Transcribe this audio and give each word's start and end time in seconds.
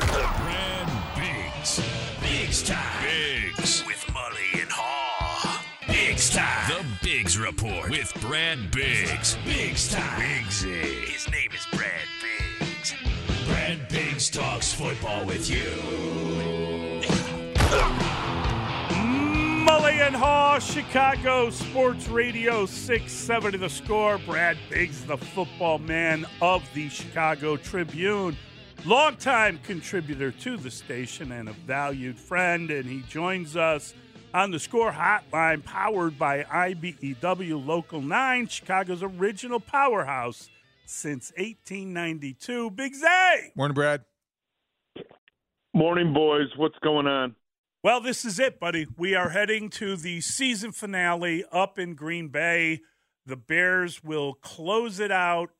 Brad 0.00 0.88
Biggs. 1.16 1.82
Biggs 2.20 2.62
time. 2.62 3.02
Biggs. 3.02 3.84
With 3.86 4.04
Mully 4.08 4.60
and 4.62 4.70
Haugh. 4.70 5.64
Biggs 5.86 6.30
time. 6.30 6.68
The 6.68 6.84
Biggs 7.02 7.38
Report 7.38 7.90
with 7.90 8.12
Brad 8.20 8.70
Biggs. 8.70 9.36
Biggs 9.44 9.92
time. 9.92 10.20
Biggsy. 10.20 11.04
His 11.06 11.30
name 11.30 11.50
is 11.52 11.66
Brad 11.72 12.08
Biggs. 12.22 12.94
Brad 13.46 13.88
Biggs 13.88 14.30
talks 14.30 14.72
football 14.72 15.24
with 15.26 15.50
you. 15.50 15.64
Mully 19.68 20.06
and 20.06 20.16
Haugh, 20.16 20.60
Chicago 20.60 21.50
Sports 21.50 22.08
Radio 22.08 22.64
670 22.66 23.58
The 23.58 23.68
Score. 23.68 24.18
Brad 24.18 24.56
Biggs, 24.70 25.04
the 25.04 25.16
football 25.16 25.78
man 25.78 26.24
of 26.40 26.62
the 26.74 26.88
Chicago 26.88 27.56
Tribune. 27.56 28.36
Longtime 28.84 29.58
contributor 29.64 30.30
to 30.30 30.56
the 30.56 30.70
station 30.70 31.32
and 31.32 31.48
a 31.48 31.52
valued 31.52 32.18
friend, 32.18 32.70
and 32.70 32.88
he 32.88 33.00
joins 33.08 33.56
us 33.56 33.92
on 34.32 34.50
the 34.50 34.58
Score 34.58 34.92
Hotline, 34.92 35.64
powered 35.64 36.18
by 36.18 36.44
IBEW 36.44 37.66
Local 37.66 38.00
9, 38.00 38.46
Chicago's 38.46 39.02
original 39.02 39.58
powerhouse 39.58 40.48
since 40.86 41.32
1892. 41.36 42.70
Biggsy! 42.70 43.56
Morning, 43.56 43.74
Brad. 43.74 44.04
Morning, 45.74 46.14
boys. 46.14 46.48
What's 46.56 46.78
going 46.78 47.06
on? 47.06 47.34
Well, 47.82 48.00
this 48.00 48.24
is 48.24 48.38
it, 48.38 48.58
buddy. 48.58 48.86
We 48.96 49.14
are 49.14 49.30
heading 49.30 49.70
to 49.70 49.96
the 49.96 50.20
season 50.20 50.72
finale 50.72 51.44
up 51.52 51.78
in 51.78 51.94
Green 51.94 52.28
Bay. 52.28 52.80
The 53.26 53.36
Bears 53.36 54.02
will 54.02 54.34
close 54.34 54.98
it 54.98 55.12
out 55.12 55.50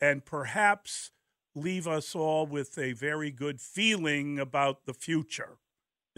and 0.00 0.24
perhaps 0.24 1.10
leave 1.54 1.86
us 1.86 2.14
all 2.14 2.46
with 2.46 2.78
a 2.78 2.92
very 2.92 3.30
good 3.30 3.60
feeling 3.60 4.38
about 4.38 4.86
the 4.86 4.94
future, 4.94 5.58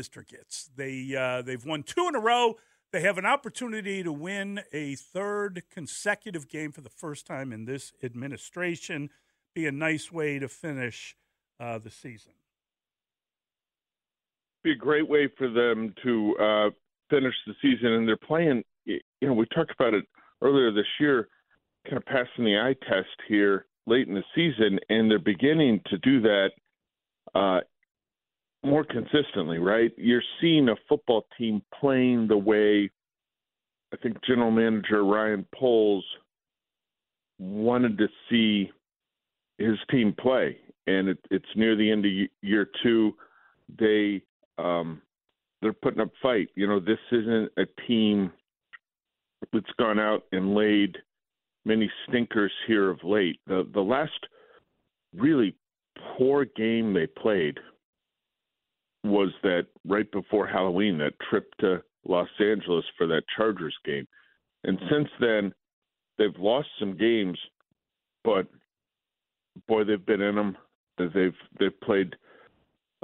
Mr. 0.01 0.25
Gitz. 0.25 0.69
They 0.75 1.17
uh, 1.17 1.43
they've 1.43 1.65
won 1.65 1.83
two 1.83 2.07
in 2.09 2.15
a 2.15 2.21
row. 2.21 2.55
They 2.93 3.01
have 3.01 3.19
an 3.19 3.27
opportunity 3.27 4.05
to 4.05 4.13
win 4.13 4.61
a 4.73 4.95
third 4.95 5.65
consecutive 5.71 6.49
game 6.49 6.71
for 6.71 6.81
the 6.81 6.91
first 6.91 7.27
time 7.27 7.53
in 7.53 7.65
this 7.65 7.93
administration. 8.05 9.11
Be 9.55 9.67
a 9.67 9.73
nice 9.73 10.13
way 10.13 10.39
to 10.39 10.49
finish 10.49 11.17
uh, 11.59 11.79
the 11.79 11.91
season. 11.91 12.33
Be 14.63 14.73
a 14.73 14.77
great 14.77 15.09
way 15.09 15.29
for 15.37 15.51
them 15.51 15.93
to 16.05 16.37
uh, 16.41 16.71
finish 17.11 17.35
the 17.47 17.55
season, 17.61 17.93
and 17.93 18.09
they're 18.09 18.17
playing. 18.17 18.63
You 18.87 19.01
know, 19.23 19.33
we 19.33 19.47
talked 19.47 19.73
about 19.73 19.95
it 19.95 20.05
earlier 20.41 20.71
this 20.71 20.87
year, 21.01 21.29
kind 21.85 21.97
of 21.97 22.05
passing 22.07 22.45
the 22.45 22.59
eye 22.59 22.77
test 22.89 23.09
here 23.27 23.67
late 23.87 24.09
in 24.09 24.15
the 24.15 24.25
season, 24.35 24.79
and 24.89 25.11
they're 25.11 25.19
beginning 25.19 25.81
to 25.87 25.99
do 25.99 26.21
that 26.23 26.51
uh, 27.35 27.61
more 28.65 28.85
consistently, 28.85 29.59
right? 29.59 29.93
You're 29.97 30.23
seeing 30.41 30.69
a 30.69 30.77
football 30.89 31.27
team 31.39 31.63
playing 31.81 32.29
the 32.29 32.39
way 32.39 32.91
I 33.95 33.97
think 34.03 34.17
General 34.27 34.51
Manager 34.51 35.05
Ryan 35.05 35.47
Poles 35.55 36.05
wanted 37.39 37.97
to 37.99 38.09
see 38.29 38.71
his 39.59 39.77
team 39.89 40.15
play, 40.19 40.57
and 40.89 41.09
it, 41.09 41.19
it's 41.31 41.45
near 41.55 41.77
the 41.77 41.91
end 41.91 42.05
of 42.05 42.11
year 42.43 42.69
two. 42.83 43.15
They 43.79 44.23
um, 44.59 45.01
they're 45.63 45.73
putting 45.73 46.01
up 46.01 46.11
fight. 46.21 46.49
You 46.57 46.67
know, 46.67 46.81
this 46.81 46.99
isn't 47.13 47.53
a 47.57 47.67
team 47.87 48.33
that's 49.53 49.71
gone 49.79 50.01
out 50.01 50.25
and 50.33 50.55
laid 50.55 50.97
many 51.65 51.91
stinkers 52.09 52.53
here 52.67 52.91
of 52.91 53.03
late. 53.03 53.41
The 53.47 53.69
the 53.73 53.81
last 53.81 54.13
really 55.15 55.55
poor 56.17 56.45
game 56.45 56.93
they 56.93 57.07
played 57.07 57.59
was 59.05 59.31
that 59.43 59.67
right 59.87 60.11
before 60.13 60.47
Halloween, 60.47 60.99
that 60.99 61.13
trip 61.29 61.47
to 61.61 61.83
Los 62.07 62.29
Angeles 62.41 62.85
for 62.97 63.07
that 63.07 63.23
Chargers 63.37 63.77
game. 63.85 64.07
And 64.65 64.79
since 64.91 65.09
then, 65.21 65.53
they've 66.19 66.39
lost 66.39 66.69
some 66.79 66.97
games, 66.97 67.39
but 68.25 68.47
boy, 69.69 69.85
they've 69.85 70.05
been 70.05 70.23
in 70.23 70.35
them. 70.35 70.57
They've 70.97 71.35
they've 71.59 71.81
played 71.83 72.15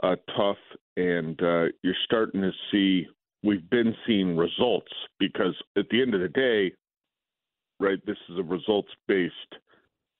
uh, 0.02 0.16
tough, 0.36 0.56
and 0.96 1.40
uh, 1.42 1.66
you're 1.82 1.94
starting 2.04 2.40
to 2.40 2.52
see. 2.70 3.06
We've 3.42 3.68
been 3.70 3.94
seeing 4.06 4.36
results 4.36 4.92
because 5.18 5.54
at 5.76 5.86
the 5.90 6.02
end 6.02 6.14
of 6.14 6.20
the 6.20 6.28
day, 6.28 6.72
right? 7.80 7.98
This 8.06 8.16
is 8.28 8.38
a 8.38 8.42
results 8.42 8.90
based 9.08 9.34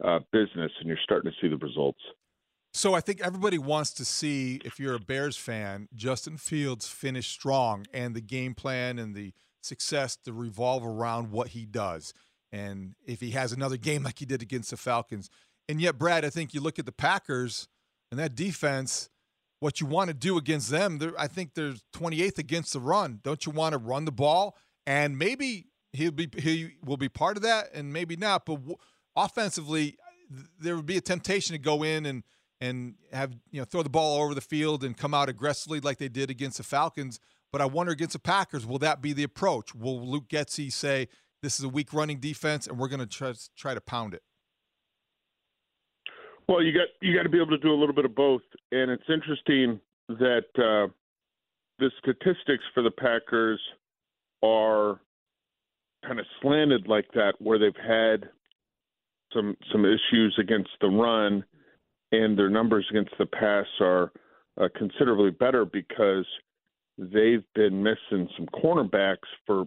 uh, 0.03 0.21
business, 0.33 0.73
and 0.81 0.89
you're 0.89 0.99
starting 1.05 1.31
to 1.31 1.37
see 1.41 1.49
the 1.49 1.65
results. 1.65 2.01
So 2.73 2.95
I 2.95 3.01
think 3.01 3.21
everybody 3.21 3.59
wants 3.59 3.93
to 3.95 4.05
see, 4.05 4.61
if 4.65 4.79
you're 4.79 4.95
a 4.95 5.01
Bears 5.01 5.37
fan, 5.37 5.89
Justin 5.95 6.37
Fields 6.37 6.87
finish 6.87 7.29
strong 7.29 7.87
and 7.93 8.15
the 8.15 8.21
game 8.21 8.55
plan 8.55 8.99
and 8.99 9.15
the 9.15 9.33
success 9.61 10.17
to 10.25 10.33
revolve 10.33 10.87
around 10.87 11.33
what 11.33 11.49
he 11.49 11.67
does. 11.67 12.15
And 12.53 12.95
if 13.05 13.21
he 13.21 13.31
has 13.31 13.53
another 13.53 13.77
game 13.77 14.05
like 14.05 14.21
he 14.21 14.25
did 14.25 14.41
against 14.41 14.71
the 14.71 14.77
Falcons. 14.77 15.31
And 15.69 15.81
yet, 15.81 15.99
Brad, 15.99 16.25
I 16.25 16.31
think 16.31 16.55
you 16.55 16.61
look 16.61 16.79
at 16.79 16.87
the 16.87 16.93
Packers 16.93 17.69
and 18.11 18.19
that 18.21 18.35
defense, 18.35 19.09
what 19.59 19.81
you 19.81 19.87
want 19.87 20.09
to 20.09 20.15
do 20.15 20.39
against 20.39 20.71
them, 20.71 21.01
I 21.19 21.27
think 21.27 21.55
they're 21.55 21.75
28th 21.95 22.39
against 22.39 22.73
the 22.73 22.81
run. 22.81 23.21
Don't 23.23 23.45
you 23.47 23.53
want 23.53 23.73
to 23.73 23.79
run 23.79 24.05
the 24.05 24.13
ball? 24.13 24.57
And 24.87 25.19
maybe 25.19 25.67
he'll 25.93 26.11
be 26.11 26.29
he 26.39 26.73
will 26.85 26.97
be 26.97 27.09
part 27.09 27.37
of 27.37 27.43
that, 27.43 27.67
and 27.75 27.93
maybe 27.93 28.17
not. 28.17 28.47
But 28.47 28.57
w- 28.57 28.77
offensively, 29.17 29.97
there 30.59 30.77
would 30.77 30.87
be 30.87 30.97
a 30.97 31.01
temptation 31.01 31.55
to 31.55 31.59
go 31.59 31.83
in 31.83 32.07
and 32.07 32.23
and 32.61 32.95
have 33.13 33.33
you 33.51 33.61
know 33.61 33.65
throw 33.65 33.83
the 33.83 33.91
ball 33.91 34.19
all 34.19 34.25
over 34.25 34.35
the 34.35 34.41
field 34.41 34.85
and 34.85 34.97
come 34.97 35.15
out 35.15 35.29
aggressively 35.29 35.81
like 35.81 35.99
they 35.99 36.09
did 36.09 36.31
against 36.31 36.59
the 36.59 36.63
Falcons. 36.63 37.21
But 37.53 37.61
I 37.61 37.65
wonder 37.65 37.93
against 37.93 38.13
the 38.13 38.21
Packers, 38.21 38.65
will 38.65 38.79
that 38.79 39.03
be 39.03 39.13
the 39.13 39.25
approach? 39.25 39.75
Will 39.75 40.07
Luke 40.07 40.29
Getsy 40.29 40.73
say 40.73 41.09
this 41.43 41.59
is 41.59 41.65
a 41.65 41.69
weak 41.69 41.93
running 41.93 42.21
defense 42.21 42.67
and 42.67 42.79
we're 42.79 42.89
going 42.89 43.01
to 43.01 43.07
try 43.07 43.33
try 43.57 43.75
to 43.75 43.81
pound 43.81 44.15
it? 44.15 44.23
Well, 46.49 46.63
you 46.63 46.73
got 46.73 46.89
you 47.01 47.17
got 47.17 47.25
to 47.25 47.29
be 47.29 47.39
able 47.39 47.51
to 47.51 47.59
do 47.59 47.73
a 47.73 47.79
little 47.79 47.95
bit 47.95 48.05
of 48.05 48.15
both, 48.15 48.43
and 48.73 48.91
it's 48.91 49.09
interesting 49.09 49.81
that 50.09 50.47
uh, 50.57 50.93
the 51.79 51.91
statistics 51.99 52.65
for 52.75 52.83
the 52.83 52.91
Packers 52.91 53.61
are 54.43 55.01
kind 56.07 56.19
of 56.19 56.27
slanted 56.41 56.87
like 56.89 57.07
that, 57.15 57.35
where 57.39 57.59
they've 57.59 57.73
had 57.77 58.29
some 59.33 59.57
some 59.73 59.85
issues 59.85 60.37
against 60.39 60.71
the 60.81 60.89
run, 60.89 61.45
and 62.13 62.39
their 62.39 62.51
numbers 62.51 62.87
against 62.91 63.13
the 63.19 63.27
pass 63.27 63.67
are 63.81 64.13
uh, 64.61 64.69
considerably 64.77 65.31
better 65.31 65.65
because 65.65 66.27
they've 66.99 67.45
been 67.55 67.83
missing 67.83 68.29
some 68.37 68.47
cornerbacks 68.47 69.29
for 69.47 69.67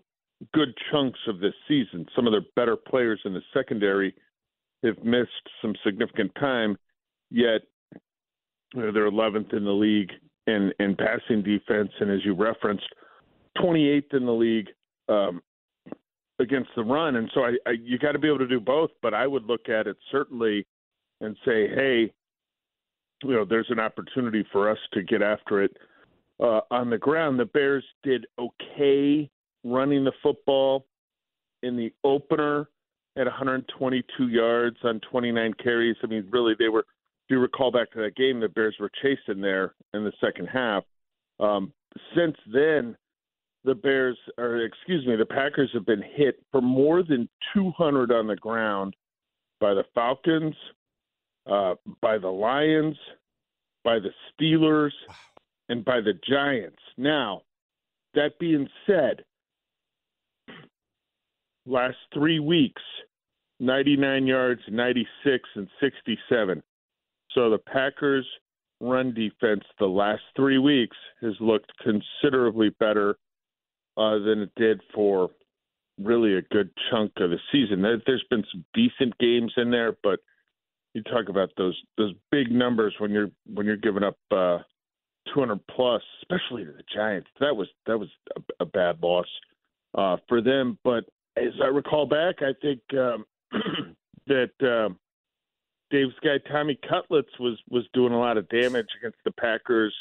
good 0.54 0.74
chunks 0.92 1.20
of 1.28 1.40
this 1.40 1.54
season. 1.68 2.06
Some 2.16 2.28
of 2.28 2.34
their 2.34 2.46
better 2.56 2.76
players 2.76 3.20
in 3.26 3.34
the 3.34 3.42
secondary 3.54 4.14
have 4.84 5.02
missed 5.04 5.50
some 5.62 5.74
significant 5.86 6.32
time, 6.36 6.78
yet 7.32 7.62
they're 8.74 9.10
11th 9.10 9.54
in 9.54 9.64
the 9.64 9.72
league 9.72 10.12
in, 10.48 10.72
in 10.80 10.96
passing 10.96 11.42
defense, 11.42 11.90
and 12.00 12.12
as 12.12 12.20
you 12.26 12.34
referenced, 12.34 12.88
28th 13.58 14.14
in 14.14 14.26
the 14.26 14.32
league 14.32 14.68
um, 15.08 15.42
against 16.40 16.70
the 16.76 16.84
run. 16.84 17.16
And 17.18 17.30
so 17.34 17.42
I, 17.42 17.54
I 17.66 17.72
you 17.72 17.98
got 17.98 18.14
to 18.14 18.20
be 18.20 18.28
able 18.28 18.40
to 18.40 18.48
do 18.48 18.60
both. 18.60 18.92
But 19.02 19.14
I 19.14 19.28
would 19.28 19.46
look 19.46 19.70
at 19.70 19.88
it 19.88 19.98
certainly 20.12 20.66
and 21.22 21.38
say, 21.46 21.68
hey, 21.68 22.14
you 23.24 23.34
know, 23.34 23.46
there's 23.46 23.70
an 23.70 23.80
opportunity 23.80 24.46
for 24.52 24.70
us 24.70 24.78
to 24.94 25.04
get 25.04 25.22
after 25.22 25.64
it 25.64 25.72
uh, 26.42 26.62
on 26.72 26.90
the 26.90 26.98
ground. 26.98 27.40
The 27.40 27.46
Bears 27.46 27.86
did 28.04 28.26
okay 28.38 29.30
running 29.64 30.04
the 30.04 30.12
football 30.22 30.86
in 31.62 31.78
the 31.78 31.94
opener 32.04 32.68
at 33.16 33.26
122 33.26 34.28
yards 34.28 34.78
on 34.84 35.00
29 35.12 35.54
carries. 35.64 35.96
I 36.04 36.08
mean, 36.08 36.28
really, 36.30 36.54
they 36.58 36.70
were. 36.70 36.86
If 37.26 37.36
you 37.36 37.40
recall 37.40 37.72
back 37.72 37.90
to 37.92 38.00
that 38.00 38.18
game, 38.18 38.42
the 38.42 38.50
Bears 38.50 38.76
were 38.82 38.92
chasing 39.02 39.40
there 39.40 39.76
in 39.94 40.04
the 40.04 40.12
second 40.20 40.48
half. 40.48 40.84
Um, 41.40 41.72
since 42.18 42.36
then, 42.54 42.98
the 43.64 43.76
Bears, 43.76 44.18
or 44.38 44.64
excuse 44.64 45.06
me, 45.06 45.16
the 45.16 45.26
Packers 45.26 45.70
have 45.74 45.86
been 45.86 46.04
hit 46.16 46.44
for 46.52 46.62
more 46.62 47.04
than 47.04 47.30
200 47.54 48.12
on 48.12 48.28
the 48.28 48.36
ground 48.36 48.96
by 49.60 49.74
the 49.74 49.86
Falcons, 49.96 50.56
uh, 51.50 51.76
by 52.02 52.18
the 52.18 52.28
Lions, 52.28 52.98
by 53.84 54.00
the 54.00 54.12
Steelers, 54.32 54.92
and 55.70 55.86
by 55.86 56.02
the 56.02 56.14
Giants. 56.30 56.82
Now, 56.98 57.42
that 58.14 58.38
being 58.40 58.68
said, 58.86 59.24
last 61.66 61.98
three 62.14 62.40
weeks, 62.40 62.82
99 63.60 64.28
yards, 64.28 64.62
96, 64.70 65.50
and 65.56 65.68
67. 65.80 66.62
So 67.32 67.50
the 67.50 67.58
Packers' 67.58 68.28
run 68.82 69.14
defense 69.14 69.64
the 69.80 69.86
last 69.86 70.22
three 70.36 70.58
weeks 70.58 70.98
has 71.22 71.34
looked 71.40 71.72
considerably 71.82 72.70
better 72.80 73.16
uh, 73.98 74.20
than 74.20 74.42
it 74.42 74.52
did 74.56 74.82
for 74.94 75.30
really 76.00 76.36
a 76.36 76.42
good 76.42 76.70
chunk 76.90 77.12
of 77.18 77.30
the 77.30 77.40
season. 77.52 77.82
There, 77.82 77.94
has 77.94 78.24
been 78.30 78.44
some 78.52 78.66
decent 78.74 79.18
games 79.20 79.54
in 79.58 79.72
there, 79.72 79.96
but 80.04 80.20
you 80.94 81.04
talk 81.04 81.30
about 81.30 81.50
those 81.58 81.80
those 81.98 82.14
big 82.32 82.52
numbers 82.52 82.94
when 83.00 83.12
you're 83.12 83.32
when 83.52 83.66
you're 83.66 83.78
giving 83.78 84.04
up 84.04 84.18
uh, 84.32 84.60
200 85.34 85.60
plus, 85.68 86.02
especially 86.22 86.66
to 86.66 86.72
the 86.72 86.84
Giants. 86.94 87.30
That 87.40 87.56
was 87.56 87.68
that 87.86 87.98
was 87.98 88.10
a, 88.36 88.42
a 88.62 88.66
bad 88.66 89.02
loss 89.02 89.28
uh, 89.96 90.18
for 90.28 90.42
them. 90.42 90.78
But 90.84 91.06
as 91.38 91.54
I 91.62 91.68
recall 91.68 92.06
back, 92.06 92.36
I 92.42 92.54
think 92.62 92.82
um, 92.94 93.26
that 94.28 94.52
um, 94.62 94.98
Dave's 95.92 96.14
guy 96.24 96.38
Tommy 96.52 96.78
Cutlets 96.88 97.40
was 97.40 97.58
was 97.70 97.86
doing 97.94 98.14
a 98.14 98.20
lot 98.20 98.38
of 98.38 98.50
damage 98.50 98.90
against 99.00 99.20
the 99.26 99.32
Packers 99.32 99.94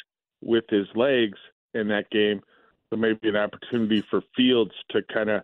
with 0.43 0.65
his 0.69 0.87
legs 0.95 1.39
in 1.75 1.89
that 1.89 2.11
game. 2.11 2.41
So 2.93 2.99
maybe 2.99 3.31
an 3.31 3.37
opportunity 3.37 4.05
for 4.11 4.21
Fields 4.37 4.73
to 4.91 5.01
kind 5.03 5.31
of 5.31 5.43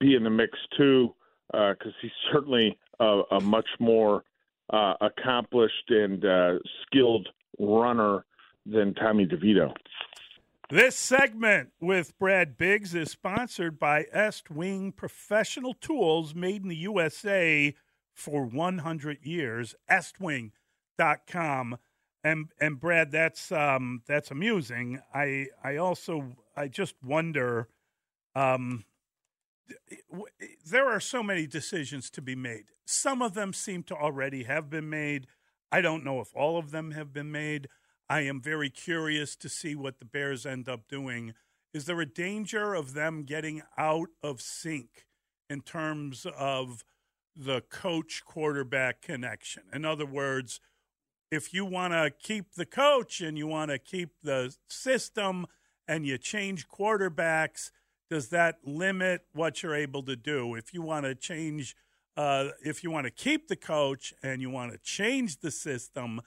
be 0.00 0.14
in 0.14 0.24
the 0.24 0.30
mix 0.30 0.58
too, 0.74 1.14
because 1.52 1.76
uh, 1.86 2.00
he's 2.00 2.10
certainly 2.32 2.78
a, 2.98 3.22
a 3.30 3.40
much 3.40 3.68
more 3.78 4.24
uh, 4.72 4.94
accomplished 5.02 5.90
and 5.90 6.24
uh, 6.24 6.54
skilled 6.86 7.28
runner 7.58 8.24
than 8.64 8.94
Tommy 8.94 9.26
DeVito. 9.26 9.74
This 10.70 10.96
segment 10.96 11.70
with 11.78 12.18
Brad 12.18 12.56
Biggs 12.56 12.94
is 12.94 13.10
sponsored 13.10 13.78
by 13.78 14.04
Estwing 14.14 14.96
Professional 14.96 15.74
Tools, 15.74 16.34
made 16.34 16.62
in 16.62 16.68
the 16.68 16.76
USA 16.76 17.74
for 18.14 18.44
100 18.44 19.26
years. 19.26 19.74
Estwing.com. 19.90 21.78
And 22.24 22.48
and 22.60 22.80
Brad, 22.80 23.10
that's 23.12 23.52
um, 23.52 24.02
that's 24.06 24.30
amusing. 24.30 25.00
I 25.14 25.46
I 25.62 25.76
also 25.76 26.36
I 26.56 26.68
just 26.68 26.94
wonder. 27.02 27.68
Um, 28.34 28.84
there 30.64 30.88
are 30.88 31.00
so 31.00 31.22
many 31.22 31.46
decisions 31.46 32.10
to 32.10 32.22
be 32.22 32.34
made. 32.34 32.64
Some 32.86 33.20
of 33.20 33.34
them 33.34 33.52
seem 33.52 33.82
to 33.84 33.94
already 33.94 34.44
have 34.44 34.70
been 34.70 34.88
made. 34.88 35.26
I 35.70 35.80
don't 35.80 36.04
know 36.04 36.20
if 36.20 36.34
all 36.34 36.58
of 36.58 36.70
them 36.70 36.92
have 36.92 37.12
been 37.12 37.30
made. 37.30 37.68
I 38.08 38.22
am 38.22 38.40
very 38.40 38.70
curious 38.70 39.36
to 39.36 39.48
see 39.48 39.74
what 39.74 39.98
the 39.98 40.06
Bears 40.06 40.46
end 40.46 40.68
up 40.68 40.88
doing. 40.88 41.34
Is 41.74 41.84
there 41.84 42.00
a 42.00 42.06
danger 42.06 42.74
of 42.74 42.94
them 42.94 43.24
getting 43.24 43.62
out 43.76 44.08
of 44.22 44.40
sync 44.40 45.06
in 45.50 45.60
terms 45.60 46.26
of 46.36 46.84
the 47.36 47.60
coach 47.60 48.22
quarterback 48.24 49.02
connection? 49.02 49.64
In 49.74 49.84
other 49.84 50.06
words, 50.06 50.60
if 51.30 51.52
you 51.52 51.64
want 51.64 51.92
to 51.92 52.10
keep 52.10 52.54
the 52.54 52.66
coach 52.66 53.20
and 53.20 53.36
you 53.36 53.46
want 53.46 53.70
to 53.70 53.78
keep 53.78 54.10
the 54.22 54.54
system 54.68 55.46
and 55.86 56.06
you 56.06 56.18
change 56.18 56.68
quarterbacks, 56.68 57.70
does 58.10 58.28
that 58.28 58.56
limit 58.64 59.22
what 59.32 59.62
you're 59.62 59.74
able 59.74 60.02
to 60.04 60.16
do? 60.16 60.54
If 60.54 60.72
you 60.72 60.82
want 60.82 61.04
to 61.04 61.14
change, 61.14 61.76
uh, 62.16 62.48
if 62.64 62.82
you 62.82 62.90
want 62.90 63.06
to 63.06 63.10
keep 63.10 63.48
the 63.48 63.56
coach 63.56 64.14
and 64.22 64.40
you 64.40 64.50
want 64.50 64.72
to 64.72 64.78
change 64.78 65.40
the 65.40 65.50
system, 65.50 66.20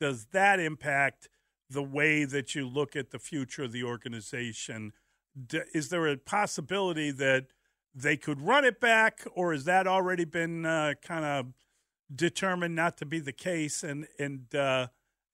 does 0.00 0.26
that 0.32 0.60
impact 0.60 1.28
the 1.70 1.82
way 1.82 2.24
that 2.24 2.54
you 2.54 2.66
look 2.66 2.96
at 2.96 3.10
the 3.10 3.18
future 3.18 3.64
of 3.64 3.72
the 3.72 3.84
organization? 3.84 4.92
Is 5.72 5.90
there 5.90 6.08
a 6.08 6.16
possibility 6.16 7.10
that 7.12 7.46
they 7.94 8.16
could 8.16 8.40
run 8.40 8.64
it 8.64 8.80
back, 8.80 9.24
or 9.32 9.52
has 9.52 9.64
that 9.64 9.86
already 9.86 10.24
been 10.24 10.64
uh, 10.64 10.94
kind 11.02 11.24
of 11.24 11.46
determined 12.14 12.74
not 12.74 12.96
to 12.98 13.06
be 13.06 13.20
the 13.20 13.32
case? 13.32 13.82
And 13.82 14.06
and 14.18 14.54
uh, 14.54 14.88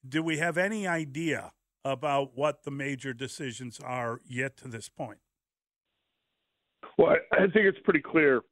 do 0.06 0.22
we 0.22 0.38
have 0.38 0.58
any 0.58 0.86
idea 0.86 1.52
about 1.84 2.36
what 2.36 2.64
the 2.64 2.70
major 2.70 3.12
decisions 3.12 3.80
are 3.80 4.20
yet 4.26 4.56
to 4.58 4.68
this 4.68 4.88
point? 4.88 5.18
Well, 6.96 7.16
I 7.32 7.40
think 7.40 7.66
it's 7.66 7.78
pretty 7.84 8.00
clear 8.00 8.42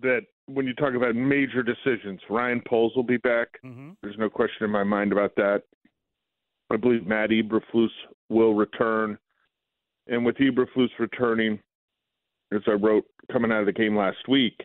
that 0.00 0.22
when 0.46 0.66
you 0.66 0.74
talk 0.74 0.94
about 0.94 1.14
major 1.14 1.62
decisions, 1.62 2.20
Ryan 2.28 2.60
Poles 2.66 2.92
will 2.94 3.04
be 3.04 3.16
back. 3.18 3.48
Mm-hmm. 3.64 3.92
There's 4.02 4.18
no 4.18 4.28
question 4.28 4.64
in 4.64 4.70
my 4.70 4.84
mind 4.84 5.12
about 5.12 5.34
that. 5.36 5.62
I 6.70 6.76
believe 6.76 7.06
Matt 7.06 7.30
Eberflus 7.30 7.90
will 8.28 8.54
return. 8.54 9.18
And 10.08 10.24
with 10.24 10.36
Eberflus 10.36 10.88
returning, 10.98 11.60
as 12.52 12.62
I 12.66 12.72
wrote 12.72 13.04
coming 13.30 13.52
out 13.52 13.60
of 13.60 13.66
the 13.66 13.72
game 13.72 13.96
last 13.96 14.28
week, 14.28 14.60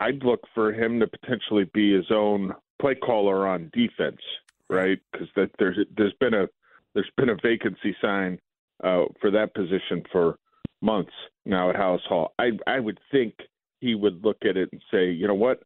I'd 0.00 0.22
look 0.22 0.40
for 0.54 0.72
him 0.72 1.00
to 1.00 1.06
potentially 1.06 1.64
be 1.72 1.94
his 1.94 2.10
own 2.10 2.54
play 2.80 2.94
caller 2.94 3.46
on 3.46 3.70
defense, 3.72 4.20
right? 4.68 4.98
Because 5.12 5.28
that 5.36 5.50
there's 5.58 5.78
there's 5.96 6.14
been 6.20 6.34
a 6.34 6.46
there's 6.94 7.10
been 7.16 7.30
a 7.30 7.36
vacancy 7.42 7.96
sign 8.00 8.38
uh, 8.84 9.04
for 9.20 9.30
that 9.30 9.54
position 9.54 10.02
for 10.12 10.38
months 10.82 11.12
now 11.44 11.70
at 11.70 11.76
Halas 11.76 12.02
Hall. 12.08 12.34
I 12.38 12.50
I 12.66 12.80
would 12.80 13.00
think 13.10 13.34
he 13.80 13.94
would 13.94 14.24
look 14.24 14.38
at 14.42 14.56
it 14.56 14.68
and 14.72 14.82
say, 14.90 15.10
you 15.10 15.26
know 15.26 15.34
what, 15.34 15.62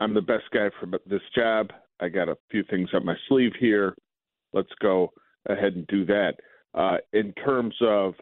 I'm 0.00 0.14
the 0.14 0.20
best 0.20 0.44
guy 0.52 0.70
for 0.80 0.86
this 1.06 1.22
job. 1.34 1.70
I 2.00 2.08
got 2.08 2.28
a 2.28 2.36
few 2.50 2.64
things 2.64 2.90
up 2.94 3.04
my 3.04 3.16
sleeve 3.28 3.52
here. 3.58 3.94
Let's 4.52 4.72
go 4.80 5.12
ahead 5.46 5.74
and 5.74 5.86
do 5.86 6.04
that. 6.06 6.34
Uh, 6.74 6.96
in 7.12 7.32
terms 7.34 7.74
of 7.80 8.14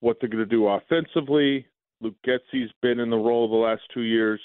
what 0.00 0.16
they're 0.20 0.28
going 0.28 0.44
to 0.44 0.46
do 0.46 0.66
offensively, 0.66 1.66
Luke 2.00 2.16
Getsy's 2.26 2.70
been 2.82 2.98
in 2.98 3.10
the 3.10 3.16
role 3.16 3.48
the 3.48 3.56
last 3.56 3.82
two 3.92 4.02
years, 4.02 4.40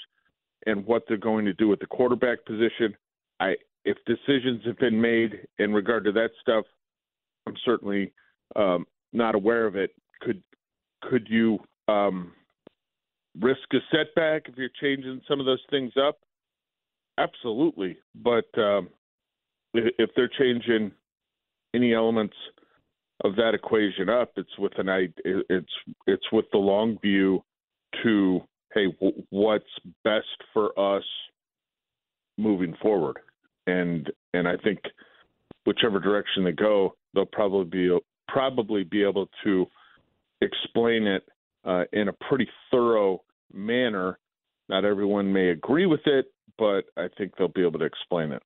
and 0.66 0.84
what 0.84 1.04
they're 1.08 1.16
going 1.16 1.44
to 1.44 1.54
do 1.54 1.68
with 1.68 1.80
the 1.80 1.86
quarterback 1.86 2.44
position. 2.44 2.94
I 3.40 3.54
if 3.84 3.96
decisions 4.04 4.62
have 4.66 4.78
been 4.78 5.00
made 5.00 5.46
in 5.58 5.72
regard 5.72 6.04
to 6.04 6.12
that 6.12 6.30
stuff, 6.40 6.64
I'm 7.46 7.54
certainly 7.64 8.12
um, 8.56 8.84
not 9.12 9.34
aware 9.34 9.66
of 9.66 9.76
it. 9.76 9.90
Could 10.20 10.42
could 11.02 11.26
you 11.30 11.58
um, 11.88 12.32
risk 13.40 13.60
a 13.72 13.78
setback 13.92 14.48
if 14.48 14.56
you're 14.56 14.68
changing 14.80 15.20
some 15.28 15.40
of 15.40 15.46
those 15.46 15.62
things 15.70 15.92
up? 15.96 16.18
Absolutely, 17.18 17.96
but 18.14 18.46
um, 18.58 18.88
if 19.72 20.10
they're 20.16 20.30
changing 20.38 20.90
any 21.74 21.94
elements 21.94 22.34
of 23.24 23.36
that 23.36 23.54
equation 23.54 24.08
up, 24.08 24.32
it's 24.36 24.58
with 24.58 24.72
an 24.78 24.88
it's 25.24 25.72
it's 26.06 26.32
with 26.32 26.46
the 26.52 26.58
long 26.58 26.98
view 27.00 27.42
to 28.02 28.40
hey, 28.76 28.86
what's 29.30 29.64
best 30.04 30.26
for 30.52 30.78
us 30.78 31.04
moving 32.38 32.74
forward, 32.82 33.18
and 33.66 34.10
and 34.34 34.46
I 34.46 34.56
think 34.62 34.78
whichever 35.64 35.98
direction 35.98 36.44
they 36.44 36.52
go, 36.52 36.94
they'll 37.14 37.26
probably 37.26 37.64
be 37.64 37.98
probably 38.28 38.84
be 38.84 39.02
able 39.02 39.28
to 39.44 39.66
explain 40.42 41.06
it 41.06 41.22
uh, 41.64 41.84
in 41.92 42.08
a 42.08 42.12
pretty 42.28 42.48
thorough 42.70 43.22
manner. 43.52 44.18
Not 44.68 44.84
everyone 44.84 45.32
may 45.32 45.50
agree 45.50 45.86
with 45.86 46.06
it, 46.06 46.26
but 46.58 46.82
I 46.96 47.08
think 47.16 47.32
they'll 47.38 47.48
be 47.48 47.66
able 47.66 47.78
to 47.78 47.84
explain 47.84 48.32
it. 48.32 48.42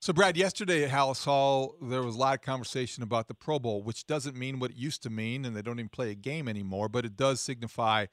So, 0.00 0.12
Brad, 0.12 0.36
yesterday 0.36 0.84
at 0.84 0.90
Halas 0.90 1.24
Hall, 1.24 1.74
there 1.82 2.02
was 2.02 2.14
a 2.14 2.18
lot 2.18 2.34
of 2.34 2.42
conversation 2.42 3.02
about 3.02 3.26
the 3.26 3.34
Pro 3.34 3.58
Bowl, 3.58 3.82
which 3.82 4.06
doesn't 4.06 4.36
mean 4.36 4.60
what 4.60 4.70
it 4.70 4.76
used 4.76 5.02
to 5.04 5.10
mean, 5.10 5.44
and 5.44 5.56
they 5.56 5.62
don't 5.62 5.80
even 5.80 5.88
play 5.88 6.10
a 6.10 6.14
game 6.14 6.46
anymore, 6.46 6.88
but 6.88 7.04
it 7.04 7.16
does 7.16 7.40
signify, 7.40 8.06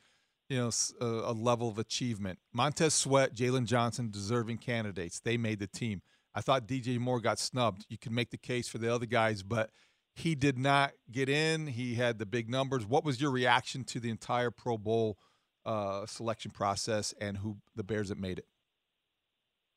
you 0.49 0.57
know, 0.57 0.71
a, 1.01 1.05
a 1.05 1.33
level 1.33 1.69
of 1.69 1.79
achievement. 1.79 2.39
Montez 2.53 2.93
Sweat, 2.93 3.35
Jaylon 3.35 3.65
Johnson, 3.65 4.09
deserving 4.11 4.57
candidates. 4.57 5.19
They 5.19 5.37
made 5.37 5.59
the 5.59 5.67
team. 5.67 6.01
I 6.33 6.41
thought 6.41 6.67
DJ 6.67 6.99
Moore 6.99 7.21
got 7.21 7.39
snubbed. 7.39 7.85
You 7.89 7.97
can 7.97 8.13
make 8.13 8.29
the 8.29 8.37
case 8.37 8.67
for 8.67 8.77
the 8.77 8.93
other 8.93 9.05
guys, 9.05 9.41
but 9.41 9.69
he 10.13 10.35
did 10.35 10.57
not 10.57 10.91
get 11.11 11.29
in. 11.29 11.67
He 11.67 11.95
had 11.95 12.19
the 12.19 12.25
big 12.25 12.49
numbers. 12.49 12.85
What 12.85 13.03
was 13.03 13.21
your 13.21 13.31
reaction 13.31 13.83
to 13.85 13.99
the 13.99 14.09
entire 14.09 14.51
Pro 14.51 14.77
Bowl 14.77 15.17
uh, 15.65 16.05
selection 16.05 16.51
process 16.51 17.13
and 17.19 17.37
who 17.37 17.57
the 17.75 17.83
Bears 17.83 18.09
that 18.09 18.19
made 18.19 18.39
it? 18.39 18.45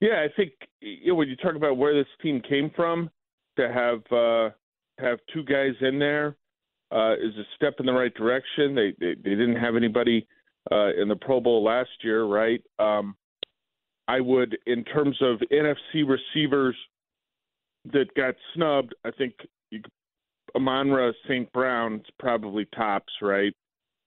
Yeah, 0.00 0.24
I 0.24 0.28
think 0.36 0.52
you 0.80 1.08
know, 1.08 1.14
when 1.14 1.28
you 1.28 1.36
talk 1.36 1.56
about 1.56 1.76
where 1.76 1.94
this 1.94 2.06
team 2.22 2.40
came 2.48 2.70
from, 2.74 3.10
to 3.56 3.72
have 3.72 4.00
uh, 4.12 4.50
have 4.98 5.18
two 5.32 5.42
guys 5.42 5.74
in 5.80 5.98
there 5.98 6.36
uh, 6.92 7.14
is 7.14 7.36
a 7.36 7.44
step 7.56 7.74
in 7.80 7.86
the 7.86 7.92
right 7.92 8.14
direction. 8.14 8.74
They 8.74 8.94
they, 8.98 9.14
they 9.14 9.30
didn't 9.30 9.56
have 9.56 9.76
anybody 9.76 10.26
uh, 10.70 10.94
in 11.00 11.08
the 11.08 11.16
Pro 11.16 11.40
Bowl 11.40 11.64
last 11.64 11.90
year, 12.02 12.24
right? 12.24 12.62
Um, 12.78 13.16
I 14.06 14.20
would, 14.20 14.56
in 14.66 14.84
terms 14.84 15.16
of 15.20 15.40
NFC 15.52 16.04
receivers 16.06 16.76
that 17.92 18.06
got 18.16 18.34
snubbed, 18.54 18.94
I 19.04 19.10
think 19.10 19.34
you, 19.70 19.82
Amon-Ra 20.56 21.12
St. 21.24 21.50
Brown's 21.52 22.04
probably 22.18 22.66
tops, 22.74 23.12
right? 23.20 23.52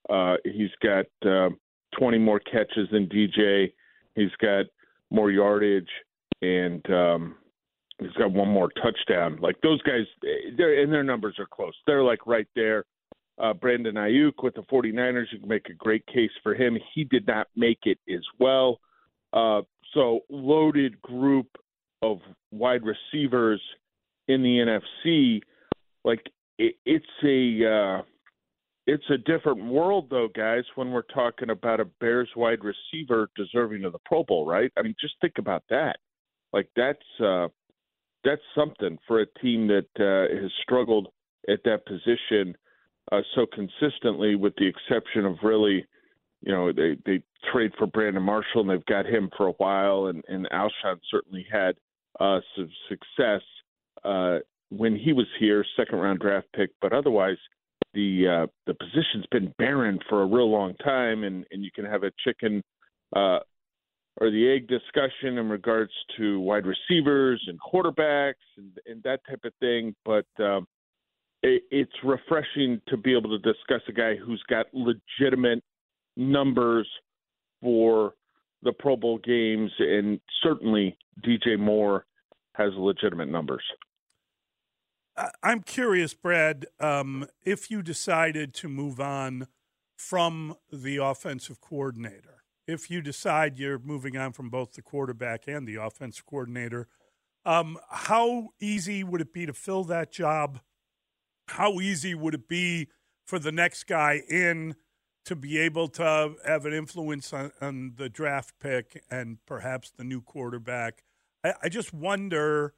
Uh, 0.10 0.36
he's 0.44 0.72
got 0.82 1.06
uh, 1.26 1.50
20 2.00 2.18
more 2.18 2.40
catches 2.40 2.90
than 2.92 3.08
DJ. 3.08 3.72
He's 4.16 4.32
got 4.42 4.66
more 5.12 5.30
yardage 5.30 5.90
and 6.42 6.84
um, 6.90 7.36
he's 8.00 8.12
got 8.14 8.32
one 8.32 8.50
more 8.50 8.70
touchdown. 8.82 9.38
Like 9.42 9.56
those 9.62 9.82
guys, 9.84 10.06
and 10.24 10.58
their 10.92 11.04
numbers 11.04 11.36
are 11.40 11.46
close. 11.46 11.74
They're 11.86 12.04
like 12.04 12.26
right 12.26 12.48
there. 12.56 12.86
Uh, 13.38 13.54
Brandon 13.54 13.96
Aiyuk 13.96 14.44
with 14.44 14.56
the 14.56 14.62
49ers, 14.64 15.26
you 15.32 15.40
can 15.40 15.50
make 15.50 15.70
a 15.70 15.74
great 15.74 16.06
case 16.08 16.32
for 16.44 16.54
him. 16.54 16.78
He 16.94 17.04
did 17.04 17.26
not 17.28 17.48
make 17.56 17.80
it 17.84 17.98
as 18.10 18.24
well. 18.40 18.80
Uh, 19.34 19.62
so 19.94 20.22
loaded 20.30 21.02
group 21.02 21.48
of 22.02 22.20
wide 22.52 22.82
receivers 22.84 23.62
in 24.28 24.42
the 24.44 24.80
NFC. 25.06 25.42
Like 26.04 26.22
it, 26.58 26.76
it's 26.86 27.06
a 27.24 28.00
uh, 28.00 28.02
it's 28.88 29.10
a 29.10 29.18
different 29.18 29.66
world 29.66 30.08
though, 30.10 30.28
guys. 30.34 30.64
When 30.76 30.92
we're 30.92 31.04
talking 31.04 31.50
about 31.50 31.80
a 31.80 31.86
Bears 31.86 32.30
wide 32.36 32.60
receiver 32.64 33.30
deserving 33.36 33.86
of 33.86 33.94
the 33.94 34.00
Pro 34.06 34.24
Bowl, 34.24 34.46
right? 34.46 34.72
I 34.78 34.82
mean, 34.82 34.96
just 35.00 35.16
think 35.22 35.34
about 35.38 35.64
that. 35.70 35.98
Like 36.54 36.70
that's 36.76 37.00
uh, 37.24 37.48
that's 38.24 38.42
something 38.56 38.98
for 39.08 39.22
a 39.22 39.26
team 39.42 39.68
that 39.68 39.88
uh, 40.00 40.42
has 40.42 40.52
struggled 40.64 41.08
at 41.50 41.60
that 41.66 41.86
position 41.86 42.56
uh, 43.12 43.22
so 43.36 43.46
consistently, 43.46 44.36
with 44.36 44.54
the 44.58 44.68
exception 44.68 45.26
of 45.26 45.38
really, 45.44 45.86
you 46.42 46.52
know, 46.52 46.72
they 46.72 46.98
they 47.06 47.22
trade 47.52 47.72
for 47.78 47.88
Brandon 47.88 48.24
Marshall 48.24 48.62
and 48.62 48.70
they've 48.70 48.86
got 48.86 49.06
him 49.06 49.30
for 49.36 49.48
a 49.48 49.54
while, 49.54 50.08
and 50.08 50.24
and 50.28 50.48
Alshon 50.52 51.00
certainly 51.10 51.46
had 51.52 51.76
uh, 52.20 52.40
some 52.56 52.70
success 52.90 53.42
uh, 54.04 54.40
when 54.70 54.96
he 54.96 55.14
was 55.14 55.28
here, 55.40 55.66
second 55.78 56.00
round 56.00 56.20
draft 56.20 56.48
pick, 56.56 56.72
but 56.82 56.94
otherwise. 56.94 57.38
The 57.94 58.46
uh, 58.46 58.48
the 58.68 58.74
position's 58.74 59.26
been 59.32 59.54
barren 59.58 60.00
for 60.08 60.22
a 60.22 60.26
real 60.26 60.50
long 60.50 60.76
time, 60.76 61.26
and, 61.26 61.44
and 61.52 61.62
you 61.62 61.72
can 61.76 61.84
have 61.84 62.04
a 62.04 62.12
chicken 62.24 62.64
uh, 63.14 63.40
or 64.18 64.30
the 64.30 64.50
egg 64.50 64.68
discussion 64.68 65.38
in 65.38 65.50
regards 65.50 65.92
to 66.18 66.40
wide 66.40 66.66
receivers 66.66 67.44
and 67.48 67.60
quarterbacks 67.60 68.34
and, 68.58 68.72
and 68.86 69.04
that 69.04 69.20
type 69.28 69.42
of 69.46 69.54
thing. 69.60 69.96
But 70.06 70.26
um, 70.40 70.68
it's 71.44 71.92
refreshing 72.04 72.82
to 72.88 72.98
be 72.98 73.16
able 73.16 73.30
to 73.30 73.40
discuss 73.40 73.82
a 73.88 73.92
guy 73.92 74.16
who's 74.16 74.44
got 74.50 74.68
legitimate 74.74 75.64
numbers 76.16 76.88
for 77.62 78.14
the 78.64 78.72
Pro 78.74 78.96
Bowl 78.96 79.18
games, 79.18 79.72
and 79.80 80.20
certainly 80.44 80.98
DJ 81.26 81.58
Moore 81.58 82.06
has 82.54 82.72
legitimate 82.76 83.30
numbers. 83.30 83.64
I'm 85.42 85.62
curious, 85.62 86.14
Brad, 86.14 86.68
um, 86.80 87.28
if 87.44 87.72
you 87.72 87.82
decided 87.82 88.54
to 88.56 88.70
move 88.70 89.00
on 89.00 89.48
from 89.96 90.56
the 90.72 90.98
offensive 90.98 91.60
coordinator 91.60 92.42
if 92.72 92.90
you 92.90 93.02
decide 93.02 93.60
you're 93.60 93.80
moving 93.80 94.18
on 94.18 94.32
from 94.34 94.50
both 94.50 94.74
the 94.74 94.82
quarterback 94.82 95.48
and 95.48 95.68
the 95.68 95.76
offensive 95.76 96.26
coordinator, 96.26 96.88
um, 97.46 97.78
how 97.90 98.50
easy 98.60 99.04
would 99.04 99.22
it 99.22 99.34
be 99.34 99.46
to 99.46 99.54
fill 99.54 99.84
that 99.86 100.12
job? 100.12 100.60
How 101.52 101.80
easy 101.80 102.16
would 102.16 102.34
it 102.34 102.48
be 102.48 102.88
for 103.26 103.40
the 103.40 103.52
next 103.52 103.84
guy 103.86 104.22
in 104.30 104.76
to 105.26 105.36
be 105.36 105.58
able 105.58 105.88
to 105.90 106.36
have 106.46 106.66
an 106.66 106.74
influence 106.74 107.32
on, 107.34 107.52
on 107.62 107.94
the 107.98 108.10
draft 108.10 108.56
pick 108.60 109.04
and 109.12 109.38
perhaps 109.46 109.92
the 109.92 110.04
new 110.04 110.22
quarterback? 110.22 111.04
I, 111.44 111.54
I 111.64 111.70
just 111.70 111.94
wonder 111.94 112.74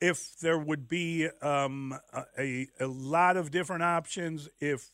if 0.00 0.38
there 0.38 0.58
would 0.58 0.88
be 0.88 1.28
um, 1.42 1.98
a, 2.38 2.68
a 2.78 2.86
lot 2.86 3.36
of 3.36 3.50
different 3.50 3.82
options, 3.82 4.48
if 4.60 4.90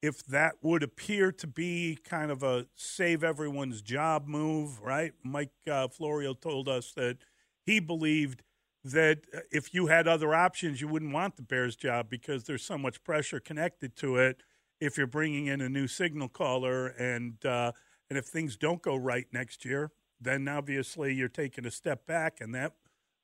if 0.00 0.24
that 0.26 0.54
would 0.62 0.84
appear 0.84 1.32
to 1.32 1.46
be 1.48 1.98
kind 2.04 2.30
of 2.30 2.44
a 2.44 2.66
save 2.76 3.24
everyone's 3.24 3.82
job 3.82 4.28
move, 4.28 4.80
right? 4.80 5.12
Mike 5.24 5.50
uh, 5.68 5.88
Florio 5.88 6.34
told 6.34 6.68
us 6.68 6.92
that 6.92 7.18
he 7.66 7.80
believed 7.80 8.44
that 8.92 9.20
uh, 9.34 9.40
if 9.50 9.74
you 9.74 9.86
had 9.86 10.08
other 10.08 10.34
options, 10.34 10.80
you 10.80 10.88
wouldn't 10.88 11.12
want 11.12 11.36
the 11.36 11.42
Bears 11.42 11.76
job 11.76 12.08
because 12.08 12.44
there's 12.44 12.64
so 12.64 12.78
much 12.78 13.02
pressure 13.04 13.40
connected 13.40 13.96
to 13.96 14.16
it. 14.16 14.42
If 14.80 14.96
you're 14.96 15.06
bringing 15.06 15.46
in 15.46 15.60
a 15.60 15.68
new 15.68 15.86
signal 15.88 16.28
caller 16.28 16.88
and 16.88 17.44
uh, 17.44 17.72
and 18.08 18.18
if 18.18 18.26
things 18.26 18.56
don't 18.56 18.80
go 18.80 18.96
right 18.96 19.26
next 19.32 19.64
year, 19.64 19.90
then 20.20 20.48
obviously 20.48 21.14
you're 21.14 21.28
taking 21.28 21.66
a 21.66 21.70
step 21.70 22.06
back, 22.06 22.40
and 22.40 22.54
that 22.54 22.74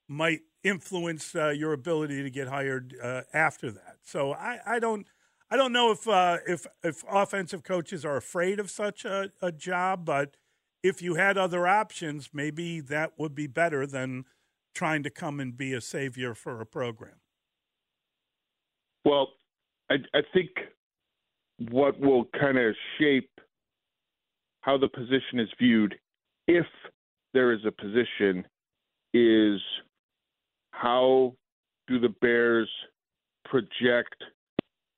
might 0.07 0.41
influence 0.63 1.35
uh, 1.35 1.49
your 1.49 1.73
ability 1.73 2.21
to 2.23 2.29
get 2.29 2.47
hired 2.47 2.95
uh, 3.01 3.21
after 3.33 3.71
that. 3.71 3.97
So 4.03 4.33
I, 4.33 4.59
I 4.65 4.79
don't 4.79 5.07
I 5.49 5.57
don't 5.57 5.71
know 5.71 5.91
if 5.91 6.07
uh, 6.07 6.37
if 6.47 6.65
if 6.83 7.03
offensive 7.09 7.63
coaches 7.63 8.03
are 8.03 8.17
afraid 8.17 8.59
of 8.59 8.69
such 8.69 9.05
a, 9.05 9.31
a 9.41 9.51
job, 9.51 10.05
but 10.05 10.35
if 10.83 11.01
you 11.01 11.15
had 11.15 11.37
other 11.37 11.67
options, 11.67 12.29
maybe 12.33 12.79
that 12.79 13.13
would 13.17 13.33
be 13.33 13.47
better 13.47 13.87
than 13.87 14.25
trying 14.75 15.01
to 15.03 15.09
come 15.09 15.39
and 15.39 15.57
be 15.57 15.73
a 15.73 15.81
savior 15.81 16.35
for 16.35 16.61
a 16.61 16.65
program. 16.65 17.15
Well, 19.03 19.29
I, 19.89 19.95
I 20.13 20.21
think 20.33 20.49
what 21.71 21.99
will 21.99 22.25
kind 22.39 22.57
of 22.57 22.75
shape 22.99 23.29
how 24.61 24.77
the 24.77 24.87
position 24.87 25.39
is 25.39 25.49
viewed, 25.59 25.95
if 26.47 26.65
there 27.33 27.53
is 27.53 27.61
a 27.65 27.71
position, 27.71 28.45
is 29.13 29.61
how 30.71 31.33
do 31.87 31.99
the 31.99 32.13
Bears 32.21 32.69
project 33.45 34.15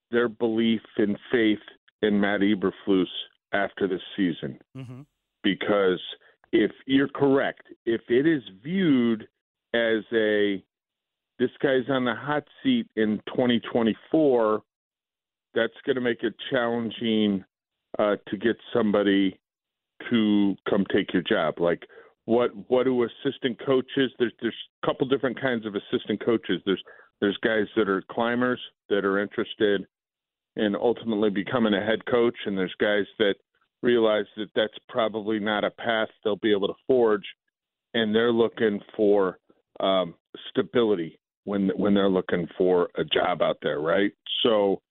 their 0.10 0.30
belief 0.30 0.82
and 0.98 1.18
faith 1.32 1.60
in 2.02 2.20
Matt 2.20 2.42
Eberflus 2.42 3.08
after 3.54 3.88
this 3.88 4.02
season. 4.16 4.58
Mm-hmm. 4.76 5.02
Because 5.44 6.00
if 6.52 6.72
you're 6.86 7.10
correct, 7.10 7.64
if 7.86 8.02
it 8.10 8.26
is 8.26 8.42
viewed 8.64 9.28
as 9.78 10.04
a 10.14 10.64
this 11.40 11.52
guy's 11.62 11.88
on 11.90 12.06
the 12.06 12.16
hot 12.16 12.44
seat 12.64 12.88
in 12.96 13.22
2024, 13.28 14.64
that's 15.54 15.74
going 15.86 15.96
to 15.96 16.02
make 16.02 16.24
it 16.24 16.34
challenging 16.50 17.46
uh, 18.00 18.16
to 18.28 18.38
get 18.38 18.56
somebody 18.74 19.40
to 20.10 20.56
come 20.68 20.84
take 20.92 21.14
your 21.14 21.22
job. 21.22 21.60
Like 21.60 21.84
what 22.26 22.52
what 22.68 22.84
do 22.84 23.04
assistant 23.04 23.58
coaches? 23.66 24.12
There's 24.20 24.34
there's 24.42 24.56
a 24.84 24.86
couple 24.86 25.08
different 25.08 25.40
kinds 25.40 25.66
of 25.66 25.76
assistant 25.76 26.24
coaches. 26.24 26.62
There's 26.66 26.84
there's 27.22 27.38
guys 27.44 27.68
that 27.76 27.88
are 27.88 28.04
climbers 28.12 28.60
that 28.90 29.06
are 29.06 29.20
interested 29.20 29.86
in 30.58 30.76
ultimately 30.76 31.30
becoming 31.30 31.74
a 31.74 31.84
head 31.84 32.06
coach. 32.06 32.36
And 32.46 32.58
there's 32.58 32.76
guys 32.80 33.06
that 33.20 33.36
realize 33.82 34.26
that 34.36 34.50
that's 34.56 34.78
probably 34.90 35.40
not 35.40 35.64
a 35.64 35.72
path 35.72 36.10
they'll 36.24 36.36
be 36.36 36.52
able 36.52 36.68
to 36.68 36.74
forge, 36.86 37.26
and 37.94 38.14
they're 38.14 38.34
looking 38.34 38.82
for 38.96 39.40
um, 39.80 40.16
stability 40.50 41.20
when 41.46 41.70
when 41.76 41.94
they're 41.94 42.10
looking 42.10 42.48
for 42.58 42.90
a 42.98 43.04
job 43.04 43.42
out 43.42 43.58
there, 43.62 43.80
right? 43.80 44.12
So 44.44 44.82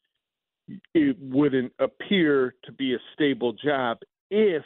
it 0.95 1.17
wouldn't 1.21 1.73
appear 1.79 2.55
to 2.65 2.73
be 2.73 2.95
a 2.95 2.99
stable 3.15 3.53
job 3.53 3.99
if 4.31 4.65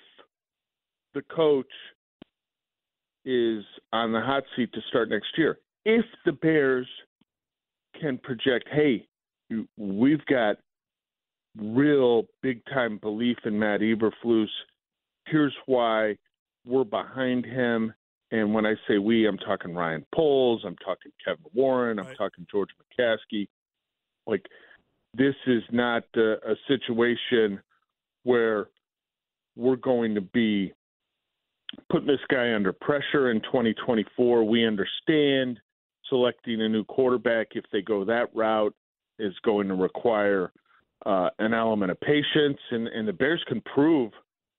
the 1.15 1.23
coach 1.23 1.67
is 3.25 3.65
on 3.93 4.13
the 4.13 4.21
hot 4.21 4.45
seat 4.57 4.73
to 4.73 4.81
start 4.89 5.11
next 5.11 5.37
year. 5.37 5.59
If 5.85 6.05
the 6.25 6.33
Bears 6.33 6.89
can 8.01 8.19
project, 8.19 8.69
hey, 8.73 9.07
we've 9.77 10.25
got 10.27 10.57
real 11.59 12.25
big 12.43 12.63
time 12.67 12.99
belief 12.99 13.37
in 13.45 13.59
Matt 13.59 13.81
Eberflus. 13.81 14.49
Here's 15.27 15.55
why 15.67 16.17
we're 16.65 16.85
behind 16.85 17.45
him. 17.45 17.93
And 18.33 18.55
when 18.55 18.65
I 18.65 18.75
say 18.87 18.99
we, 18.99 19.27
I'm 19.27 19.39
talking 19.39 19.75
Ryan 19.75 20.07
Poles, 20.15 20.63
I'm 20.65 20.77
talking 20.77 21.13
Kevin 21.25 21.45
Warren, 21.53 21.99
I'm 21.99 22.07
right. 22.07 22.17
talking 22.17 22.47
George 22.51 22.71
McCaskey. 22.99 23.49
Like, 24.27 24.47
this 25.15 25.35
is 25.47 25.63
not 25.73 26.05
a, 26.17 26.35
a 26.35 26.55
situation 26.69 27.61
where 28.23 28.69
we're 29.57 29.77
going 29.77 30.15
to 30.15 30.21
be 30.21 30.73
putting 31.91 32.07
this 32.07 32.21
guy 32.29 32.55
under 32.55 32.73
pressure 32.73 33.31
in 33.31 33.41
2024. 33.43 34.45
We 34.45 34.67
understand 34.67 35.59
selecting 36.09 36.61
a 36.61 36.69
new 36.69 36.85
quarterback, 36.85 37.49
if 37.53 37.65
they 37.73 37.83
go 37.83 38.05
that 38.05 38.35
route, 38.35 38.75
is 39.19 39.35
going 39.45 39.69
to 39.69 39.75
require 39.75 40.53
uh, 41.07 41.31
an 41.39 41.55
element 41.55 41.91
of 41.91 42.01
patience, 42.01 42.59
and, 42.71 42.89
and 42.89 43.09
the 43.09 43.13
Bears 43.13 43.43
can 43.49 43.61
prove 43.63 44.13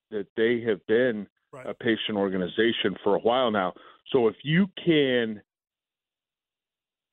that 0.10 0.28
they 0.36 0.62
have 0.62 0.86
been 0.88 1.28
right. 1.54 1.68
a 1.68 1.74
patient 1.74 2.18
organization 2.18 2.96
for 3.04 3.16
a 3.16 3.20
while 3.20 3.52
now. 3.52 3.74
So 4.12 4.28
if 4.28 4.36
you 4.44 4.68
can 4.84 5.42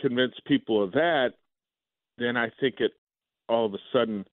convince 0.00 0.34
people 0.46 0.82
of 0.82 0.92
that, 0.92 1.30
then 2.18 2.36
I 2.36 2.50
think 2.60 2.76
it 2.78 2.92
all 3.48 3.66
of 3.66 3.74
a 3.74 3.78
sudden 3.92 4.24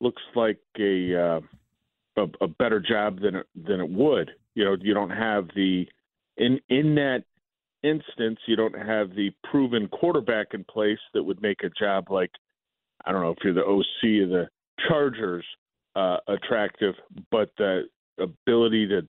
looks 0.00 0.22
like 0.34 0.58
a 0.78 1.14
uh, 1.14 1.40
a, 2.16 2.44
a 2.44 2.48
better 2.48 2.80
job 2.80 3.20
than 3.20 3.36
it, 3.36 3.46
than 3.54 3.80
it 3.80 3.90
would. 3.90 4.30
You 4.54 4.64
know, 4.64 4.76
you 4.80 4.94
don't 4.94 5.10
have 5.10 5.48
the 5.54 5.86
in 6.36 6.60
in 6.68 6.94
that 6.96 7.24
instance, 7.82 8.38
you 8.46 8.56
don't 8.56 8.76
have 8.76 9.10
the 9.10 9.30
proven 9.50 9.88
quarterback 9.88 10.48
in 10.52 10.64
place 10.64 10.98
that 11.14 11.22
would 11.22 11.40
make 11.42 11.62
a 11.62 11.70
job 11.78 12.10
like 12.10 12.30
I 13.04 13.12
don't 13.12 13.22
know 13.22 13.30
if 13.30 13.38
you're 13.42 13.54
the 13.54 13.60
OC 13.60 14.24
of 14.24 14.30
the 14.30 14.48
Chargers 14.88 15.44
uh, 15.94 16.18
attractive, 16.28 16.94
but 17.30 17.50
the 17.58 17.82
ability 18.18 18.88
to 18.88 19.02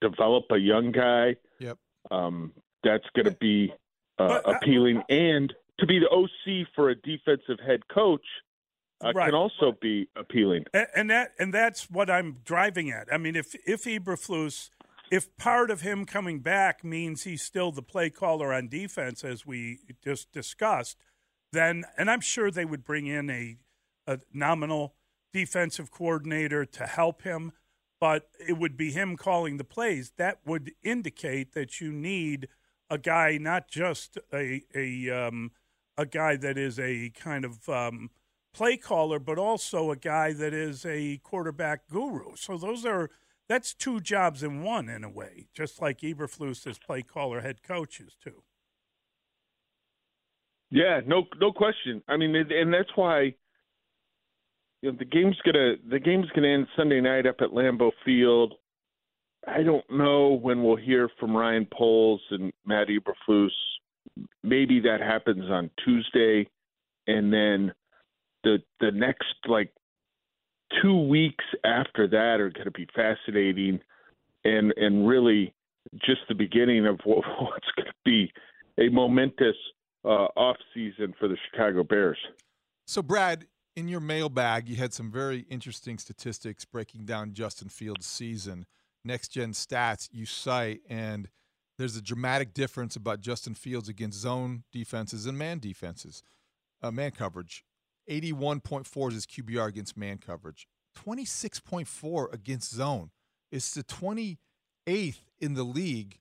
develop 0.00 0.44
a 0.50 0.58
young 0.58 0.92
guy, 0.92 1.36
yep. 1.58 1.78
Um, 2.10 2.52
that's 2.84 3.04
going 3.14 3.26
to 3.26 3.36
be 3.40 3.72
uh, 4.18 4.28
But, 4.28 4.48
uh, 4.48 4.52
appealing, 4.52 5.02
and 5.08 5.52
to 5.80 5.86
be 5.86 5.98
the 5.98 6.08
OC 6.08 6.66
for 6.74 6.90
a 6.90 6.94
defensive 6.94 7.58
head 7.64 7.80
coach 7.88 8.24
uh, 9.04 9.12
Right. 9.14 9.26
can 9.26 9.34
also 9.34 9.72
be 9.80 10.08
appealing. 10.16 10.64
And, 10.74 10.86
and 10.94 11.10
that 11.10 11.32
and 11.38 11.54
that's 11.54 11.90
what 11.90 12.10
I'm 12.10 12.38
driving 12.44 12.90
at. 12.90 13.08
I 13.12 13.18
mean, 13.18 13.36
if 13.36 13.54
if 13.66 13.84
Eberflus, 13.84 14.70
if 15.10 15.34
part 15.36 15.70
of 15.70 15.82
him 15.82 16.04
coming 16.04 16.40
back 16.40 16.82
means 16.84 17.22
he's 17.24 17.42
still 17.42 17.70
the 17.70 17.82
play 17.82 18.10
caller 18.10 18.52
on 18.52 18.68
defense, 18.68 19.22
as 19.24 19.46
we 19.46 19.78
just 20.02 20.32
discussed, 20.32 20.96
then 21.52 21.84
and 21.96 22.10
I'm 22.10 22.20
sure 22.20 22.50
they 22.50 22.64
would 22.64 22.84
bring 22.84 23.06
in 23.06 23.30
a 23.30 23.56
a 24.06 24.18
nominal 24.32 24.94
defensive 25.32 25.90
coordinator 25.90 26.64
to 26.64 26.86
help 26.86 27.22
him, 27.22 27.52
but 28.00 28.28
it 28.46 28.58
would 28.58 28.76
be 28.76 28.90
him 28.92 29.16
calling 29.16 29.56
the 29.56 29.64
plays. 29.64 30.12
That 30.16 30.38
would 30.44 30.72
indicate 30.82 31.52
that 31.54 31.80
you 31.80 31.92
need 31.92 32.48
a 32.90 32.98
guy, 32.98 33.38
not 33.38 33.68
just 33.68 34.18
a 34.32 34.62
a 34.74 35.10
um, 35.10 35.52
a 35.96 36.06
guy 36.06 36.36
that 36.36 36.56
is 36.56 36.78
a 36.78 37.10
kind 37.10 37.44
of 37.44 37.68
um, 37.68 38.10
play 38.54 38.76
caller, 38.76 39.18
but 39.18 39.38
also 39.38 39.90
a 39.90 39.96
guy 39.96 40.32
that 40.32 40.54
is 40.54 40.86
a 40.86 41.18
quarterback 41.18 41.88
guru. 41.88 42.36
So 42.36 42.56
those 42.56 42.86
are 42.86 43.10
that's 43.48 43.74
two 43.74 44.00
jobs 44.00 44.42
in 44.42 44.62
one 44.62 44.88
in 44.88 45.04
a 45.04 45.08
way, 45.10 45.48
just 45.54 45.80
like 45.80 46.00
Eberflus 46.00 46.66
is 46.66 46.78
play 46.78 47.02
caller, 47.02 47.40
head 47.40 47.62
coaches 47.62 48.16
too. 48.22 48.42
Yeah, 50.70 51.00
no, 51.06 51.24
no 51.40 51.52
question. 51.52 52.02
I 52.08 52.16
mean, 52.18 52.34
and- 52.36 52.52
and 52.52 52.72
that's 52.74 52.94
why 52.94 53.34
you 54.82 54.92
know, 54.92 54.98
the 54.98 55.04
game's 55.04 55.36
gonna 55.44 55.74
the 55.90 55.98
game's 55.98 56.28
gonna 56.34 56.48
end 56.48 56.66
Sunday 56.76 57.00
night 57.00 57.26
up 57.26 57.36
at 57.40 57.50
Lambeau 57.50 57.90
Field. 58.04 58.54
I 59.46 59.62
don't 59.62 59.88
know 59.90 60.38
when 60.40 60.62
we'll 60.62 60.76
hear 60.76 61.08
from 61.18 61.36
Ryan 61.36 61.66
Poles 61.72 62.20
and 62.30 62.52
Matt 62.66 62.88
Eberflus. 62.88 63.50
Maybe 64.42 64.80
that 64.80 65.00
happens 65.00 65.50
on 65.50 65.70
Tuesday, 65.84 66.48
and 67.06 67.32
then 67.32 67.72
the 68.44 68.58
the 68.80 68.90
next 68.92 69.34
like 69.46 69.72
two 70.82 71.08
weeks 71.08 71.44
after 71.64 72.06
that 72.08 72.40
are 72.40 72.50
going 72.50 72.64
to 72.64 72.70
be 72.70 72.86
fascinating, 72.94 73.80
and 74.44 74.72
and 74.76 75.08
really 75.08 75.54
just 76.04 76.20
the 76.28 76.34
beginning 76.34 76.86
of 76.86 77.00
what, 77.04 77.24
what's 77.40 77.70
going 77.76 77.88
to 77.88 77.92
be 78.04 78.32
a 78.78 78.88
momentous 78.90 79.56
uh, 80.04 80.28
off 80.36 80.56
season 80.74 81.14
for 81.18 81.28
the 81.28 81.36
Chicago 81.50 81.82
Bears. 81.82 82.18
So, 82.86 83.02
Brad, 83.02 83.46
in 83.78 83.86
your 83.86 84.00
mailbag, 84.00 84.68
you 84.68 84.74
had 84.74 84.92
some 84.92 85.08
very 85.08 85.46
interesting 85.48 85.98
statistics 85.98 86.64
breaking 86.64 87.04
down 87.04 87.32
Justin 87.32 87.68
Fields' 87.68 88.06
season. 88.06 88.66
Next 89.04 89.28
gen 89.28 89.52
stats 89.52 90.08
you 90.10 90.26
cite, 90.26 90.80
and 90.88 91.28
there's 91.78 91.94
a 91.94 92.02
dramatic 92.02 92.52
difference 92.52 92.96
about 92.96 93.20
Justin 93.20 93.54
Fields 93.54 93.88
against 93.88 94.18
zone 94.18 94.64
defenses 94.72 95.26
and 95.26 95.38
man 95.38 95.60
defenses, 95.60 96.24
uh, 96.82 96.90
man 96.90 97.12
coverage. 97.12 97.64
81.4 98.10 99.08
is 99.10 99.14
his 99.14 99.26
QBR 99.26 99.68
against 99.68 99.96
man 99.96 100.18
coverage, 100.18 100.66
26.4 100.96 102.32
against 102.32 102.74
zone. 102.74 103.12
It's 103.52 103.74
the 103.74 103.84
28th 103.84 104.38
in 105.38 105.54
the 105.54 105.62
league. 105.62 106.18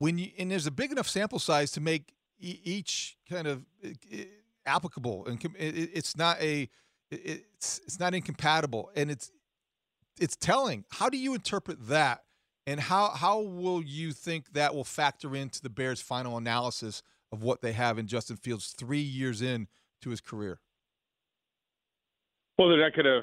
When 0.00 0.18
you 0.18 0.32
and 0.36 0.50
there's 0.50 0.66
a 0.66 0.72
big 0.72 0.90
enough 0.90 1.08
sample 1.08 1.38
size 1.38 1.70
to 1.72 1.80
make 1.80 2.14
e- 2.40 2.58
each 2.64 3.16
kind 3.30 3.46
of 3.46 3.64
uh, 3.84 3.90
applicable, 4.66 5.26
and 5.26 5.38
it's 5.56 6.16
not 6.16 6.42
a 6.42 6.68
it's 7.10 7.80
it's 7.84 8.00
not 8.00 8.14
incompatible, 8.14 8.90
and 8.96 9.10
it's 9.10 9.30
it's 10.20 10.36
telling. 10.36 10.84
How 10.90 11.08
do 11.08 11.18
you 11.18 11.34
interpret 11.34 11.88
that, 11.88 12.24
and 12.66 12.80
how 12.80 13.10
how 13.10 13.40
will 13.40 13.82
you 13.82 14.12
think 14.12 14.52
that 14.52 14.74
will 14.74 14.84
factor 14.84 15.34
into 15.36 15.62
the 15.62 15.70
Bears' 15.70 16.00
final 16.00 16.36
analysis 16.36 17.02
of 17.32 17.42
what 17.42 17.62
they 17.62 17.72
have 17.72 17.98
in 17.98 18.06
Justin 18.06 18.36
Fields 18.36 18.74
three 18.76 19.00
years 19.00 19.42
in 19.42 19.68
to 20.02 20.10
his 20.10 20.20
career? 20.20 20.60
Well, 22.58 22.68
they're 22.68 22.80
not 22.80 22.96
gonna 22.96 23.20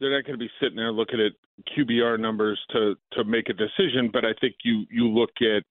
they're 0.00 0.14
not 0.14 0.26
gonna 0.26 0.38
be 0.38 0.50
sitting 0.60 0.76
there 0.76 0.92
looking 0.92 1.20
at 1.20 1.32
QBR 1.76 2.20
numbers 2.20 2.60
to 2.70 2.94
to 3.12 3.24
make 3.24 3.48
a 3.48 3.54
decision, 3.54 4.10
but 4.12 4.24
I 4.24 4.34
think 4.40 4.56
you 4.64 4.84
you 4.90 5.08
look 5.08 5.30
at 5.40 5.62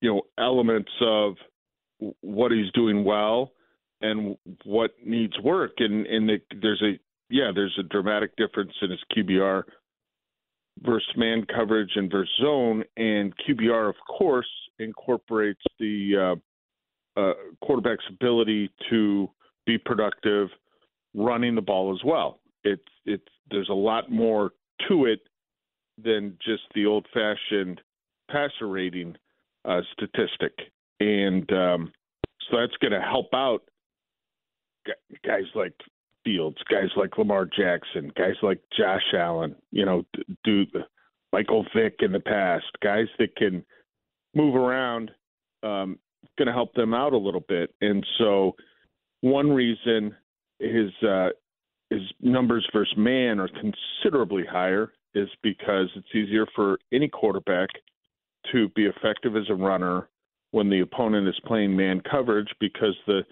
you 0.00 0.14
know 0.14 0.22
elements 0.38 0.92
of 1.00 1.34
what 2.20 2.52
he's 2.52 2.70
doing 2.72 3.04
well 3.04 3.52
and 4.00 4.36
what 4.64 4.92
needs 5.04 5.38
work, 5.40 5.72
and 5.78 6.06
and 6.06 6.30
it, 6.30 6.42
there's 6.60 6.82
a 6.82 6.98
yeah 7.30 7.50
there's 7.54 7.76
a 7.78 7.82
dramatic 7.84 8.36
difference 8.36 8.72
in 8.82 8.90
his 8.90 9.00
QBR 9.16 9.62
versus 10.82 11.08
man 11.16 11.46
coverage 11.54 11.92
and 11.96 12.10
versus 12.10 12.32
zone, 12.40 12.84
and 12.96 13.32
QBR 13.48 13.88
of 13.88 13.96
course 14.06 14.48
incorporates 14.78 15.62
the 15.78 16.36
uh, 17.16 17.20
uh, 17.20 17.32
quarterback's 17.62 18.04
ability 18.10 18.70
to 18.90 19.28
be 19.64 19.78
productive 19.78 20.48
running 21.14 21.54
the 21.54 21.62
ball 21.62 21.94
as 21.94 22.04
well. 22.04 22.40
It's 22.64 22.82
it's 23.04 23.24
there's 23.50 23.70
a 23.70 23.74
lot 23.74 24.10
more 24.10 24.50
to 24.88 25.06
it 25.06 25.20
than 26.02 26.36
just 26.44 26.62
the 26.74 26.84
old 26.84 27.06
fashioned 27.14 27.80
passer 28.30 28.68
rating 28.68 29.16
uh, 29.64 29.80
statistic, 29.92 30.52
and 31.00 31.50
um, 31.52 31.92
so 32.50 32.58
that's 32.58 32.76
going 32.80 32.92
to 32.92 33.00
help 33.00 33.28
out 33.32 33.62
guys 35.24 35.44
like 35.54 35.74
Fields, 36.24 36.58
guys 36.70 36.90
like 36.96 37.16
Lamar 37.18 37.46
Jackson, 37.46 38.10
guys 38.16 38.34
like 38.42 38.60
Josh 38.76 39.14
Allen. 39.14 39.54
You 39.70 39.84
know, 39.84 40.04
do 40.44 40.66
Michael 41.32 41.64
Vick 41.74 41.96
in 42.00 42.12
the 42.12 42.20
past, 42.20 42.66
guys 42.82 43.06
that 43.18 43.36
can 43.36 43.64
move 44.34 44.54
around. 44.54 45.10
Um, 45.62 45.98
going 46.38 46.46
to 46.46 46.52
help 46.52 46.74
them 46.74 46.92
out 46.92 47.12
a 47.12 47.18
little 47.18 47.44
bit, 47.48 47.74
and 47.80 48.04
so 48.18 48.54
one 49.20 49.50
reason 49.50 50.14
his 50.58 50.90
uh, 51.02 51.28
his 51.90 52.02
numbers 52.20 52.66
versus 52.72 52.94
man 52.96 53.40
are 53.40 53.48
considerably 53.48 54.44
higher 54.44 54.92
is 55.14 55.28
because 55.42 55.88
it's 55.94 56.14
easier 56.14 56.46
for 56.54 56.78
any 56.92 57.08
quarterback 57.08 57.68
to 58.52 58.68
be 58.70 58.84
effective 58.84 59.36
as 59.36 59.48
a 59.48 59.54
runner 59.54 60.08
when 60.50 60.68
the 60.68 60.80
opponent 60.80 61.26
is 61.28 61.38
playing 61.46 61.74
man 61.74 62.00
coverage 62.08 62.48
because 62.60 62.94
the 63.06 63.22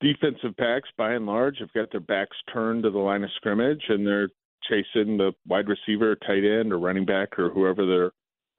defensive 0.00 0.56
backs 0.56 0.88
by 0.96 1.12
and 1.12 1.26
large 1.26 1.58
have 1.58 1.72
got 1.72 1.90
their 1.90 2.00
backs 2.00 2.36
turned 2.52 2.82
to 2.84 2.90
the 2.90 2.98
line 2.98 3.24
of 3.24 3.30
scrimmage 3.36 3.82
and 3.88 4.06
they're 4.06 4.30
chasing 4.68 5.16
the 5.16 5.32
wide 5.46 5.68
receiver, 5.68 6.16
tight 6.16 6.44
end, 6.44 6.72
or 6.72 6.78
running 6.78 7.04
back 7.04 7.38
or 7.38 7.50
whoever 7.50 7.86
they're 7.86 8.12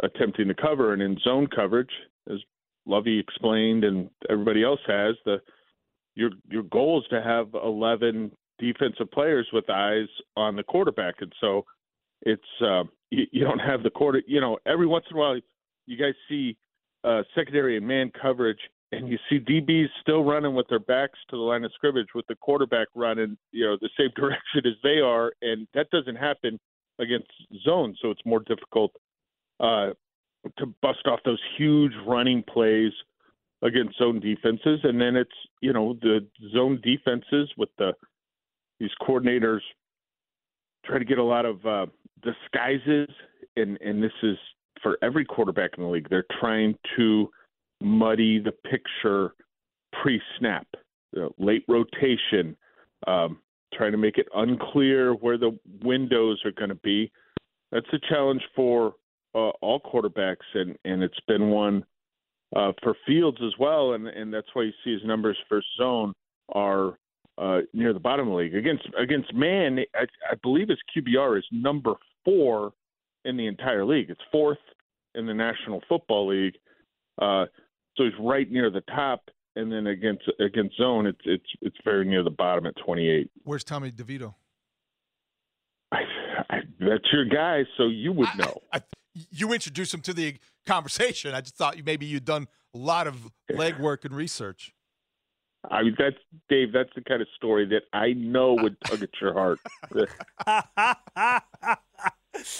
attempting 0.03 0.47
to 0.47 0.53
cover. 0.53 0.93
And 0.93 1.01
in 1.01 1.17
zone 1.23 1.47
coverage, 1.47 1.91
as 2.29 2.39
Lovie 2.85 3.19
explained 3.19 3.83
and 3.83 4.09
everybody 4.29 4.63
else 4.63 4.79
has, 4.87 5.15
the 5.25 5.37
your 6.15 6.31
your 6.49 6.63
goal 6.63 7.01
is 7.01 7.07
to 7.09 7.21
have 7.21 7.47
11 7.53 8.31
defensive 8.59 9.09
players 9.11 9.47
with 9.53 9.69
eyes 9.69 10.07
on 10.35 10.55
the 10.55 10.63
quarterback, 10.63 11.15
and 11.21 11.31
so 11.39 11.65
it's 12.21 12.41
uh, 12.61 12.83
you, 13.09 13.25
you 13.31 13.43
don't 13.43 13.59
have 13.59 13.83
the 13.83 13.89
quarter. 13.89 14.21
You 14.27 14.41
know, 14.41 14.57
every 14.65 14.87
once 14.87 15.05
in 15.09 15.17
a 15.17 15.19
while, 15.19 15.39
you 15.85 15.97
guys 15.97 16.13
see 16.27 16.57
uh, 17.03 17.23
secondary 17.33 17.77
and 17.77 17.87
man 17.87 18.11
coverage, 18.21 18.59
and 18.91 19.07
you 19.07 19.17
see 19.29 19.39
DBs 19.39 19.87
still 20.01 20.23
running 20.23 20.53
with 20.53 20.67
their 20.67 20.79
backs 20.79 21.17
to 21.29 21.37
the 21.37 21.41
line 21.41 21.63
of 21.63 21.71
scrimmage, 21.73 22.07
with 22.13 22.27
the 22.27 22.35
quarterback 22.35 22.87
running, 22.95 23.37
you 23.51 23.65
know, 23.65 23.77
the 23.79 23.89
same 23.97 24.09
direction 24.15 24.65
as 24.65 24.73
they 24.83 24.99
are, 24.99 25.31
and 25.41 25.67
that 25.73 25.89
doesn't 25.91 26.15
happen 26.17 26.59
against 26.99 27.31
zone, 27.63 27.95
so 28.01 28.11
it's 28.11 28.21
more 28.25 28.41
difficult 28.41 28.91
uh, 29.59 29.89
to 30.57 30.65
bust 30.81 31.05
off 31.05 31.19
those 31.23 31.39
huge 31.57 31.93
running 32.05 32.43
plays 32.43 32.91
against 33.61 33.97
zone 33.97 34.19
defenses, 34.19 34.79
and 34.83 34.99
then 34.99 35.15
it's 35.15 35.29
you 35.61 35.73
know 35.73 35.97
the 36.01 36.25
zone 36.53 36.79
defenses 36.83 37.49
with 37.57 37.69
the 37.77 37.93
these 38.79 38.89
coordinators 39.01 39.59
try 40.83 40.97
to 40.97 41.05
get 41.05 41.19
a 41.19 41.23
lot 41.23 41.45
of 41.45 41.65
uh, 41.65 41.85
disguises, 42.23 43.07
and 43.55 43.79
and 43.81 44.03
this 44.03 44.11
is 44.23 44.37
for 44.81 44.97
every 45.01 45.25
quarterback 45.25 45.71
in 45.77 45.83
the 45.83 45.89
league. 45.89 46.09
They're 46.09 46.25
trying 46.39 46.75
to 46.97 47.29
muddy 47.81 48.39
the 48.39 48.51
picture 48.51 49.33
pre-snap, 50.01 50.67
you 51.11 51.21
know, 51.21 51.31
late 51.37 51.65
rotation, 51.67 52.55
um, 53.07 53.39
trying 53.73 53.91
to 53.91 53.97
make 53.97 54.17
it 54.17 54.27
unclear 54.35 55.13
where 55.13 55.37
the 55.37 55.57
windows 55.83 56.41
are 56.45 56.51
going 56.51 56.69
to 56.69 56.75
be. 56.75 57.11
That's 57.71 57.87
a 57.93 57.99
challenge 58.09 58.41
for 58.55 58.95
uh, 59.33 59.49
all 59.61 59.79
quarterbacks, 59.79 60.37
and 60.53 60.77
and 60.83 61.01
it's 61.01 61.19
been 61.27 61.49
one 61.49 61.85
uh, 62.55 62.73
for 62.83 62.95
Fields 63.07 63.37
as 63.45 63.53
well, 63.59 63.93
and 63.93 64.07
and 64.07 64.33
that's 64.33 64.47
why 64.53 64.63
you 64.63 64.73
see 64.83 64.93
his 64.93 65.01
numbers 65.05 65.37
for 65.47 65.61
zone 65.77 66.13
are 66.53 66.97
uh, 67.37 67.59
near 67.73 67.93
the 67.93 67.99
bottom 67.99 68.27
of 68.27 68.33
the 68.33 68.37
league 68.37 68.55
against 68.55 68.87
against 68.99 69.33
man. 69.33 69.79
I, 69.95 70.03
I 70.29 70.35
believe 70.43 70.69
his 70.69 70.79
QBR 70.95 71.37
is 71.37 71.45
number 71.51 71.93
four 72.25 72.73
in 73.25 73.37
the 73.37 73.47
entire 73.47 73.85
league. 73.85 74.09
It's 74.09 74.21
fourth 74.31 74.57
in 75.15 75.25
the 75.25 75.33
National 75.33 75.81
Football 75.87 76.27
League, 76.27 76.55
uh, 77.21 77.45
so 77.97 78.03
he's 78.03 78.13
right 78.19 78.49
near 78.49 78.69
the 78.69 78.81
top. 78.81 79.29
And 79.55 79.69
then 79.69 79.87
against 79.87 80.23
against 80.39 80.77
zone, 80.77 81.05
it's 81.05 81.19
it's 81.25 81.45
it's 81.61 81.75
very 81.83 82.05
near 82.05 82.23
the 82.23 82.29
bottom 82.29 82.65
at 82.65 82.73
28. 82.85 83.29
Where's 83.43 83.65
Tommy 83.65 83.91
DeVito? 83.91 84.33
I, 85.91 85.97
I, 86.49 86.57
that's 86.79 87.03
your 87.11 87.25
guy, 87.25 87.63
so 87.77 87.87
you 87.87 88.13
would 88.13 88.29
know. 88.37 88.61
I, 88.71 88.81
you 89.29 89.51
introduced 89.51 89.93
him 89.93 89.99
to 90.01 90.13
the 90.13 90.37
conversation. 90.65 91.35
I 91.35 91.41
just 91.41 91.57
thought 91.57 91.75
you 91.75 91.83
maybe 91.83 92.05
you'd 92.05 92.23
done 92.23 92.47
a 92.73 92.77
lot 92.77 93.07
of 93.07 93.29
legwork 93.51 94.05
and 94.05 94.15
research. 94.15 94.73
I 95.69 95.83
mean, 95.83 95.95
that's 95.97 96.15
Dave. 96.49 96.71
That's 96.71 96.89
the 96.95 97.01
kind 97.01 97.21
of 97.21 97.27
story 97.35 97.67
that 97.67 97.83
I 97.93 98.13
know 98.13 98.53
would 98.53 98.77
tug 98.85 99.03
at 99.03 99.09
your 99.21 99.33
heart. 99.33 99.59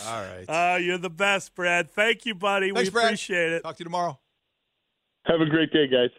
All 0.05 0.21
right. 0.21 0.45
Uh, 0.47 0.77
you're 0.77 0.97
the 0.97 1.09
best, 1.09 1.55
Brad. 1.55 1.89
Thank 1.89 2.25
you, 2.25 2.35
buddy. 2.35 2.71
Thanks, 2.71 2.89
we 2.89 2.91
Brad. 2.91 3.05
appreciate 3.05 3.53
it. 3.53 3.63
Talk 3.63 3.77
to 3.77 3.81
you 3.81 3.85
tomorrow. 3.85 4.19
Have 5.25 5.41
a 5.41 5.45
great 5.45 5.71
day, 5.71 5.87
guys. 5.87 6.09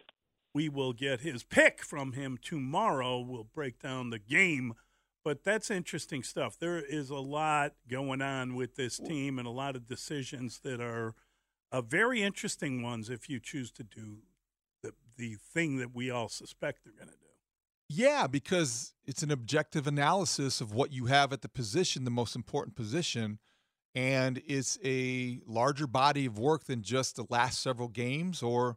We 0.54 0.68
will 0.68 0.92
get 0.92 1.20
his 1.20 1.42
pick 1.42 1.82
from 1.82 2.12
him 2.12 2.38
tomorrow. 2.40 3.20
We'll 3.20 3.48
break 3.54 3.80
down 3.80 4.10
the 4.10 4.18
game. 4.18 4.74
But 5.24 5.44
that's 5.44 5.70
interesting 5.70 6.22
stuff. 6.22 6.58
There 6.58 6.78
is 6.78 7.10
a 7.10 7.16
lot 7.16 7.74
going 7.88 8.20
on 8.20 8.54
with 8.54 8.74
this 8.76 8.98
team 8.98 9.38
and 9.38 9.46
a 9.46 9.52
lot 9.52 9.76
of 9.76 9.86
decisions 9.86 10.60
that 10.64 10.80
are 10.80 11.14
uh, 11.70 11.80
very 11.80 12.22
interesting 12.22 12.82
ones 12.82 13.08
if 13.08 13.28
you 13.28 13.38
choose 13.40 13.70
to 13.72 13.84
do 13.84 14.18
the, 14.82 14.92
the 15.16 15.36
thing 15.52 15.76
that 15.76 15.94
we 15.94 16.10
all 16.10 16.28
suspect 16.28 16.80
they're 16.84 16.92
going 16.92 17.08
to 17.08 17.14
do. 17.14 17.18
Yeah, 17.88 18.26
because 18.26 18.94
it's 19.04 19.22
an 19.22 19.30
objective 19.30 19.86
analysis 19.86 20.60
of 20.60 20.74
what 20.74 20.92
you 20.92 21.06
have 21.06 21.32
at 21.32 21.42
the 21.42 21.48
position, 21.48 22.04
the 22.04 22.10
most 22.10 22.34
important 22.34 22.74
position, 22.74 23.38
and 23.94 24.42
it's 24.46 24.78
a 24.84 25.40
larger 25.46 25.86
body 25.86 26.26
of 26.26 26.38
work 26.38 26.64
than 26.64 26.82
just 26.82 27.16
the 27.16 27.26
last 27.28 27.62
several 27.62 27.88
games 27.88 28.42
or 28.42 28.76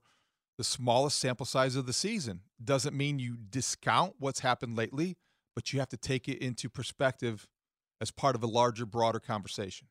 the 0.58 0.64
smallest 0.64 1.20
sample 1.20 1.46
size 1.46 1.76
of 1.76 1.86
the 1.86 1.94
season. 1.94 2.42
Doesn't 2.64 2.96
mean 2.96 3.20
you 3.20 3.38
discount 3.38 4.16
what's 4.20 4.40
happened 4.40 4.76
lately, 4.76 5.18
but 5.56 5.74
you 5.74 5.80
have 5.80 5.90
to 5.90 5.98
take 5.98 6.28
it 6.28 6.40
into 6.40 6.70
perspective 6.70 7.48
as 8.02 8.12
part 8.12 8.36
of 8.36 8.44
a 8.44 8.48
larger, 8.48 8.86
broader 8.86 9.20
conversation. 9.20 9.88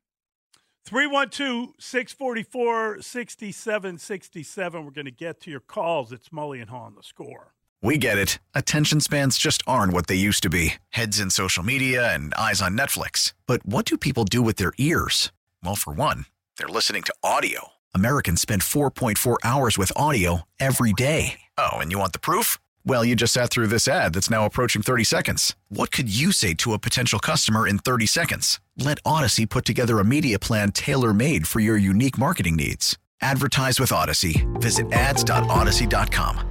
312 0.86 1.74
644 1.78 3.00
6767. 3.00 4.84
We're 4.84 4.90
going 4.90 5.06
to 5.06 5.10
get 5.10 5.40
to 5.42 5.50
your 5.50 5.60
calls. 5.60 6.12
It's 6.12 6.28
Mully 6.28 6.60
and 6.60 6.70
Haugh 6.70 6.86
on 6.86 6.94
the 6.94 7.02
score. 7.02 7.54
We 7.82 7.98
get 7.98 8.16
it. 8.16 8.38
Attention 8.54 9.00
spans 9.00 9.36
just 9.36 9.62
aren't 9.66 9.92
what 9.92 10.06
they 10.06 10.14
used 10.14 10.42
to 10.44 10.50
be 10.50 10.74
heads 10.90 11.20
in 11.20 11.30
social 11.30 11.62
media 11.62 12.14
and 12.14 12.32
eyes 12.34 12.62
on 12.62 12.76
Netflix. 12.76 13.34
But 13.46 13.64
what 13.66 13.84
do 13.84 13.98
people 13.98 14.24
do 14.24 14.40
with 14.42 14.56
their 14.56 14.72
ears? 14.78 15.32
Well, 15.62 15.76
for 15.76 15.92
one, 15.92 16.26
they're 16.56 16.68
listening 16.68 17.02
to 17.04 17.14
audio. 17.22 17.73
Americans 17.94 18.40
spend 18.40 18.62
4.4 18.62 19.36
hours 19.44 19.76
with 19.76 19.92
audio 19.94 20.42
every 20.58 20.94
day. 20.94 21.40
Oh, 21.58 21.74
and 21.74 21.92
you 21.92 21.98
want 21.98 22.14
the 22.14 22.18
proof? 22.18 22.56
Well, 22.86 23.04
you 23.04 23.14
just 23.14 23.34
sat 23.34 23.50
through 23.50 23.66
this 23.66 23.86
ad 23.86 24.14
that's 24.14 24.30
now 24.30 24.46
approaching 24.46 24.80
30 24.80 25.04
seconds. 25.04 25.54
What 25.68 25.90
could 25.90 26.08
you 26.14 26.32
say 26.32 26.54
to 26.54 26.72
a 26.72 26.78
potential 26.78 27.18
customer 27.18 27.68
in 27.68 27.78
30 27.78 28.06
seconds? 28.06 28.60
Let 28.78 28.98
Odyssey 29.04 29.44
put 29.46 29.66
together 29.66 29.98
a 29.98 30.04
media 30.04 30.38
plan 30.38 30.72
tailor 30.72 31.12
made 31.12 31.46
for 31.46 31.60
your 31.60 31.76
unique 31.76 32.16
marketing 32.16 32.56
needs. 32.56 32.98
Advertise 33.20 33.78
with 33.78 33.92
Odyssey. 33.92 34.46
Visit 34.54 34.92
ads.odyssey.com. 34.92 36.50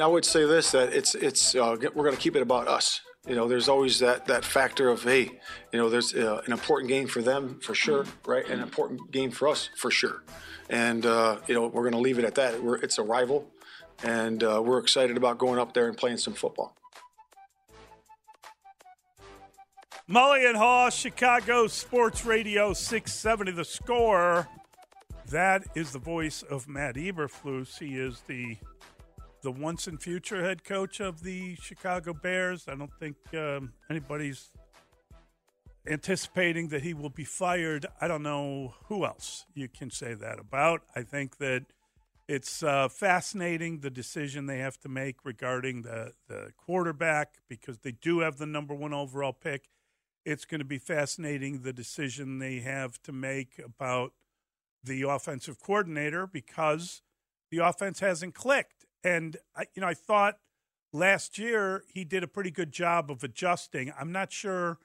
I 0.00 0.06
would 0.06 0.24
say 0.24 0.46
this 0.46 0.70
that 0.70 0.92
it's 0.92 1.14
it's 1.14 1.54
uh, 1.54 1.76
we're 1.94 2.04
going 2.04 2.16
to 2.16 2.20
keep 2.20 2.34
it 2.34 2.42
about 2.42 2.66
us. 2.66 3.00
You 3.26 3.36
know, 3.36 3.46
there's 3.46 3.68
always 3.68 4.00
that 4.00 4.26
that 4.26 4.44
factor 4.44 4.88
of 4.88 5.04
hey, 5.04 5.38
you 5.72 5.78
know, 5.78 5.88
there's 5.88 6.12
uh, 6.12 6.42
an 6.44 6.52
important 6.52 6.88
game 6.88 7.06
for 7.06 7.22
them 7.22 7.60
for 7.60 7.72
sure, 7.72 8.04
right? 8.26 8.48
An 8.48 8.58
important 8.60 9.12
game 9.12 9.30
for 9.30 9.46
us 9.46 9.70
for 9.76 9.92
sure, 9.92 10.24
and 10.68 11.06
uh, 11.06 11.38
you 11.46 11.54
know 11.54 11.68
we're 11.68 11.82
going 11.82 11.92
to 11.92 12.00
leave 12.00 12.18
it 12.18 12.24
at 12.24 12.34
that. 12.34 12.60
We're, 12.60 12.76
it's 12.76 12.98
a 12.98 13.02
rival, 13.02 13.48
and 14.02 14.42
uh, 14.42 14.60
we're 14.64 14.78
excited 14.78 15.16
about 15.16 15.38
going 15.38 15.60
up 15.60 15.72
there 15.72 15.86
and 15.86 15.96
playing 15.96 16.16
some 16.16 16.34
football. 16.34 16.76
Mully 20.10 20.48
and 20.48 20.58
Haugh, 20.58 20.90
Chicago 20.90 21.68
Sports 21.68 22.26
Radio 22.26 22.72
670 22.72 23.52
The 23.52 23.64
Score. 23.64 24.48
That 25.30 25.62
is 25.76 25.92
the 25.92 26.00
voice 26.00 26.42
of 26.42 26.68
Matt 26.68 26.96
Eberflus. 26.96 27.78
He 27.78 27.96
is 27.96 28.22
the 28.26 28.56
the 29.42 29.52
once 29.52 29.86
and 29.86 30.00
future 30.00 30.42
head 30.42 30.64
coach 30.64 31.00
of 31.00 31.22
the 31.22 31.56
Chicago 31.56 32.14
Bears. 32.14 32.68
I 32.68 32.74
don't 32.74 32.92
think 32.98 33.16
um, 33.34 33.72
anybody's 33.90 34.50
anticipating 35.86 36.68
that 36.68 36.82
he 36.82 36.94
will 36.94 37.10
be 37.10 37.24
fired. 37.24 37.86
I 38.00 38.08
don't 38.08 38.22
know 38.22 38.74
who 38.84 39.04
else 39.04 39.46
you 39.54 39.68
can 39.68 39.90
say 39.90 40.14
that 40.14 40.38
about. 40.38 40.82
I 40.94 41.02
think 41.02 41.38
that 41.38 41.64
it's 42.28 42.62
uh, 42.62 42.88
fascinating 42.88 43.80
the 43.80 43.90
decision 43.90 44.46
they 44.46 44.58
have 44.58 44.78
to 44.80 44.88
make 44.88 45.24
regarding 45.24 45.82
the, 45.82 46.12
the 46.28 46.52
quarterback 46.56 47.34
because 47.48 47.78
they 47.78 47.92
do 47.92 48.20
have 48.20 48.38
the 48.38 48.46
number 48.46 48.74
one 48.74 48.92
overall 48.92 49.32
pick. 49.32 49.68
It's 50.24 50.44
going 50.44 50.60
to 50.60 50.64
be 50.64 50.78
fascinating 50.78 51.62
the 51.62 51.72
decision 51.72 52.38
they 52.38 52.60
have 52.60 53.02
to 53.02 53.12
make 53.12 53.60
about 53.62 54.12
the 54.84 55.02
offensive 55.02 55.60
coordinator 55.60 56.28
because 56.28 57.02
the 57.50 57.58
offense 57.58 57.98
hasn't 58.00 58.34
clicked. 58.34 58.81
And 59.04 59.36
I, 59.56 59.66
you 59.74 59.80
know, 59.80 59.88
I 59.88 59.94
thought 59.94 60.38
last 60.92 61.38
year 61.38 61.84
he 61.92 62.04
did 62.04 62.22
a 62.22 62.28
pretty 62.28 62.50
good 62.50 62.72
job 62.72 63.10
of 63.10 63.24
adjusting. 63.24 63.92
I'm 63.98 64.12
not 64.12 64.32
sure. 64.32 64.78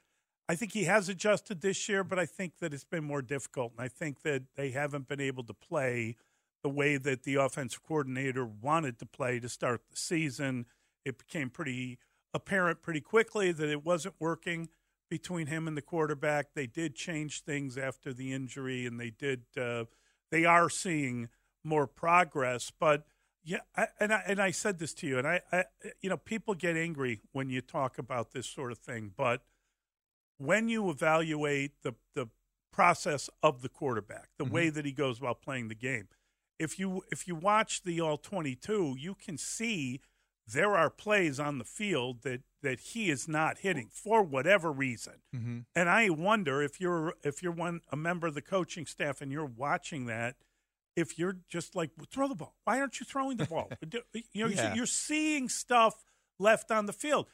I 0.50 0.56
think 0.56 0.72
he 0.72 0.86
has 0.86 1.10
adjusted 1.10 1.62
this 1.62 1.90
year, 1.90 2.04
but 2.04 2.18
I 2.18 2.26
think 2.26 2.60
that 2.60 2.74
it's 2.74 2.86
been 2.86 3.04
more 3.04 3.22
difficult. 3.22 3.74
And 3.78 3.84
I 3.84 3.90
think 3.90 4.22
that 4.22 4.44
they 4.56 4.72
haven't 4.72 5.08
been 5.08 5.20
able 5.20 5.44
to 5.44 5.54
play 5.54 6.16
the 6.64 6.70
way 6.70 6.98
that 6.98 7.24
the 7.24 7.36
offensive 7.36 7.84
coordinator 7.84 8.46
wanted 8.46 8.98
to 9.00 9.06
play 9.06 9.40
to 9.40 9.50
start 9.50 9.82
the 9.90 9.98
season. 9.98 10.66
It 11.06 11.18
became 11.18 11.50
pretty 11.50 12.00
apparent 12.34 12.82
pretty 12.82 13.02
quickly 13.02 13.52
that 13.52 13.70
it 13.70 13.86
wasn't 13.86 14.16
working 14.20 14.70
between 15.10 15.48
him 15.48 15.68
and 15.68 15.78
the 15.78 15.82
quarterback. 15.82 16.54
They 16.54 16.68
did 16.68 16.96
change 16.96 17.42
things 17.42 17.78
after 17.78 18.14
the 18.14 18.34
injury, 18.34 18.86
and 18.86 19.00
they 19.00 19.10
did. 19.10 19.44
Uh, 19.56 19.86
they 20.32 20.46
are 20.46 20.70
seeing 20.70 21.30
more 21.64 21.88
progress, 21.88 22.72
but 22.78 23.06
yeah, 23.48 23.60
I, 23.78 23.88
and 24.02 24.14
I 24.14 24.24
and 24.28 24.42
I 24.42 24.52
said 24.52 24.78
this 24.78 24.94
to 24.96 25.08
you, 25.08 25.18
and 25.18 25.26
I, 25.26 25.40
I, 25.54 25.64
you 26.02 26.10
know, 26.10 26.18
people 26.18 26.54
get 26.54 26.76
angry 26.76 27.22
when 27.32 27.50
you 27.50 27.62
talk 27.62 27.98
about 27.98 28.34
this 28.34 28.46
sort 28.46 28.74
of 28.74 28.78
thing, 28.78 29.14
but 29.16 29.42
when 30.38 30.68
you 30.68 30.90
evaluate 30.90 31.72
the 31.82 31.94
the 32.14 32.28
process 32.74 33.30
of 33.42 33.62
the 33.62 33.70
quarterback, 33.70 34.32
the 34.38 34.44
mm-hmm. 34.44 34.54
way 34.54 34.70
that 34.70 34.84
he 34.84 34.92
goes 34.92 35.18
about 35.18 35.42
playing 35.42 35.70
the 35.70 35.76
game, 35.76 36.10
if 36.60 36.78
you 36.78 37.04
if 37.10 37.26
you 37.26 37.36
watch 37.36 37.84
the 37.84 38.02
all 38.02 38.18
twenty 38.18 38.54
two, 38.54 38.98
you 39.00 39.16
can 39.16 39.38
see 39.38 40.02
there 40.46 40.76
are 40.76 40.90
plays 40.90 41.40
on 41.40 41.58
the 41.58 41.64
field 41.64 42.24
that 42.24 42.42
that 42.62 42.82
he 42.82 43.10
is 43.10 43.30
not 43.30 43.60
hitting 43.60 43.88
for 43.90 44.24
whatever 44.24 44.74
reason. 44.74 45.22
Mm-hmm. 45.34 45.60
And 45.74 45.90
I 45.90 46.10
wonder 46.10 46.62
if 46.62 46.82
you're 46.82 47.14
if 47.24 47.42
you're 47.42 47.54
one 47.54 47.80
a 47.94 47.96
member 47.96 48.28
of 48.28 48.34
the 48.34 48.42
coaching 48.42 48.86
staff 48.86 49.22
and 49.22 49.32
you're 49.32 49.46
watching 49.46 50.06
that 50.08 50.36
if 50.98 51.18
you're 51.20 51.38
just 51.48 51.76
like 51.76 51.92
throw 52.12 52.28
the 52.28 52.36
ball. 52.36 52.56
Why 52.66 52.82
aren't 52.82 53.00
you 53.00 53.06
throwing 53.06 53.38
the 53.38 53.46
ball? 53.54 53.70
You 54.34 54.46
know 54.46 54.52
yeah. 54.52 54.74
you're 54.74 54.86
seeing 54.86 55.48
stuff 55.48 56.04
left 56.40 56.72
on 56.72 56.88
the 56.88 56.94
field. 56.94 57.28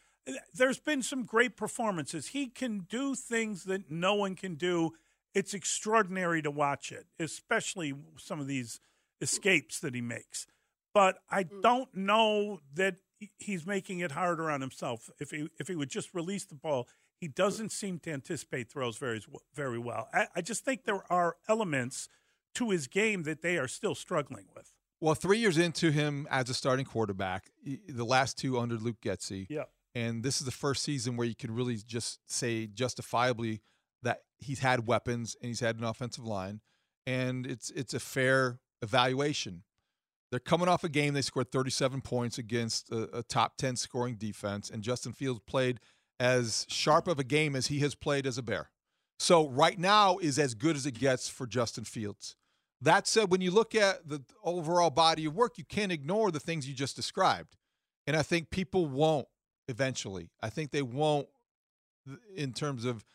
There's 0.53 0.79
been 0.79 1.01
some 1.01 1.23
great 1.23 1.57
performances. 1.57 2.27
He 2.27 2.47
can 2.47 2.85
do 2.89 3.15
things 3.15 3.63
that 3.63 3.89
no 3.89 4.15
one 4.15 4.35
can 4.35 4.55
do. 4.55 4.91
It's 5.33 5.53
extraordinary 5.53 6.41
to 6.43 6.51
watch 6.51 6.91
it 6.91 7.07
especially 7.19 7.93
some 8.17 8.39
of 8.39 8.47
these 8.47 8.79
escapes 9.19 9.79
that 9.79 9.95
he 9.95 10.01
makes. 10.01 10.45
But 10.93 11.17
i 11.31 11.45
mm. 11.45 11.61
don't 11.63 11.95
know 11.95 12.59
that 12.75 12.97
he's 13.39 13.65
making 13.65 13.99
it 13.99 14.11
harder 14.11 14.51
on 14.51 14.59
himself. 14.61 15.09
If 15.19 15.31
he 15.31 15.47
if 15.57 15.69
he 15.69 15.75
would 15.75 15.89
just 15.89 16.13
release 16.13 16.45
the 16.45 16.55
ball 16.55 16.87
he 17.19 17.29
doesn't 17.29 17.71
seem 17.71 17.99
to 17.99 18.11
anticipate 18.11 18.69
throws 18.69 18.97
very 18.97 19.21
very 19.55 19.79
well. 19.79 20.09
I, 20.13 20.27
I 20.35 20.41
just 20.41 20.65
think 20.65 20.83
there 20.83 21.09
are 21.09 21.37
elements 21.47 22.09
to 22.55 22.69
his 22.69 22.87
game 22.87 23.23
that 23.23 23.41
they 23.41 23.57
are 23.57 23.67
still 23.67 23.95
struggling 23.95 24.45
with. 24.55 24.71
Well, 25.01 25.15
three 25.15 25.39
years 25.39 25.57
into 25.57 25.91
him 25.91 26.27
as 26.31 26.49
a 26.49 26.53
starting 26.53 26.85
quarterback, 26.85 27.49
the 27.87 28.05
last 28.05 28.37
two 28.37 28.57
under 28.57 28.75
Luke 28.75 29.01
Getsy. 29.03 29.47
Yeah. 29.49 29.63
And 29.95 30.23
this 30.23 30.39
is 30.39 30.45
the 30.45 30.51
first 30.51 30.81
season 30.81 31.17
where 31.17 31.27
you 31.27 31.35
can 31.35 31.53
really 31.53 31.75
just 31.75 32.19
say 32.25 32.67
justifiably 32.67 33.61
that 34.01 34.21
he's 34.39 34.59
had 34.59 34.87
weapons 34.87 35.35
and 35.41 35.49
he's 35.49 35.59
had 35.59 35.77
an 35.77 35.83
offensive 35.83 36.25
line, 36.25 36.61
and 37.05 37.45
it's 37.45 37.69
it's 37.71 37.93
a 37.93 37.99
fair 37.99 38.59
evaluation. 38.81 39.63
They're 40.31 40.39
coming 40.39 40.67
off 40.67 40.83
a 40.83 40.89
game 40.89 41.13
they 41.13 41.21
scored 41.21 41.51
37 41.51 42.01
points 42.01 42.39
against 42.39 42.91
a, 42.91 43.17
a 43.17 43.23
top 43.23 43.57
10 43.57 43.75
scoring 43.75 44.15
defense, 44.15 44.69
and 44.69 44.81
Justin 44.81 45.13
Fields 45.13 45.41
played 45.45 45.79
as 46.19 46.65
sharp 46.69 47.07
of 47.07 47.19
a 47.19 47.23
game 47.23 47.55
as 47.55 47.67
he 47.67 47.79
has 47.79 47.93
played 47.93 48.25
as 48.25 48.37
a 48.37 48.41
Bear. 48.41 48.69
So 49.19 49.47
right 49.47 49.77
now 49.77 50.17
is 50.17 50.39
as 50.39 50.53
good 50.53 50.75
as 50.75 50.85
it 50.85 50.97
gets 50.97 51.29
for 51.29 51.45
Justin 51.45 51.83
Fields. 51.83 52.35
That 52.83 53.07
said, 53.07 53.31
when 53.31 53.39
you 53.39 53.49
look 53.49 53.75
at 53.75 54.09
the 54.09 54.21
overall 54.43 54.89
body 54.89 55.23
of 55.23 55.33
work, 55.33 55.57
you 55.57 55.63
can't 55.63 55.91
ignore 55.91 56.31
the 56.31 56.39
things 56.39 56.67
you 56.67 56.73
just 56.73 56.97
described. 56.97 57.55
And 58.05 58.17
I 58.17 58.23
think 58.23 58.49
people 58.49 58.85
won't 58.85 59.27
eventually. 59.69 60.31
I 60.41 60.49
think 60.49 60.71
they 60.71 60.81
won't 60.81 61.27
in 62.35 62.51
terms 62.51 62.83
of 62.83 63.05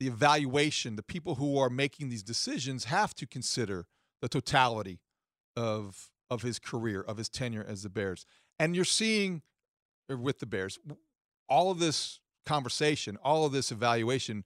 the 0.00 0.08
evaluation. 0.08 0.96
The 0.96 1.04
people 1.04 1.36
who 1.36 1.56
are 1.56 1.70
making 1.70 2.08
these 2.08 2.24
decisions 2.24 2.86
have 2.86 3.14
to 3.14 3.26
consider 3.26 3.86
the 4.20 4.28
totality 4.28 4.98
of 5.56 6.10
of 6.28 6.42
his 6.42 6.58
career, 6.58 7.02
of 7.02 7.18
his 7.18 7.28
tenure 7.28 7.64
as 7.68 7.84
the 7.84 7.90
Bears. 7.90 8.26
And 8.58 8.74
you're 8.74 8.84
seeing 8.84 9.42
er, 10.10 10.16
with 10.16 10.40
the 10.40 10.46
Bears 10.46 10.80
all 11.48 11.70
of 11.70 11.78
this 11.78 12.18
conversation, 12.44 13.18
all 13.22 13.44
of 13.44 13.52
this 13.52 13.70
evaluation 13.70 14.42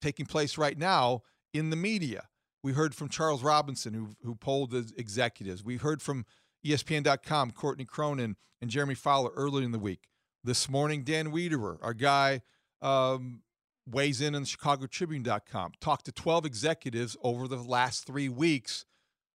taking 0.00 0.26
place 0.26 0.58
right 0.58 0.78
now 0.78 1.22
in 1.52 1.70
the 1.70 1.76
media 1.76 2.29
We 2.62 2.72
heard 2.72 2.94
from 2.94 3.08
Charles 3.08 3.42
Robinson, 3.42 3.94
who 3.94 4.10
who 4.22 4.34
polled 4.34 4.70
the 4.70 4.90
executives. 4.96 5.64
We 5.64 5.76
heard 5.76 6.02
from 6.02 6.26
ESPN.com, 6.64 7.52
Courtney 7.52 7.84
Cronin 7.84 8.36
and 8.60 8.70
Jeremy 8.70 8.94
Fowler 8.94 9.30
earlier 9.34 9.64
in 9.64 9.72
the 9.72 9.78
week. 9.78 10.08
This 10.44 10.68
morning, 10.68 11.04
Dan 11.04 11.32
Wiederer, 11.32 11.78
our 11.82 11.94
guy, 11.94 12.42
um, 12.82 13.42
weighs 13.86 14.20
in 14.20 14.34
on 14.34 14.44
ChicagoTribune.com. 14.44 15.72
Talked 15.80 16.04
to 16.06 16.12
12 16.12 16.46
executives 16.46 17.16
over 17.22 17.48
the 17.48 17.56
last 17.56 18.06
three 18.06 18.28
weeks 18.28 18.84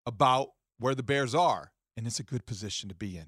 about 0.06 0.50
where 0.80 0.96
the 0.96 1.04
Bears 1.04 1.34
are, 1.34 1.72
and 1.96 2.06
it's 2.06 2.20
a 2.20 2.24
good 2.24 2.46
position 2.46 2.90
to 2.90 2.96
be 2.96 3.18
in. 3.18 3.28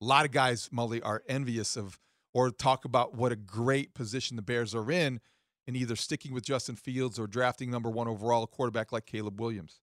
A 0.00 0.04
lot 0.04 0.24
of 0.24 0.30
guys, 0.30 0.68
Mully, 0.70 1.00
are 1.04 1.22
envious 1.28 1.76
of 1.76 1.98
or 2.34 2.50
talk 2.50 2.84
about 2.84 3.14
what 3.14 3.32
a 3.32 3.36
great 3.36 3.94
position 3.94 4.36
the 4.36 4.42
Bears 4.42 4.74
are 4.74 4.90
in 4.90 5.20
in 5.66 5.76
either 5.76 5.96
sticking 5.96 6.32
with 6.32 6.44
Justin 6.44 6.76
Fields 6.76 7.18
or 7.18 7.26
drafting 7.26 7.70
number 7.70 7.90
one 7.90 8.08
overall 8.08 8.42
a 8.42 8.46
quarterback 8.46 8.92
like 8.92 9.06
Caleb 9.06 9.40
Williams. 9.40 9.80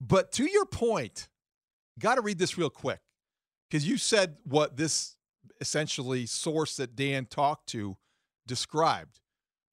But 0.00 0.32
to 0.32 0.50
your 0.50 0.66
point, 0.66 1.28
got 1.98 2.16
to 2.16 2.20
read 2.20 2.38
this 2.38 2.58
real 2.58 2.70
quick 2.70 3.00
because 3.68 3.86
you 3.86 3.96
said 3.96 4.36
what 4.44 4.76
this 4.76 5.16
essentially 5.60 6.26
source 6.26 6.76
that 6.76 6.96
Dan 6.96 7.26
talked 7.26 7.68
to 7.68 7.96
described. 8.46 9.20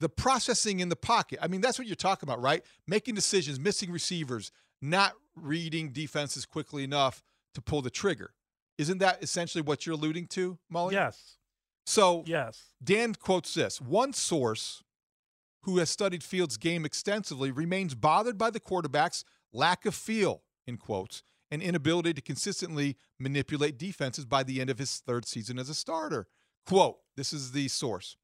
The 0.02 0.10
processing 0.10 0.82
in 0.82 0.90
the 0.90 0.96
pocket. 0.96 1.40
I 1.42 1.48
mean, 1.48 1.62
that's 1.62 1.80
what 1.80 1.88
you're 1.88 1.96
talking 1.96 2.28
about, 2.28 2.42
right? 2.42 2.64
Making 2.86 3.16
decisions, 3.16 3.60
missing 3.60 3.92
receivers, 3.92 4.52
not 4.82 5.14
reading 5.36 5.92
defenses 5.92 6.46
quickly 6.46 6.84
enough 6.84 7.24
to 7.54 7.62
pull 7.62 7.82
the 7.82 7.90
trigger. 7.90 8.34
Isn't 8.78 8.98
that 8.98 9.24
essentially 9.24 9.62
what 9.62 9.86
you're 9.86 9.96
alluding 9.96 10.28
to, 10.28 10.58
Mully? 10.72 10.92
Yes. 10.92 11.38
So 11.86 12.24
Yes. 12.26 12.72
Dan 12.84 13.16
quotes 13.16 13.54
this 13.54 13.80
One 13.80 14.12
source 14.12 14.84
who 15.66 15.80
has 15.80 15.90
studied 15.90 16.24
Fields' 16.24 16.58
game 16.58 16.86
extensively 16.86 17.52
remains 17.52 17.96
bothered 17.96 18.38
by 18.38 18.52
the 18.52 18.60
quarterback's 18.60 19.26
lack 19.52 19.86
of 19.86 19.96
feel, 19.96 20.44
in 20.68 20.78
quotes, 20.78 21.24
and 21.50 21.62
inability 21.62 22.14
to 22.14 22.22
consistently 22.22 22.98
manipulate 23.20 23.78
defenses 23.78 24.26
by 24.26 24.44
the 24.44 24.62
end 24.62 24.70
of 24.70 24.78
his 24.78 24.98
third 24.98 25.28
season 25.28 25.58
as 25.58 25.70
a 25.70 25.76
starter. 25.76 26.28
Quote, 26.68 26.98
this 27.18 27.34
is 27.34 27.52
the 27.52 27.68
source. 27.68 28.16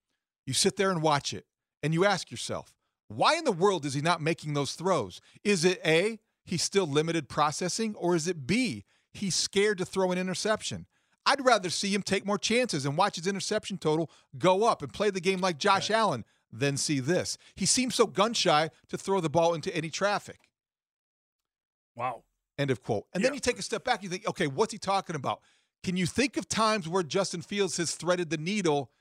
You 0.46 0.54
sit 0.54 0.78
there 0.78 0.92
and 0.92 1.02
watch 1.02 1.34
it, 1.34 1.46
and 1.82 1.94
you 1.94 2.06
ask 2.06 2.30
yourself, 2.30 2.76
why 3.08 3.36
in 3.36 3.44
the 3.44 3.52
world 3.52 3.86
is 3.86 3.96
he 3.96 4.02
not 4.02 4.22
making 4.22 4.54
those 4.54 4.74
throws? 4.74 5.20
Is 5.44 5.66
it 5.66 5.82
A, 5.84 6.20
he's 6.46 6.64
still 6.64 6.86
limited 6.86 7.28
processing, 7.28 7.96
or 7.96 8.16
is 8.16 8.28
it 8.28 8.46
B, 8.46 8.86
he's 9.14 9.36
scared 9.36 9.80
to 9.80 9.86
throw 9.86 10.12
an 10.12 10.18
interception? 10.20 10.86
I'd 11.26 11.46
rather 11.46 11.70
see 11.70 11.94
him 11.94 12.04
take 12.04 12.26
more 12.26 12.38
chances 12.38 12.86
and 12.86 12.98
watch 12.98 13.16
his 13.16 13.28
interception 13.28 13.78
total 13.78 14.12
go 14.38 14.64
up 14.64 14.82
and 14.82 14.94
play 14.94 15.10
the 15.10 15.22
game 15.22 15.40
like 15.40 15.58
Josh 15.58 15.90
Allen 15.92 16.24
than 16.52 16.78
see 16.78 17.00
this. 17.00 17.38
He 17.56 17.66
seems 17.66 17.96
so 17.96 18.06
gun 18.06 18.34
shy 18.34 18.70
to 18.90 18.98
throw 18.98 19.20
the 19.22 19.30
ball 19.30 19.54
into 19.54 19.76
any 19.76 19.90
traffic. 19.90 20.50
Wow. 21.96 22.24
End 22.58 22.72
of 22.72 22.84
quote. 22.84 23.06
And 23.14 23.24
then 23.24 23.34
you 23.34 23.40
take 23.40 23.60
a 23.60 23.62
step 23.62 23.84
back, 23.84 24.04
you 24.04 24.10
think, 24.10 24.28
okay, 24.28 24.48
what's 24.48 24.72
he 24.72 24.78
talking 24.78 25.16
about? 25.16 25.42
Can 25.84 25.98
you 25.98 26.06
think 26.06 26.38
of 26.38 26.48
times 26.48 26.88
where 26.88 27.04
Justin 27.04 27.42
Fields 27.42 27.78
has 27.78 27.96
threaded 27.96 28.30
the 28.30 28.38
needle 28.38 28.92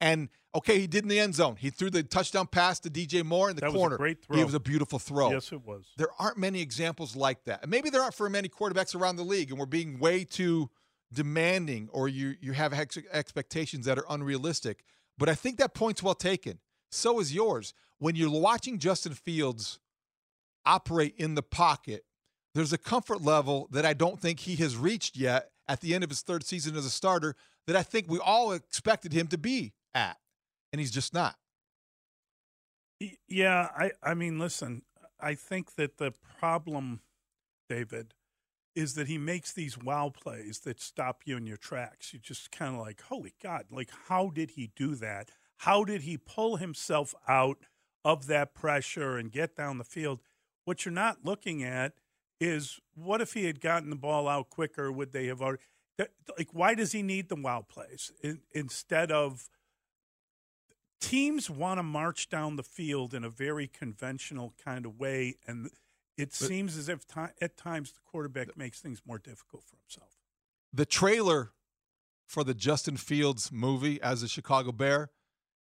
and 0.00 0.28
okay, 0.54 0.78
he 0.78 0.86
did 0.86 1.04
in 1.04 1.08
the 1.08 1.18
end 1.18 1.34
zone. 1.34 1.56
He 1.58 1.70
threw 1.70 1.90
the 1.90 2.02
touchdown 2.02 2.46
pass 2.46 2.80
to 2.80 2.90
DJ 2.90 3.24
Moore 3.24 3.50
in 3.50 3.56
the 3.56 3.60
That 3.60 3.72
was 3.72 3.76
a 3.76 3.78
corner. 3.78 3.96
great 3.96 4.24
throw. 4.24 4.38
It 4.38 4.44
was 4.44 4.54
a 4.54 4.60
beautiful 4.60 4.98
throw. 4.98 5.30
Yes, 5.30 5.52
it 5.52 5.64
was. 5.64 5.92
There 5.96 6.08
aren't 6.18 6.38
many 6.38 6.60
examples 6.60 7.16
like 7.16 7.44
that. 7.44 7.62
And 7.62 7.70
maybe 7.70 7.90
there 7.90 8.02
aren't 8.02 8.14
for 8.14 8.28
many 8.28 8.48
quarterbacks 8.48 8.94
around 8.94 9.16
the 9.16 9.22
league, 9.22 9.50
and 9.50 9.58
we're 9.58 9.66
being 9.66 9.98
way 9.98 10.24
too 10.24 10.70
demanding 11.12 11.88
or 11.92 12.08
you 12.08 12.34
you 12.40 12.52
have 12.52 12.72
ex- 12.72 12.98
expectations 13.12 13.86
that 13.86 13.98
are 13.98 14.04
unrealistic. 14.08 14.82
But 15.18 15.28
I 15.28 15.34
think 15.34 15.58
that 15.58 15.72
point's 15.74 16.02
well 16.02 16.14
taken. 16.14 16.58
So 16.90 17.20
is 17.20 17.34
yours. 17.34 17.74
When 17.98 18.14
you're 18.16 18.30
watching 18.30 18.78
Justin 18.78 19.14
Fields 19.14 19.78
operate 20.64 21.14
in 21.16 21.34
the 21.34 21.42
pocket, 21.42 22.04
there's 22.54 22.72
a 22.72 22.78
comfort 22.78 23.22
level 23.22 23.68
that 23.72 23.84
I 23.84 23.92
don't 23.92 24.20
think 24.20 24.40
he 24.40 24.56
has 24.56 24.76
reached 24.76 25.16
yet 25.16 25.50
at 25.68 25.80
the 25.80 25.94
end 25.94 26.04
of 26.04 26.10
his 26.10 26.22
third 26.22 26.44
season 26.44 26.76
as 26.76 26.86
a 26.86 26.90
starter 26.90 27.34
that 27.66 27.76
I 27.76 27.82
think 27.82 28.06
we 28.08 28.18
all 28.18 28.52
expected 28.52 29.12
him 29.12 29.26
to 29.28 29.38
be 29.38 29.72
at. 29.94 30.16
And 30.72 30.80
he's 30.80 30.90
just 30.90 31.12
not. 31.12 31.36
Yeah, 33.28 33.68
I, 33.76 33.92
I 34.02 34.14
mean, 34.14 34.38
listen, 34.38 34.82
I 35.20 35.34
think 35.34 35.74
that 35.74 35.98
the 35.98 36.12
problem, 36.38 37.00
David, 37.68 38.14
is 38.74 38.94
that 38.94 39.08
he 39.08 39.18
makes 39.18 39.52
these 39.52 39.76
wow 39.78 40.12
plays 40.14 40.60
that 40.60 40.80
stop 40.80 41.22
you 41.24 41.36
in 41.36 41.46
your 41.46 41.56
tracks. 41.56 42.12
You 42.12 42.18
just 42.18 42.50
kind 42.50 42.74
of 42.74 42.80
like, 42.80 43.02
holy 43.02 43.34
God, 43.42 43.66
like, 43.70 43.90
how 44.08 44.30
did 44.30 44.52
he 44.52 44.70
do 44.76 44.94
that? 44.96 45.30
How 45.58 45.84
did 45.84 46.02
he 46.02 46.16
pull 46.16 46.56
himself 46.56 47.14
out 47.26 47.58
of 48.04 48.26
that 48.26 48.54
pressure 48.54 49.16
and 49.16 49.32
get 49.32 49.56
down 49.56 49.78
the 49.78 49.84
field? 49.84 50.20
What 50.64 50.84
you're 50.84 50.92
not 50.92 51.24
looking 51.24 51.62
at 51.64 51.94
is 52.40 52.78
what 52.94 53.20
if 53.20 53.32
he 53.32 53.46
had 53.46 53.60
gotten 53.60 53.90
the 53.90 53.96
ball 53.96 54.28
out 54.28 54.50
quicker? 54.50 54.92
Would 54.92 55.12
they 55.12 55.26
have 55.26 55.40
already? 55.40 55.62
Like, 55.98 56.48
why 56.52 56.74
does 56.74 56.92
he 56.92 57.02
need 57.02 57.28
the 57.30 57.36
wow 57.36 57.64
plays 57.66 58.12
in, 58.22 58.40
instead 58.52 59.10
of 59.10 59.48
teams 61.00 61.48
want 61.48 61.78
to 61.78 61.82
march 61.82 62.28
down 62.28 62.56
the 62.56 62.62
field 62.62 63.14
in 63.14 63.24
a 63.24 63.30
very 63.30 63.66
conventional 63.66 64.52
kind 64.62 64.84
of 64.84 64.98
way, 64.98 65.36
and 65.46 65.70
it 66.18 66.34
seems 66.34 66.76
as 66.76 66.88
if 66.90 67.06
ti 67.06 67.20
at 67.40 67.56
times 67.56 67.92
the 67.92 68.00
quarterback 68.04 68.56
makes 68.56 68.80
things 68.80 69.00
more 69.06 69.18
difficult 69.18 69.64
for 69.64 69.76
himself. 69.76 70.18
the 70.72 70.86
trailer 70.86 71.52
for 72.26 72.44
the 72.44 72.54
Justin 72.54 72.96
Fields 72.96 73.50
movie 73.52 74.00
as 74.02 74.22
a 74.22 74.28
Chicago 74.28 74.72
Bear 74.72 75.10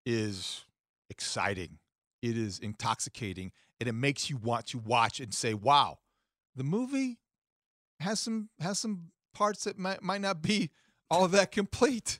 is 0.05 0.65
exciting. 1.09 1.79
It 2.21 2.37
is 2.37 2.59
intoxicating, 2.59 3.51
and 3.79 3.89
it 3.89 3.93
makes 3.93 4.29
you 4.29 4.37
want 4.37 4.67
to 4.67 4.79
watch 4.79 5.19
and 5.19 5.33
say, 5.33 5.53
"Wow, 5.53 5.99
the 6.55 6.63
movie 6.63 7.19
has 7.99 8.19
some 8.19 8.49
has 8.59 8.79
some 8.79 9.11
parts 9.33 9.65
that 9.65 9.77
might 9.77 10.01
might 10.01 10.21
not 10.21 10.41
be 10.41 10.69
all 11.09 11.25
of 11.25 11.31
that 11.31 11.51
complete." 11.51 12.19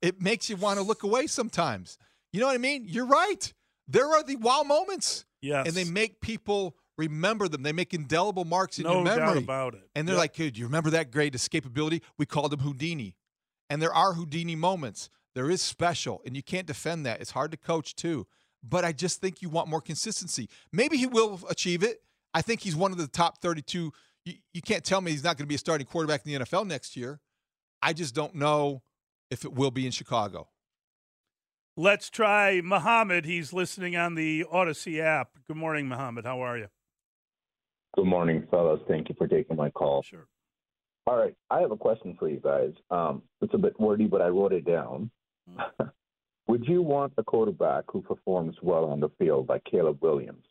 It 0.00 0.20
makes 0.20 0.50
you 0.50 0.56
want 0.56 0.78
to 0.78 0.82
look 0.82 1.02
away 1.04 1.26
sometimes. 1.28 1.96
You 2.32 2.40
know 2.40 2.46
what 2.46 2.54
I 2.54 2.58
mean? 2.58 2.84
You're 2.86 3.06
right. 3.06 3.52
There 3.86 4.06
are 4.08 4.22
the 4.22 4.36
wow 4.36 4.62
moments, 4.64 5.24
Yes, 5.40 5.66
and 5.66 5.76
they 5.76 5.84
make 5.84 6.20
people 6.20 6.76
remember 6.98 7.46
them. 7.48 7.62
They 7.62 7.72
make 7.72 7.94
indelible 7.94 8.44
marks 8.44 8.78
in 8.78 8.84
no 8.84 8.94
your 8.94 9.04
memory. 9.04 9.26
doubt 9.26 9.36
about 9.38 9.74
it. 9.74 9.88
And 9.94 10.06
they're 10.08 10.14
Yep. 10.16 10.20
like, 10.20 10.34
"Dude, 10.34 10.58
you 10.58 10.64
remember 10.66 10.90
that 10.90 11.10
great 11.10 11.34
escapability? 11.34 12.02
We 12.16 12.26
called 12.26 12.52
him 12.52 12.60
Houdini." 12.60 13.16
And 13.70 13.80
there 13.80 13.92
are 13.94 14.14
Houdini 14.14 14.54
moments. 14.56 15.08
There 15.34 15.50
is 15.50 15.62
special, 15.62 16.20
and 16.26 16.36
you 16.36 16.42
can't 16.42 16.66
defend 16.66 17.06
that. 17.06 17.20
It's 17.20 17.30
hard 17.30 17.50
to 17.52 17.56
coach 17.56 17.94
too. 17.94 18.26
But 18.62 18.84
I 18.84 18.92
just 18.92 19.20
think 19.20 19.42
you 19.42 19.48
want 19.48 19.68
more 19.68 19.80
consistency. 19.80 20.48
Maybe 20.72 20.96
he 20.96 21.06
will 21.06 21.40
achieve 21.48 21.82
it. 21.82 22.02
I 22.34 22.42
think 22.42 22.60
he's 22.60 22.76
one 22.76 22.92
of 22.92 22.98
the 22.98 23.08
top 23.08 23.38
32. 23.38 23.92
You, 24.24 24.34
you 24.54 24.62
can't 24.62 24.84
tell 24.84 25.00
me 25.00 25.10
he's 25.10 25.24
not 25.24 25.36
going 25.36 25.44
to 25.44 25.48
be 25.48 25.54
a 25.54 25.58
starting 25.58 25.86
quarterback 25.86 26.24
in 26.24 26.32
the 26.32 26.44
NFL 26.44 26.66
next 26.66 26.96
year. 26.96 27.20
I 27.82 27.92
just 27.92 28.14
don't 28.14 28.34
know 28.36 28.82
if 29.30 29.44
it 29.44 29.52
will 29.52 29.72
be 29.72 29.84
in 29.84 29.92
Chicago. 29.92 30.48
Let's 31.76 32.10
try 32.10 32.60
Muhammad. 32.62 33.24
He's 33.24 33.52
listening 33.52 33.96
on 33.96 34.14
the 34.14 34.44
Odyssey 34.50 35.00
app. 35.00 35.38
Good 35.48 35.56
morning, 35.56 35.88
Muhammad. 35.88 36.24
How 36.24 36.40
are 36.40 36.58
you? 36.58 36.68
Good 37.96 38.06
morning, 38.06 38.46
fellas. 38.50 38.80
Thank 38.86 39.08
you 39.08 39.14
for 39.16 39.26
taking 39.26 39.56
my 39.56 39.70
call. 39.70 40.02
Sure. 40.02 40.28
All 41.06 41.16
right, 41.16 41.34
I 41.50 41.60
have 41.60 41.72
a 41.72 41.76
question 41.76 42.14
for 42.18 42.28
you 42.28 42.38
guys. 42.38 42.72
Um, 42.90 43.22
it's 43.40 43.54
a 43.54 43.58
bit 43.58 43.78
wordy, 43.80 44.06
but 44.06 44.22
I 44.22 44.28
wrote 44.28 44.52
it 44.52 44.64
down. 44.64 45.10
Would 46.48 46.66
you 46.66 46.82
want 46.82 47.14
a 47.16 47.24
quarterback 47.24 47.84
who 47.88 48.02
performs 48.02 48.56
well 48.62 48.84
on 48.84 49.00
the 49.00 49.10
field 49.18 49.48
like 49.48 49.64
Caleb 49.64 49.98
Williams, 50.02 50.44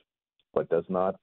but 0.53 0.69
does 0.69 0.85
not 0.89 1.15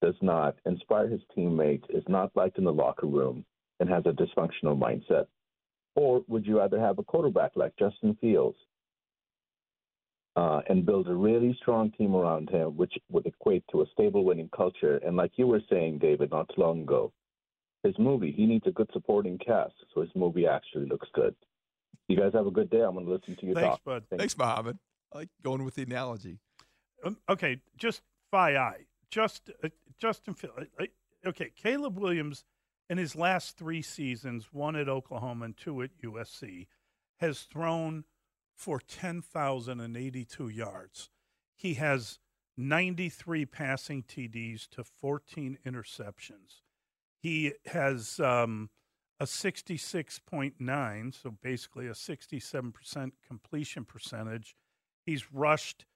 does 0.00 0.14
not 0.22 0.54
inspire 0.64 1.08
his 1.08 1.20
teammates, 1.34 1.84
is 1.90 2.04
not 2.06 2.30
liked 2.36 2.58
in 2.58 2.64
the 2.64 2.72
locker 2.72 3.06
room, 3.06 3.44
and 3.80 3.88
has 3.88 4.04
a 4.06 4.12
dysfunctional 4.12 4.78
mindset? 4.78 5.26
Or 5.96 6.22
would 6.28 6.46
you 6.46 6.58
rather 6.58 6.78
have 6.78 6.98
a 6.98 7.02
quarterback 7.02 7.52
like 7.56 7.72
Justin 7.76 8.16
Fields 8.20 8.56
uh, 10.36 10.60
and 10.68 10.86
build 10.86 11.08
a 11.08 11.14
really 11.14 11.58
strong 11.60 11.90
team 11.90 12.14
around 12.14 12.48
him, 12.48 12.76
which 12.76 12.96
would 13.10 13.26
equate 13.26 13.64
to 13.72 13.82
a 13.82 13.86
stable 13.92 14.24
winning 14.24 14.50
culture? 14.54 14.98
And 14.98 15.16
like 15.16 15.32
you 15.34 15.48
were 15.48 15.62
saying, 15.68 15.98
David, 15.98 16.30
not 16.30 16.48
too 16.54 16.60
long 16.60 16.82
ago, 16.82 17.12
his 17.82 17.98
movie, 17.98 18.32
he 18.32 18.46
needs 18.46 18.66
a 18.66 18.72
good 18.72 18.90
supporting 18.92 19.38
cast, 19.38 19.74
so 19.92 20.02
his 20.02 20.10
movie 20.14 20.46
actually 20.46 20.86
looks 20.86 21.08
good. 21.14 21.34
You 22.08 22.16
guys 22.16 22.32
have 22.32 22.46
a 22.46 22.50
good 22.50 22.70
day. 22.70 22.80
I'm 22.80 22.94
going 22.94 23.06
to 23.06 23.12
listen 23.12 23.36
to 23.36 23.46
you 23.46 23.54
Thanks, 23.54 23.68
talk. 23.68 23.84
bud. 23.84 24.04
Thank 24.08 24.20
Thanks, 24.20 24.38
Mohammed. 24.38 24.78
I 25.12 25.18
like 25.18 25.28
going 25.42 25.64
with 25.64 25.74
the 25.74 25.82
analogy. 25.82 26.38
Um, 27.04 27.18
okay, 27.28 27.60
just 27.76 28.02
FYI, 28.32 28.58
eye. 28.58 28.86
Just 29.10 29.50
uh, 29.62 29.68
Justin 29.98 30.34
uh, 30.44 30.84
okay, 31.26 31.50
Caleb 31.56 31.98
Williams 31.98 32.44
in 32.90 32.98
his 32.98 33.14
last 33.14 33.56
three 33.56 33.82
seasons, 33.82 34.48
one 34.52 34.76
at 34.76 34.88
Oklahoma 34.88 35.46
and 35.46 35.56
two 35.56 35.82
at 35.82 35.90
USC, 36.02 36.66
has 37.18 37.40
thrown 37.40 38.04
for 38.56 38.80
ten 38.80 39.22
thousand 39.22 39.80
and 39.80 39.96
eighty-two 39.96 40.48
yards. 40.48 41.10
He 41.56 41.74
has 41.74 42.18
ninety-three 42.56 43.46
passing 43.46 44.02
TDs 44.02 44.68
to 44.70 44.84
fourteen 44.84 45.58
interceptions. 45.66 46.62
He 47.20 47.52
has 47.66 48.20
um, 48.20 48.70
a 49.20 49.26
sixty-six 49.26 50.18
point 50.20 50.54
nine, 50.60 51.12
so 51.12 51.30
basically 51.42 51.86
a 51.88 51.94
sixty-seven 51.94 52.72
percent 52.72 53.14
completion 53.26 53.84
percentage. 53.84 54.54
He's 55.06 55.32
rushed 55.32 55.86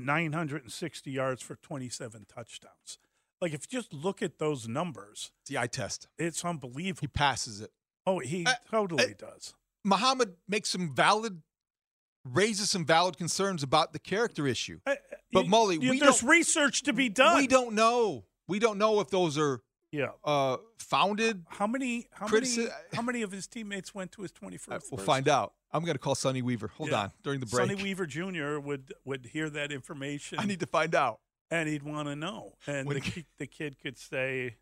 960 0.00 1.10
yards 1.10 1.42
for 1.42 1.56
27 1.56 2.24
touchdowns. 2.26 2.98
Like 3.40 3.52
if 3.52 3.62
you 3.70 3.78
just 3.78 3.92
look 3.92 4.22
at 4.22 4.38
those 4.38 4.66
numbers, 4.66 5.30
It's 5.42 5.50
the 5.50 5.58
eye 5.58 5.66
test. 5.66 6.08
it's 6.18 6.44
unbelievable. 6.44 7.00
He 7.02 7.06
passes 7.08 7.60
it. 7.60 7.70
oh, 8.06 8.18
he 8.20 8.46
Uh, 8.46 8.54
totally 8.70 9.04
uh, 9.04 9.08
does. 9.18 9.54
Muhammad 9.84 10.36
makes 10.48 10.70
some 10.70 10.94
valid, 10.94 11.42
raises 12.24 12.70
some 12.70 12.86
valid 12.86 13.16
concerns 13.18 13.62
about 13.62 13.92
the 13.92 13.98
character 13.98 14.46
issue. 14.46 14.80
Uh, 14.86 14.94
But, 15.32 15.44
you- 15.44 15.50
Mully, 15.50 15.82
you- 15.82 15.90
we 15.90 15.98
there's 16.00 16.22
research 16.22 16.82
to 16.84 16.92
be 16.94 17.08
done. 17.10 17.36
We 17.36 17.46
don't 17.46 17.74
know. 17.74 18.24
We 18.48 18.58
don't 18.58 18.78
know 18.78 19.00
if 19.00 19.08
those 19.10 19.36
are 19.36 19.60
Yeah. 19.96 20.10
uh, 20.24 20.56
founded. 20.78 21.44
How 21.48 21.66
many? 21.66 22.06
How 22.12 22.26
Critici- 22.26 22.58
many? 22.58 22.70
How 22.94 23.02
many 23.02 23.22
of 23.22 23.32
his 23.32 23.46
teammates 23.46 23.94
went 23.94 24.12
to 24.12 24.22
his 24.22 24.32
twenty 24.32 24.58
Uh, 24.70 24.78
we'll 24.90 25.04
find 25.04 25.28
out. 25.28 25.52
I'm 25.72 25.82
going 25.84 25.94
to 25.94 25.98
call 25.98 26.14
Sonny 26.14 26.42
Weaver. 26.42 26.68
Hold 26.76 26.90
Yeah. 26.90 27.00
on 27.02 27.12
during 27.22 27.40
the 27.40 27.46
break. 27.46 27.68
Sonny 27.68 27.82
Weaver 27.82 28.06
Jr. 28.06 28.58
would 28.58 28.92
would 29.04 29.26
hear 29.26 29.50
that 29.50 29.72
information. 29.72 30.38
I 30.38 30.44
need 30.44 30.60
to 30.60 30.66
find 30.66 30.94
out. 30.94 31.20
and 31.50 31.68
he'd 31.68 31.82
want 31.84 32.08
to 32.08 32.16
know. 32.16 32.54
And 32.66 32.86
When- 32.88 32.96
the, 32.96 33.00
ki- 33.00 33.26
the 33.38 33.46
kid 33.46 33.76
could 33.82 33.96
say 33.98 34.56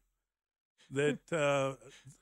that, 0.90 1.18
uh, 1.32 1.74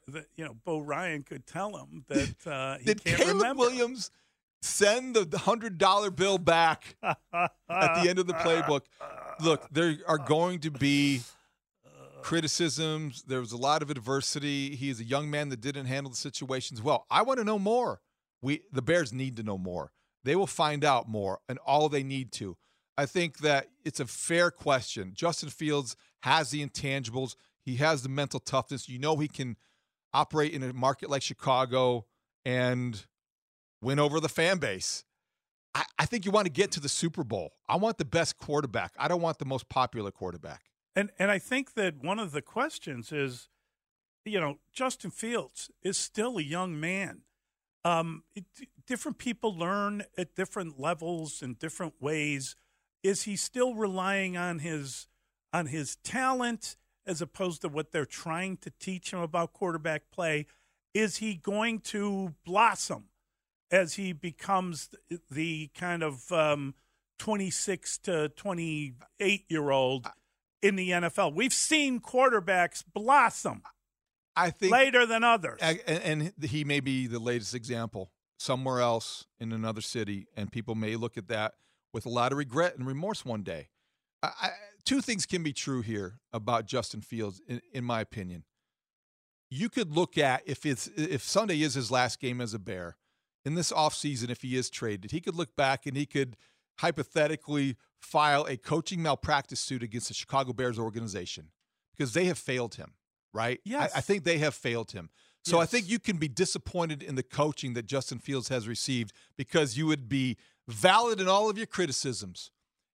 that 0.09 0.27
you 0.37 0.45
know, 0.45 0.55
Bo 0.65 0.79
Ryan 0.81 1.23
could 1.25 1.47
tell 1.47 1.77
him 1.77 2.05
that 2.09 2.47
uh, 2.47 2.79
he 2.79 2.85
Did 2.85 3.05
can't 3.05 3.19
Caleb 3.19 3.37
remember. 3.37 3.61
Williams 3.61 4.11
send 4.61 5.17
the 5.17 5.39
hundred 5.39 5.79
dollar 5.79 6.11
bill 6.11 6.39
back 6.39 6.97
at 7.03 7.19
the 7.71 8.07
end 8.09 8.19
of 8.21 8.27
the 8.29 8.35
playbook? 8.35 8.83
Look, 9.41 9.69
there 9.73 9.97
are 10.07 10.19
going 10.19 10.61
to 10.61 10.71
be 10.71 11.23
criticisms. 12.23 13.25
There 13.27 13.41
was 13.41 13.53
a 13.53 13.57
lot 13.57 13.83
of 13.83 13.91
adversity. 13.91 14.77
He 14.77 14.91
is 14.91 15.01
a 15.01 15.05
young 15.05 15.31
man 15.31 15.49
that 15.51 15.61
didn't 15.61 15.87
handle 15.87 16.11
the 16.11 16.17
situations 16.17 16.83
well. 16.83 17.07
I 17.11 17.23
want 17.23 17.39
to 17.39 17.45
know 17.45 17.59
more. 17.59 18.01
We 18.41 18.63
the 18.73 18.83
Bears 18.83 19.13
need 19.13 19.37
to 19.37 19.43
know 19.43 19.59
more. 19.59 19.93
They 20.25 20.37
will 20.37 20.47
find 20.47 20.85
out 20.85 21.09
more, 21.09 21.41
and 21.49 21.59
all 21.59 21.89
they 21.89 22.03
need 22.03 22.33
to. 22.33 22.57
I 22.97 23.07
think 23.07 23.39
that 23.39 23.69
it's 23.85 24.01
a 24.01 24.07
fair 24.07 24.51
question. 24.51 25.13
Justin 25.15 25.49
Fields 25.49 25.97
has 26.23 26.51
the 26.51 26.65
intangibles. 26.65 27.35
He 27.65 27.77
has 27.77 28.03
the 28.03 28.09
mental 28.09 28.41
toughness. 28.41 28.89
You 28.89 28.99
know 28.99 29.17
he 29.17 29.29
can 29.29 29.57
operate 30.13 30.53
in 30.53 30.63
a 30.63 30.73
market 30.73 31.11
like 31.11 31.23
Chicago 31.23 32.07
and 32.45 33.07
win 33.81 33.99
over 33.99 34.21
the 34.21 34.29
fan 34.29 34.59
base. 34.59 35.05
I, 35.75 35.85
I 35.99 36.07
think 36.07 36.25
you 36.25 36.31
want 36.31 36.47
to 36.47 36.53
get 36.53 36.71
to 36.73 36.81
the 36.81 36.89
Super 36.89 37.25
Bowl. 37.25 37.55
I 37.69 37.77
want 37.77 37.99
the 37.99 38.05
best 38.05 38.39
quarterback. 38.39 38.93
I 38.99 39.09
don't 39.09 39.23
want 39.23 39.39
the 39.39 39.45
most 39.45 39.69
popular 39.69 40.11
quarterback. 40.11 40.72
And 40.95 41.11
and 41.19 41.31
I 41.31 41.39
think 41.39 41.75
that 41.75 42.03
one 42.03 42.19
of 42.19 42.33
the 42.33 42.43
questions 42.43 43.13
is, 43.13 43.49
you 44.25 44.41
know, 44.41 44.59
Justin 44.73 45.11
Fields 45.11 45.71
is 45.83 45.97
still 45.97 46.39
a 46.39 46.43
young 46.43 46.79
man. 46.79 47.23
Um, 47.85 48.25
it, 48.35 48.45
different 48.87 49.19
people 49.19 49.57
learn 49.57 50.05
at 50.17 50.35
different 50.35 50.79
levels 50.79 51.43
and 51.43 51.59
different 51.59 51.95
ways. 52.01 52.57
Is 53.03 53.23
he 53.23 53.37
still 53.37 53.75
relying 53.75 54.37
on 54.37 54.61
his 54.61 55.09
on 55.53 55.67
his 55.67 55.97
talent 55.97 56.77
as 57.07 57.21
opposed 57.21 57.63
to 57.63 57.69
what 57.69 57.91
they're 57.91 58.07
trying 58.07 58.57
to 58.59 58.71
teach 58.79 59.13
him 59.13 59.19
about 59.19 59.53
quarterback 59.53 60.11
play? 60.11 60.47
Is 60.95 61.17
he 61.17 61.35
going 61.35 61.81
to 61.81 62.35
blossom 62.45 63.09
as 63.71 63.95
he 63.95 64.13
becomes 64.13 64.91
the 65.31 65.71
kind 65.75 66.03
of 66.03 66.31
um, 66.31 66.75
26 67.19 67.99
to 67.99 68.29
28 68.29 69.45
year 69.49 69.71
old 69.71 70.07
in 70.63 70.77
the 70.77 70.91
NFL? 70.91 71.35
We've 71.35 71.53
seen 71.53 72.01
quarterbacks 72.01 72.83
blossom 72.93 73.63
I 74.37 74.51
think 74.51 74.73
later 74.73 75.07
than 75.07 75.25
others. 75.25 75.59
and, 75.61 75.81
and 75.87 76.33
he 76.45 76.65
may 76.65 76.81
be 76.81 77.07
the 77.07 77.19
latest 77.19 77.55
example 77.55 78.11
somewhere 78.39 78.81
else 78.81 79.27
in 79.39 79.53
another 79.53 79.81
city, 79.81 80.27
and 80.37 80.51
people 80.51 80.75
may 80.75 80.97
look 80.97 81.17
at 81.17 81.29
that 81.29 81.55
with 81.93 82.07
a 82.07 82.09
lot 82.09 82.33
of 82.33 82.39
regret 82.39 82.77
and 82.77 82.87
remorse 82.87 83.25
one 83.25 83.43
day. 83.43 83.69
I, 84.23 84.31
I, 84.41 84.51
two 84.85 85.01
things 85.01 85.27
can 85.27 85.43
be 85.43 85.53
true 85.53 85.83
here 85.83 86.21
about 86.33 86.67
Justin 86.67 87.01
Fields, 87.01 87.41
in, 87.47 87.61
in 87.73 87.85
my 87.85 88.01
opinion. 88.01 88.45
You 89.51 89.69
could 89.69 89.93
look 89.93 90.17
at 90.17 90.43
if 90.47 90.65
it's 90.65 90.89
if 90.97 91.23
Sunday 91.23 91.61
is 91.61 91.75
his 91.75 91.91
last 91.91 92.21
game 92.21 92.41
as 92.41 92.55
a 92.55 92.59
Bear 92.59 92.97
in 93.45 93.55
this 93.55 93.71
offseason, 93.71 94.31
if 94.31 94.43
he 94.43 94.57
is 94.57 94.71
traded, 94.71 95.11
he 95.11 95.21
could 95.21 95.37
look 95.37 95.55
back 95.57 95.87
and 95.87 95.97
he 95.97 96.07
could 96.07 96.37
hypothetically 96.79 97.77
file 98.01 98.45
a 98.47 98.57
coaching 98.57 99.03
malpractice 99.03 99.61
suit 99.61 99.83
against 99.83 100.09
the 100.09 100.15
Chicago 100.15 100.53
Bears 100.53 100.79
organization 100.79 101.49
because 101.97 102.15
they 102.15 102.25
have 102.25 102.39
failed 102.39 102.75
him, 102.75 102.95
right? 103.33 103.61
Yes. 103.65 103.93
I, 103.95 103.99
I 103.99 104.01
think 104.01 104.25
they 104.25 104.39
have 104.39 104.55
failed 104.55 104.93
him. 104.93 105.11
So 105.45 105.59
I 105.59 105.67
think 105.67 105.89
you 105.89 105.99
can 105.99 106.19
be 106.19 106.29
disappointed 106.29 107.03
in 107.03 107.17
the 107.17 107.23
coaching 107.23 107.75
that 107.75 107.87
Justin 107.87 108.19
Fields 108.19 108.49
has 108.49 108.69
received 108.69 109.13
because 109.37 109.77
you 109.77 109.87
would 109.87 110.09
be 110.09 110.37
valid 110.69 111.21
in 111.21 111.27
all 111.27 111.51
of 111.51 111.59
your 111.59 111.67
criticisms. 111.67 112.53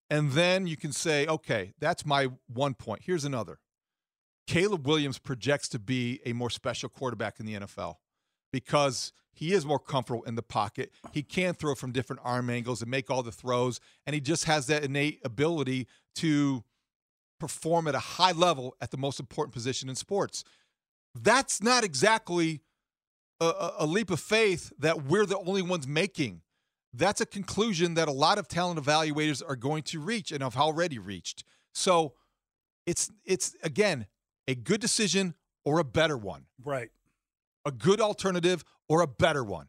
And 0.09 0.33
then 0.33 0.67
you 0.67 0.77
can 0.77 0.93
say, 0.93 1.27
okay, 1.27 1.75
that's 1.79 2.07
my 2.07 2.29
one 2.47 2.73
point. 2.73 3.03
Here's 3.05 3.25
another. 3.25 3.59
Caleb 4.47 4.87
Williams 4.87 5.19
projects 5.19 5.69
to 5.69 5.79
be 5.79 6.21
a 6.25 6.33
more 6.33 6.49
special 6.49 6.89
quarterback 6.89 7.39
in 7.39 7.45
the 7.45 7.55
NFL 7.55 7.97
because 8.53 9.13
he 9.33 9.53
is 9.53 9.65
more 9.65 9.79
comfortable 9.79 10.25
in 10.25 10.35
the 10.35 10.43
pocket. 10.43 10.91
He 11.13 11.23
can 11.23 11.55
throw 11.55 11.75
from 11.75 11.93
different 11.93 12.23
arm 12.25 12.51
angles 12.51 12.83
and 12.83 12.91
make 12.91 13.09
all 13.09 13.23
the 13.23 13.31
throws. 13.31 13.79
And 14.05 14.15
he 14.15 14.21
just 14.21 14.45
has 14.45 14.67
that 14.67 14.83
innate 14.83 15.21
ability 15.25 15.87
to 16.17 16.65
perform 17.39 17.87
at 17.87 17.95
a 17.95 18.01
high 18.01 18.33
level 18.33 18.75
at 18.81 18.91
the 18.91 18.97
most 18.97 19.21
important 19.21 19.55
position 19.55 19.89
in 19.89 19.95
sports. 19.95 20.43
That's 21.15 21.63
not 21.63 21.85
exactly 21.85 22.63
a- 23.41 23.75
a, 23.79 23.87
leap 23.87 24.11
of 24.11 24.21
faith 24.21 24.73
that 24.79 25.05
we're 25.05 25.27
the 25.27 25.39
only 25.39 25.63
ones 25.63 25.87
making. 25.87 26.43
That's 26.93 27.21
a 27.21 27.27
conclusion 27.27 27.95
that 27.95 28.09
a 28.09 28.13
lot 28.13 28.39
of 28.39 28.49
talent 28.49 28.81
evaluators 28.81 29.43
are 29.47 29.57
going 29.57 29.83
to 29.85 30.01
reach 30.01 30.33
and 30.33 30.43
have 30.43 30.57
already 30.57 30.99
reached. 30.99 31.45
So 31.73 32.15
it's 32.87 33.11
it's 33.25 33.55
again 33.63 34.07
a 34.49 34.55
good 34.55 34.81
decision 34.81 35.35
or 35.65 35.79
a 35.79 35.85
better 35.85 36.17
one 36.17 36.47
right. 36.65 36.91
A 37.65 37.71
good 37.71 38.01
alternative 38.01 38.65
or 38.89 39.03
a 39.03 39.07
better 39.07 39.45
one. 39.45 39.69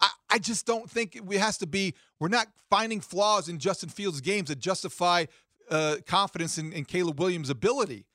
I, 0.00 0.10
I 0.30 0.38
just 0.38 0.66
don't 0.66 0.90
think 0.90 1.16
it 1.16 1.38
has 1.38 1.58
to 1.58 1.66
be. 1.66 1.94
We're 2.20 2.28
not 2.28 2.48
finding 2.70 3.00
flaws 3.00 3.48
in 3.48 3.58
Justin 3.58 3.88
Fields' 3.88 4.20
games 4.20 4.48
that 4.48 4.58
justify 4.58 5.26
uh, 5.70 5.96
confidence 6.06 6.58
in, 6.58 6.72
in 6.72 6.84
Caleb 6.84 7.18
Williams' 7.18 7.50
ability. 7.50 8.06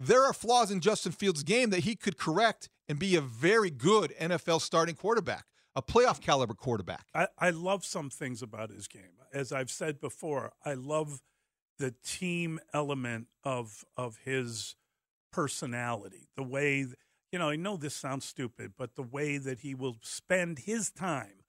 There 0.00 0.24
are 0.24 0.32
flaws 0.32 0.70
in 0.70 0.80
Justin 0.80 1.12
Fields' 1.12 1.42
game 1.42 1.70
that 1.70 1.80
he 1.80 1.96
could 1.96 2.18
correct 2.18 2.68
and 2.88 2.98
be 2.98 3.16
a 3.16 3.20
very 3.20 3.70
good 3.70 4.14
NFL 4.20 4.60
starting 4.60 4.94
quarterback, 4.94 5.44
a 5.74 5.82
playoff 5.82 6.20
caliber 6.20 6.54
quarterback. 6.54 7.06
I, 7.14 7.26
I 7.38 7.50
love 7.50 7.84
some 7.84 8.08
things 8.10 8.40
about 8.42 8.70
his 8.70 8.86
game. 8.86 9.02
As 9.32 9.52
I've 9.52 9.70
said 9.70 10.00
before, 10.00 10.52
I 10.64 10.74
love 10.74 11.20
the 11.78 11.94
team 12.04 12.60
element 12.72 13.28
of 13.44 13.84
of 13.96 14.18
his 14.24 14.76
personality. 15.32 16.28
The 16.36 16.42
way 16.42 16.86
you 17.32 17.38
know, 17.38 17.50
I 17.50 17.56
know 17.56 17.76
this 17.76 17.94
sounds 17.94 18.24
stupid, 18.24 18.72
but 18.76 18.94
the 18.94 19.02
way 19.02 19.38
that 19.38 19.60
he 19.60 19.74
will 19.74 19.96
spend 20.02 20.60
his 20.60 20.90
time 20.90 21.44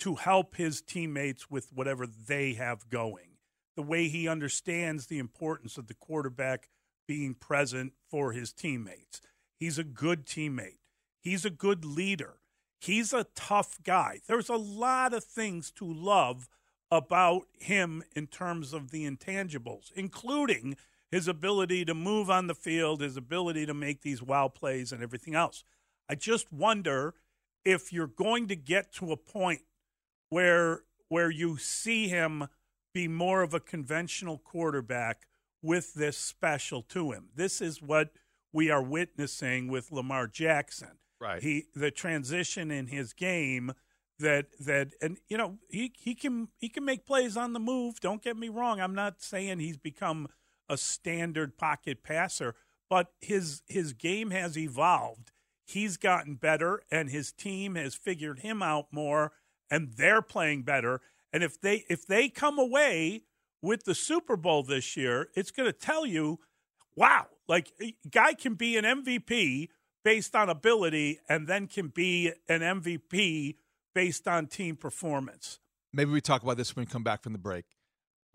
to 0.00 0.16
help 0.16 0.56
his 0.56 0.82
teammates 0.82 1.50
with 1.50 1.72
whatever 1.72 2.06
they 2.06 2.54
have 2.54 2.90
going. 2.90 3.38
The 3.76 3.82
way 3.82 4.08
he 4.08 4.28
understands 4.28 5.06
the 5.06 5.18
importance 5.18 5.78
of 5.78 5.86
the 5.86 5.94
quarterback 5.94 6.68
being 7.06 7.34
present 7.34 7.92
for 8.10 8.32
his 8.32 8.52
teammates. 8.52 9.20
He's 9.58 9.78
a 9.78 9.84
good 9.84 10.26
teammate. 10.26 10.78
He's 11.20 11.44
a 11.44 11.50
good 11.50 11.84
leader. 11.84 12.34
He's 12.80 13.12
a 13.12 13.26
tough 13.34 13.78
guy. 13.84 14.20
There's 14.26 14.48
a 14.48 14.56
lot 14.56 15.14
of 15.14 15.24
things 15.24 15.70
to 15.76 15.84
love 15.84 16.48
about 16.90 17.46
him 17.58 18.02
in 18.14 18.26
terms 18.26 18.72
of 18.72 18.90
the 18.90 19.08
intangibles, 19.08 19.92
including 19.94 20.76
his 21.12 21.28
ability 21.28 21.84
to 21.84 21.94
move 21.94 22.30
on 22.30 22.46
the 22.48 22.54
field, 22.54 23.02
his 23.02 23.18
ability 23.18 23.66
to 23.66 23.74
make 23.74 24.00
these 24.00 24.22
wow 24.22 24.48
plays, 24.48 24.90
and 24.90 25.02
everything 25.02 25.34
else. 25.34 25.62
I 26.08 26.14
just 26.16 26.52
wonder 26.52 27.14
if 27.64 27.92
you're 27.92 28.08
going 28.08 28.48
to 28.48 28.56
get 28.56 28.92
to 28.94 29.12
a 29.12 29.16
point 29.16 29.60
where 30.30 30.82
where 31.08 31.30
you 31.30 31.58
see 31.58 32.08
him 32.08 32.48
be 32.94 33.06
more 33.06 33.42
of 33.42 33.52
a 33.52 33.60
conventional 33.60 34.38
quarterback 34.38 35.26
with 35.62 35.92
this 35.92 36.16
special 36.16 36.82
to 36.82 37.12
him. 37.12 37.28
This 37.34 37.60
is 37.60 37.82
what 37.82 38.10
we 38.52 38.70
are 38.70 38.82
witnessing 38.82 39.68
with 39.68 39.92
Lamar 39.92 40.26
Jackson. 40.26 40.98
Right. 41.20 41.42
He 41.42 41.66
the 41.74 41.90
transition 41.90 42.70
in 42.70 42.86
his 42.86 43.12
game 43.12 43.74
that 44.18 44.46
that 44.60 44.92
and 45.02 45.18
you 45.28 45.36
know 45.36 45.58
he 45.68 45.92
he 45.98 46.14
can 46.14 46.48
he 46.56 46.70
can 46.70 46.86
make 46.86 47.04
plays 47.04 47.36
on 47.36 47.52
the 47.52 47.60
move. 47.60 48.00
Don't 48.00 48.22
get 48.22 48.38
me 48.38 48.48
wrong. 48.48 48.80
I'm 48.80 48.94
not 48.94 49.20
saying 49.22 49.58
he's 49.58 49.76
become 49.76 50.28
a 50.68 50.76
standard 50.76 51.56
pocket 51.56 52.02
passer, 52.02 52.54
but 52.88 53.12
his 53.20 53.62
his 53.66 53.92
game 53.92 54.30
has 54.30 54.56
evolved. 54.56 55.32
He's 55.64 55.96
gotten 55.96 56.34
better 56.34 56.82
and 56.90 57.08
his 57.08 57.32
team 57.32 57.74
has 57.76 57.94
figured 57.94 58.40
him 58.40 58.62
out 58.62 58.86
more 58.90 59.32
and 59.70 59.94
they're 59.96 60.22
playing 60.22 60.62
better. 60.62 61.00
And 61.32 61.42
if 61.42 61.60
they 61.60 61.84
if 61.88 62.06
they 62.06 62.28
come 62.28 62.58
away 62.58 63.22
with 63.62 63.84
the 63.84 63.94
Super 63.94 64.36
Bowl 64.36 64.62
this 64.62 64.96
year, 64.96 65.28
it's 65.34 65.50
going 65.50 65.66
to 65.66 65.72
tell 65.72 66.04
you, 66.04 66.40
wow, 66.96 67.26
like 67.48 67.72
guy 68.10 68.34
can 68.34 68.54
be 68.54 68.76
an 68.76 68.84
MVP 68.84 69.68
based 70.04 70.34
on 70.34 70.50
ability 70.50 71.20
and 71.28 71.46
then 71.46 71.68
can 71.68 71.88
be 71.88 72.32
an 72.48 72.60
MVP 72.60 73.56
based 73.94 74.26
on 74.26 74.46
team 74.46 74.76
performance. 74.76 75.60
Maybe 75.92 76.10
we 76.10 76.20
talk 76.20 76.42
about 76.42 76.56
this 76.56 76.74
when 76.74 76.84
we 76.84 76.90
come 76.90 77.02
back 77.02 77.22
from 77.22 77.32
the 77.32 77.38
break. 77.38 77.64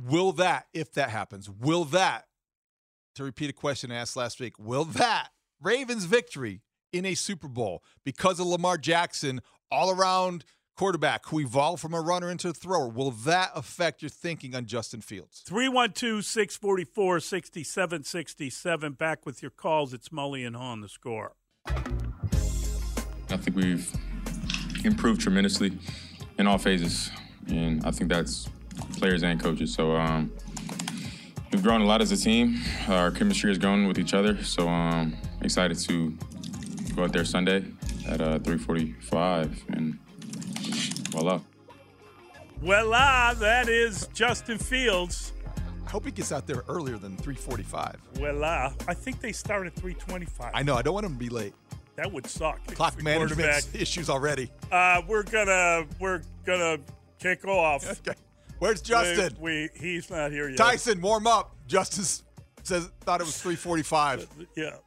Will 0.02 0.32
that, 0.34 0.68
if 0.74 0.94
that 0.94 1.10
happens, 1.10 1.50
will 1.50 1.86
that 1.86 2.26
to 3.18 3.24
repeat 3.24 3.50
a 3.50 3.54
question 3.54 3.92
I 3.92 3.96
asked 3.96 4.16
last 4.16 4.40
week. 4.40 4.60
Will 4.60 4.86
that 4.86 5.30
Ravens 5.62 6.06
victory 6.06 6.62
in 6.94 7.06
a 7.06 7.16
Super 7.16 7.48
Bowl 7.48 7.84
because 8.06 8.40
of 8.40 8.46
Lamar 8.46 8.78
Jackson 8.78 9.42
all 9.72 9.90
around 9.90 10.46
quarterback 10.78 11.26
who 11.26 11.40
evolved 11.40 11.82
from 11.82 11.96
a 11.96 12.00
runner 12.00 12.30
into 12.30 12.50
a 12.50 12.54
thrower, 12.54 12.88
will 12.88 13.10
that 13.10 13.50
affect 13.56 14.04
your 14.04 14.10
thinking 14.10 14.56
on 14.56 14.68
Justin 14.68 15.02
Fields? 15.02 15.42
312 15.48 16.24
644 16.24 17.20
6767. 17.20 18.94
Back 18.94 19.26
with 19.26 19.42
your 19.42 19.52
calls. 19.52 19.94
It's 19.94 20.10
Mully 20.10 20.46
and 20.46 20.56
Haugh, 20.56 20.80
the 20.80 20.88
score. 20.88 21.34
I 21.66 23.38
think 23.38 23.58
we've 23.58 23.92
improved 24.86 25.22
tremendously 25.22 25.78
in 26.38 26.46
all 26.46 26.60
phases, 26.60 27.10
and 27.48 27.84
I 27.84 27.90
think 27.90 28.12
that's 28.12 28.48
players 28.98 29.24
and 29.24 29.40
coaches. 29.42 29.74
So 29.74 29.96
um, 29.96 30.32
we've 31.52 31.64
grown 31.64 31.82
a 31.82 31.86
lot 31.86 32.02
as 32.02 32.12
a 32.12 32.18
team. 32.18 32.62
Our 32.88 33.12
chemistry 33.12 33.52
is 33.52 33.58
going 33.58 33.88
with 33.88 34.00
each 34.00 34.14
other. 34.14 34.44
So 34.44 34.68
I'm 34.68 35.14
um, 35.14 35.18
excited 35.42 35.78
to 35.80 36.18
go 36.96 37.04
out 37.04 37.14
there 37.14 37.26
Sunday 37.26 37.66
at 38.08 38.22
uh, 38.22 38.40
3:45 38.40 39.76
and 39.76 40.00
voila. 41.12 41.40
Voila! 42.62 43.34
That 43.36 43.70
is 43.70 44.08
Justin 44.14 44.58
Fields. 44.58 45.34
I 45.86 45.90
hope 45.90 46.06
he 46.06 46.12
gets 46.12 46.32
out 46.32 46.48
there 46.48 46.64
earlier 46.68 46.98
than 46.98 47.16
3:45. 47.18 47.96
Voila! 48.14 48.74
I 48.88 48.94
think 48.94 49.22
they 49.22 49.32
start 49.32 49.68
at 49.68 49.76
3:25. 49.76 50.52
I 50.54 50.64
know. 50.64 50.76
I 50.76 50.82
don't 50.82 50.94
want 50.94 51.06
him 51.06 51.14
to 51.14 51.20
be 51.20 51.30
late. 51.30 51.54
That 51.96 52.12
would 52.12 52.28
suck. 52.28 52.66
Clock 52.68 53.02
management 53.02 53.70
issues 53.74 54.10
already. 54.10 54.52
Uh, 54.72 55.02
we're 55.08 55.24
gonna 55.24 55.86
we're 56.00 56.22
gonna 56.46 56.78
kick 57.20 57.46
off. 57.46 58.02
Okay. 58.08 58.18
Where's 58.60 58.82
Justin? 58.82 59.38
We, 59.40 59.70
we 59.74 59.80
he's 59.80 60.10
not 60.10 60.32
here 60.32 60.50
yet. 60.50 60.58
Tyson, 60.58 61.02
warm 61.02 61.28
up. 61.28 61.56
Justin 61.68 62.04
says 62.64 62.90
thought 63.02 63.22
it 63.22 63.26
was 63.26 63.36
3:45. 63.44 64.28
Yeah. 64.56 64.78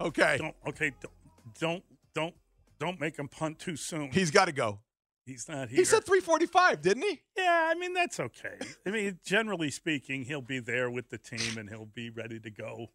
Okay. 0.00 0.36
Don't, 0.38 0.56
okay. 0.68 0.92
Don't, 1.00 1.12
don't 1.58 1.84
don't 2.14 2.34
don't 2.78 3.00
make 3.00 3.18
him 3.18 3.28
punt 3.28 3.58
too 3.58 3.76
soon. 3.76 4.10
He's 4.10 4.30
got 4.30 4.46
to 4.46 4.52
go. 4.52 4.80
He's 5.24 5.48
not 5.48 5.68
here. 5.68 5.78
He 5.78 5.84
said 5.84 6.04
3:45, 6.04 6.82
didn't 6.82 7.02
he? 7.02 7.20
Yeah, 7.36 7.68
I 7.70 7.74
mean 7.74 7.94
that's 7.94 8.20
okay. 8.20 8.58
I 8.86 8.90
mean, 8.90 9.18
generally 9.24 9.70
speaking, 9.70 10.24
he'll 10.24 10.40
be 10.40 10.60
there 10.60 10.90
with 10.90 11.08
the 11.10 11.18
team 11.18 11.58
and 11.58 11.68
he'll 11.68 11.86
be 11.86 12.10
ready 12.10 12.38
to 12.40 12.50
go. 12.50 12.86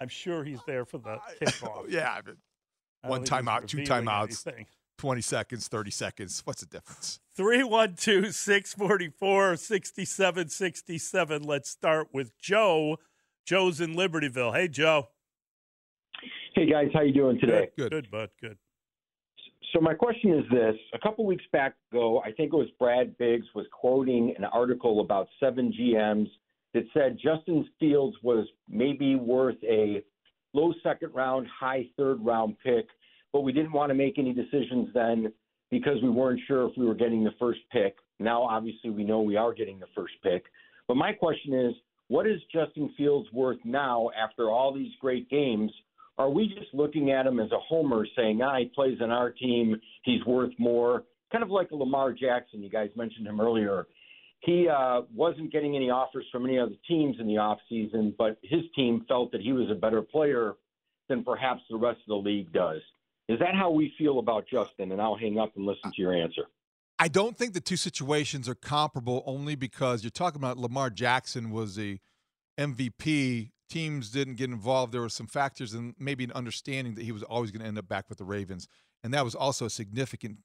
I'm 0.00 0.08
sure 0.08 0.44
he's 0.44 0.60
there 0.64 0.84
for 0.84 0.98
the 0.98 1.18
kickoff. 1.40 1.86
yeah, 1.88 2.20
one 3.02 3.24
timeout, 3.24 3.66
two 3.66 3.78
timeouts, 3.78 4.46
anything. 4.46 4.66
20 5.02 5.20
seconds, 5.20 5.66
30 5.66 5.90
seconds. 5.90 6.42
What's 6.44 6.60
the 6.60 6.66
difference? 6.66 7.18
312 7.34 8.32
644 8.32 9.56
6767. 9.56 11.42
Let's 11.42 11.68
start 11.68 12.10
with 12.12 12.38
Joe. 12.38 12.98
Joe's 13.44 13.80
in 13.80 13.96
Libertyville. 13.96 14.54
Hey, 14.54 14.68
Joe. 14.68 15.08
Hey, 16.54 16.70
guys. 16.70 16.86
How 16.94 17.00
you 17.00 17.12
doing 17.12 17.40
today? 17.40 17.70
Good, 17.76 17.90
good, 17.90 18.10
bud. 18.12 18.30
Good. 18.40 18.58
So 19.72 19.80
my 19.80 19.92
question 19.92 20.38
is 20.38 20.44
this: 20.52 20.76
A 20.94 21.00
couple 21.00 21.26
weeks 21.26 21.44
back 21.50 21.74
ago, 21.90 22.22
I 22.24 22.30
think 22.30 22.52
it 22.52 22.56
was 22.56 22.68
Brad 22.78 23.18
Biggs 23.18 23.46
was 23.56 23.66
quoting 23.72 24.32
an 24.38 24.44
article 24.44 25.00
about 25.00 25.26
seven 25.40 25.72
GMs 25.72 26.28
that 26.74 26.84
said 26.94 27.18
Justin 27.20 27.68
Fields 27.80 28.16
was 28.22 28.46
maybe 28.68 29.16
worth 29.16 29.58
a 29.68 30.04
low 30.54 30.72
second 30.84 31.12
round, 31.12 31.48
high 31.48 31.88
third 31.96 32.24
round 32.24 32.54
pick, 32.64 32.86
but 33.32 33.40
we 33.40 33.52
didn't 33.52 33.72
want 33.72 33.90
to 33.90 33.94
make 33.94 34.18
any 34.18 34.32
decisions 34.32 34.88
then 34.94 35.32
because 35.70 36.02
we 36.02 36.10
weren't 36.10 36.40
sure 36.46 36.68
if 36.68 36.76
we 36.76 36.86
were 36.86 36.94
getting 36.94 37.24
the 37.24 37.32
first 37.38 37.60
pick. 37.72 37.96
Now, 38.18 38.42
obviously, 38.42 38.90
we 38.90 39.04
know 39.04 39.22
we 39.22 39.36
are 39.36 39.54
getting 39.54 39.80
the 39.80 39.86
first 39.94 40.14
pick. 40.22 40.44
But 40.86 40.96
my 40.96 41.12
question 41.12 41.54
is, 41.54 41.74
what 42.08 42.26
is 42.26 42.40
Justin 42.52 42.92
Fields 42.96 43.28
worth 43.32 43.58
now 43.64 44.10
after 44.22 44.50
all 44.50 44.74
these 44.74 44.92
great 45.00 45.30
games? 45.30 45.72
Are 46.18 46.28
we 46.28 46.48
just 46.48 46.74
looking 46.74 47.10
at 47.10 47.26
him 47.26 47.40
as 47.40 47.50
a 47.52 47.58
homer 47.58 48.06
saying, 48.14 48.42
ah, 48.42 48.58
he 48.58 48.66
plays 48.66 48.98
on 49.00 49.10
our 49.10 49.30
team, 49.30 49.80
he's 50.04 50.22
worth 50.26 50.52
more? 50.58 51.04
Kind 51.32 51.42
of 51.42 51.48
like 51.48 51.68
Lamar 51.72 52.12
Jackson, 52.12 52.62
you 52.62 52.68
guys 52.68 52.90
mentioned 52.94 53.26
him 53.26 53.40
earlier. 53.40 53.86
He 54.40 54.68
uh, 54.68 55.02
wasn't 55.14 55.52
getting 55.52 55.74
any 55.74 55.88
offers 55.88 56.26
from 56.30 56.44
any 56.44 56.58
other 56.58 56.74
teams 56.86 57.16
in 57.18 57.26
the 57.26 57.34
offseason, 57.34 58.14
but 58.18 58.36
his 58.42 58.60
team 58.76 59.06
felt 59.08 59.32
that 59.32 59.40
he 59.40 59.52
was 59.52 59.70
a 59.70 59.74
better 59.74 60.02
player 60.02 60.54
than 61.08 61.24
perhaps 61.24 61.62
the 61.70 61.76
rest 61.76 62.00
of 62.00 62.08
the 62.08 62.28
league 62.28 62.52
does. 62.52 62.82
Is 63.28 63.38
that 63.38 63.54
how 63.54 63.70
we 63.70 63.94
feel 63.96 64.18
about 64.18 64.46
Justin? 64.50 64.92
And 64.92 65.00
I'll 65.00 65.16
hang 65.16 65.38
up 65.38 65.52
and 65.56 65.64
listen 65.64 65.92
to 65.92 66.02
your 66.02 66.14
answer. 66.14 66.42
I 66.98 67.08
don't 67.08 67.36
think 67.36 67.54
the 67.54 67.60
two 67.60 67.76
situations 67.76 68.48
are 68.48 68.54
comparable 68.54 69.22
only 69.26 69.54
because 69.54 70.04
you're 70.04 70.10
talking 70.10 70.40
about 70.40 70.58
Lamar 70.58 70.90
Jackson 70.90 71.50
was 71.50 71.78
a 71.78 71.98
MVP 72.58 73.50
teams 73.68 74.10
didn't 74.10 74.34
get 74.34 74.50
involved. 74.50 74.92
There 74.92 75.00
were 75.00 75.08
some 75.08 75.26
factors 75.26 75.72
and 75.72 75.94
maybe 75.98 76.24
an 76.24 76.32
understanding 76.32 76.94
that 76.94 77.04
he 77.04 77.12
was 77.12 77.22
always 77.22 77.50
going 77.50 77.62
to 77.62 77.66
end 77.66 77.78
up 77.78 77.88
back 77.88 78.08
with 78.08 78.18
the 78.18 78.24
Ravens. 78.24 78.68
And 79.02 79.12
that 79.14 79.24
was 79.24 79.34
also 79.34 79.66
a 79.66 79.70
significant 79.70 80.38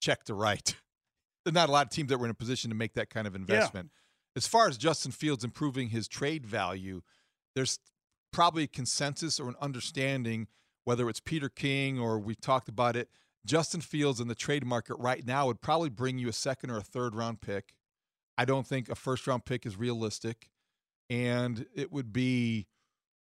check 0.00 0.24
to 0.24 0.34
write. 0.34 0.74
There's 1.44 1.54
not 1.54 1.68
a 1.68 1.72
lot 1.72 1.86
of 1.86 1.90
teams 1.90 2.08
that 2.08 2.18
were 2.18 2.24
in 2.24 2.30
a 2.30 2.34
position 2.34 2.70
to 2.70 2.76
make 2.76 2.94
that 2.94 3.10
kind 3.10 3.26
of 3.26 3.34
investment. 3.34 3.90
Yeah. 3.92 4.38
As 4.38 4.46
far 4.46 4.68
as 4.68 4.78
Justin 4.78 5.12
Fields 5.12 5.44
improving 5.44 5.90
his 5.90 6.08
trade 6.08 6.46
value, 6.46 7.02
there's 7.54 7.78
probably 8.32 8.62
a 8.62 8.68
consensus 8.68 9.38
or 9.38 9.48
an 9.48 9.56
understanding, 9.60 10.46
whether 10.84 11.08
it's 11.08 11.20
Peter 11.20 11.48
King 11.48 11.98
or 11.98 12.18
we 12.18 12.34
talked 12.34 12.68
about 12.68 12.96
it. 12.96 13.08
Justin 13.44 13.80
Fields 13.80 14.20
in 14.20 14.28
the 14.28 14.34
trade 14.34 14.64
market 14.64 14.94
right 14.96 15.26
now 15.26 15.46
would 15.46 15.60
probably 15.60 15.88
bring 15.88 16.18
you 16.18 16.28
a 16.28 16.32
second 16.32 16.70
or 16.70 16.78
a 16.78 16.82
third 16.82 17.14
round 17.14 17.40
pick. 17.40 17.74
I 18.38 18.44
don't 18.44 18.66
think 18.66 18.88
a 18.88 18.94
first 18.94 19.26
round 19.26 19.44
pick 19.44 19.66
is 19.66 19.76
realistic 19.76 20.50
and 21.10 21.66
it 21.74 21.92
would 21.92 22.12
be 22.12 22.66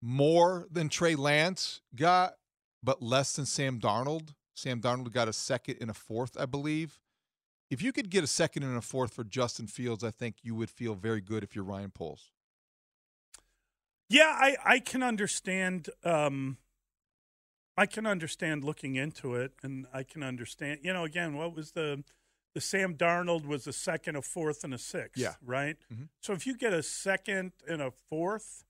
more 0.01 0.67
than 0.71 0.89
Trey 0.89 1.15
Lance 1.15 1.81
got, 1.95 2.33
but 2.81 3.01
less 3.01 3.35
than 3.35 3.45
Sam 3.45 3.79
Darnold. 3.79 4.33
Sam 4.53 4.79
Darnold 4.81 5.11
got 5.11 5.27
a 5.27 5.33
second 5.33 5.77
and 5.81 5.89
a 5.89 5.93
fourth, 5.93 6.37
I 6.39 6.45
believe. 6.45 6.99
If 7.69 7.81
you 7.81 7.91
could 7.91 8.09
get 8.09 8.23
a 8.23 8.27
second 8.27 8.63
and 8.63 8.77
a 8.77 8.81
fourth 8.81 9.13
for 9.13 9.23
Justin 9.23 9.67
Fields, 9.67 10.03
I 10.03 10.11
think 10.11 10.37
you 10.43 10.55
would 10.55 10.69
feel 10.69 10.95
very 10.95 11.21
good 11.21 11.43
if 11.43 11.55
you're 11.55 11.65
Ryan 11.65 11.91
Poles. 11.91 12.31
Yeah, 14.07 14.35
I, 14.35 14.55
I 14.63 14.79
can 14.79 15.01
understand. 15.01 15.89
Um, 16.03 16.57
I 17.77 17.85
can 17.85 18.05
understand 18.05 18.63
looking 18.63 18.95
into 18.95 19.35
it, 19.35 19.53
and 19.61 19.85
I 19.93 20.03
can 20.03 20.23
understand. 20.23 20.79
You 20.83 20.93
know, 20.93 21.03
again, 21.03 21.35
what 21.35 21.55
was 21.55 21.71
the 21.71 22.03
the 22.53 22.61
Sam 22.61 22.95
Darnold 22.95 23.45
was 23.45 23.67
a 23.67 23.73
second, 23.73 24.15
a 24.15 24.21
fourth, 24.21 24.63
and 24.63 24.73
a 24.73 24.77
sixth. 24.77 25.21
Yeah. 25.21 25.33
Right. 25.45 25.75
Mm-hmm. 25.93 26.05
So 26.21 26.33
if 26.33 26.47
you 26.47 26.57
get 26.57 26.71
a 26.71 26.81
second 26.81 27.51
and 27.67 27.81
a 27.81 27.91
fourth, 27.91 28.63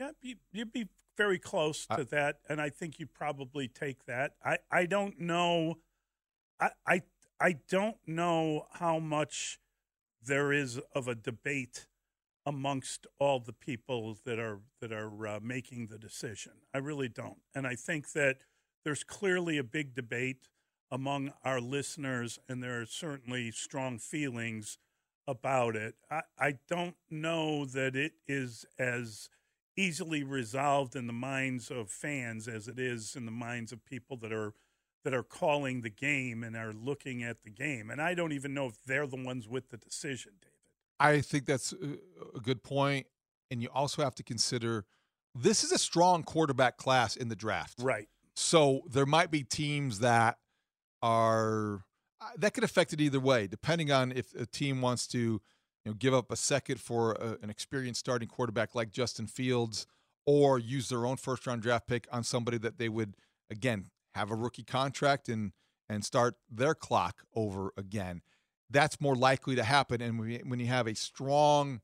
yeah, 0.00 0.10
you, 0.22 0.36
would 0.54 0.72
be 0.72 0.88
very 1.18 1.38
close 1.38 1.86
to 1.86 2.00
I, 2.00 2.02
that, 2.04 2.38
and 2.48 2.60
I 2.60 2.70
think 2.70 2.98
you 2.98 3.06
probably 3.06 3.68
take 3.68 4.06
that. 4.06 4.32
I 4.44 4.58
I 4.70 4.86
don't 4.86 5.20
know. 5.20 5.76
I 6.58 6.70
I 6.86 7.02
I 7.40 7.56
don't 7.68 7.98
know 8.06 8.66
how 8.72 8.98
much 8.98 9.58
there 10.22 10.52
is 10.52 10.80
of 10.94 11.06
a 11.06 11.14
debate 11.14 11.86
amongst 12.46 13.06
all 13.18 13.40
the 13.40 13.52
people 13.52 14.16
that 14.24 14.38
are 14.38 14.60
that 14.80 14.92
are 14.92 15.26
uh, 15.26 15.40
making 15.42 15.88
the 15.88 15.98
decision. 15.98 16.52
I 16.72 16.78
really 16.78 17.08
don't, 17.08 17.38
and 17.54 17.66
I 17.66 17.74
think 17.74 18.12
that 18.12 18.38
there's 18.84 19.04
clearly 19.04 19.58
a 19.58 19.64
big 19.64 19.94
debate 19.94 20.48
among 20.90 21.32
our 21.44 21.60
listeners, 21.60 22.38
and 22.48 22.62
there 22.62 22.80
are 22.80 22.86
certainly 22.86 23.50
strong 23.50 23.98
feelings 23.98 24.78
about 25.26 25.74
it. 25.74 25.96
I, 26.10 26.22
I 26.38 26.54
don't 26.68 26.94
know 27.10 27.64
that 27.64 27.96
it 27.96 28.12
is 28.28 28.64
as 28.78 29.28
easily 29.76 30.22
resolved 30.22 30.96
in 30.96 31.06
the 31.06 31.12
minds 31.12 31.70
of 31.70 31.90
fans 31.90 32.48
as 32.48 32.68
it 32.68 32.78
is 32.78 33.14
in 33.16 33.26
the 33.26 33.32
minds 33.32 33.72
of 33.72 33.84
people 33.84 34.16
that 34.18 34.32
are 34.32 34.54
that 35.04 35.14
are 35.14 35.22
calling 35.22 35.82
the 35.82 35.90
game 35.90 36.42
and 36.42 36.56
are 36.56 36.72
looking 36.72 37.22
at 37.22 37.44
the 37.44 37.50
game. 37.50 37.90
And 37.90 38.00
I 38.00 38.14
don't 38.14 38.32
even 38.32 38.54
know 38.54 38.66
if 38.66 38.82
they're 38.84 39.06
the 39.06 39.22
ones 39.22 39.46
with 39.46 39.70
the 39.70 39.76
decision, 39.76 40.32
David. 40.40 40.55
I 40.98 41.20
think 41.20 41.46
that's 41.46 41.74
a 42.34 42.40
good 42.40 42.62
point, 42.62 43.06
and 43.50 43.62
you 43.62 43.68
also 43.72 44.02
have 44.02 44.14
to 44.16 44.22
consider 44.22 44.84
this 45.34 45.62
is 45.62 45.72
a 45.72 45.78
strong 45.78 46.22
quarterback 46.22 46.76
class 46.78 47.16
in 47.16 47.28
the 47.28 47.36
draft. 47.36 47.78
Right. 47.80 48.08
So 48.34 48.82
there 48.90 49.06
might 49.06 49.30
be 49.30 49.42
teams 49.42 50.00
that 50.00 50.38
are 51.02 51.84
uh, 52.20 52.28
that 52.38 52.54
could 52.54 52.64
affect 52.64 52.92
it 52.92 53.00
either 53.00 53.20
way, 53.20 53.46
depending 53.46 53.90
on 53.90 54.12
if 54.12 54.34
a 54.34 54.46
team 54.46 54.80
wants 54.80 55.06
to 55.08 55.18
you 55.18 55.40
know 55.84 55.92
give 55.94 56.14
up 56.14 56.30
a 56.30 56.36
second 56.36 56.80
for 56.80 57.12
a, 57.12 57.36
an 57.42 57.50
experienced 57.50 58.00
starting 58.00 58.28
quarterback 58.28 58.74
like 58.74 58.90
Justin 58.90 59.26
Fields, 59.26 59.86
or 60.24 60.58
use 60.58 60.88
their 60.88 61.06
own 61.06 61.16
first 61.16 61.46
round 61.46 61.62
draft 61.62 61.86
pick 61.86 62.06
on 62.10 62.24
somebody 62.24 62.58
that 62.58 62.78
they 62.78 62.88
would 62.88 63.14
again 63.50 63.86
have 64.14 64.30
a 64.30 64.34
rookie 64.34 64.64
contract 64.64 65.28
and 65.28 65.52
and 65.88 66.04
start 66.04 66.36
their 66.50 66.74
clock 66.74 67.24
over 67.34 67.72
again. 67.76 68.22
That's 68.68 69.00
more 69.00 69.14
likely 69.14 69.54
to 69.56 69.62
happen. 69.62 70.00
And 70.00 70.18
when 70.18 70.58
you 70.58 70.66
have 70.66 70.86
a 70.86 70.94
strong 70.94 71.80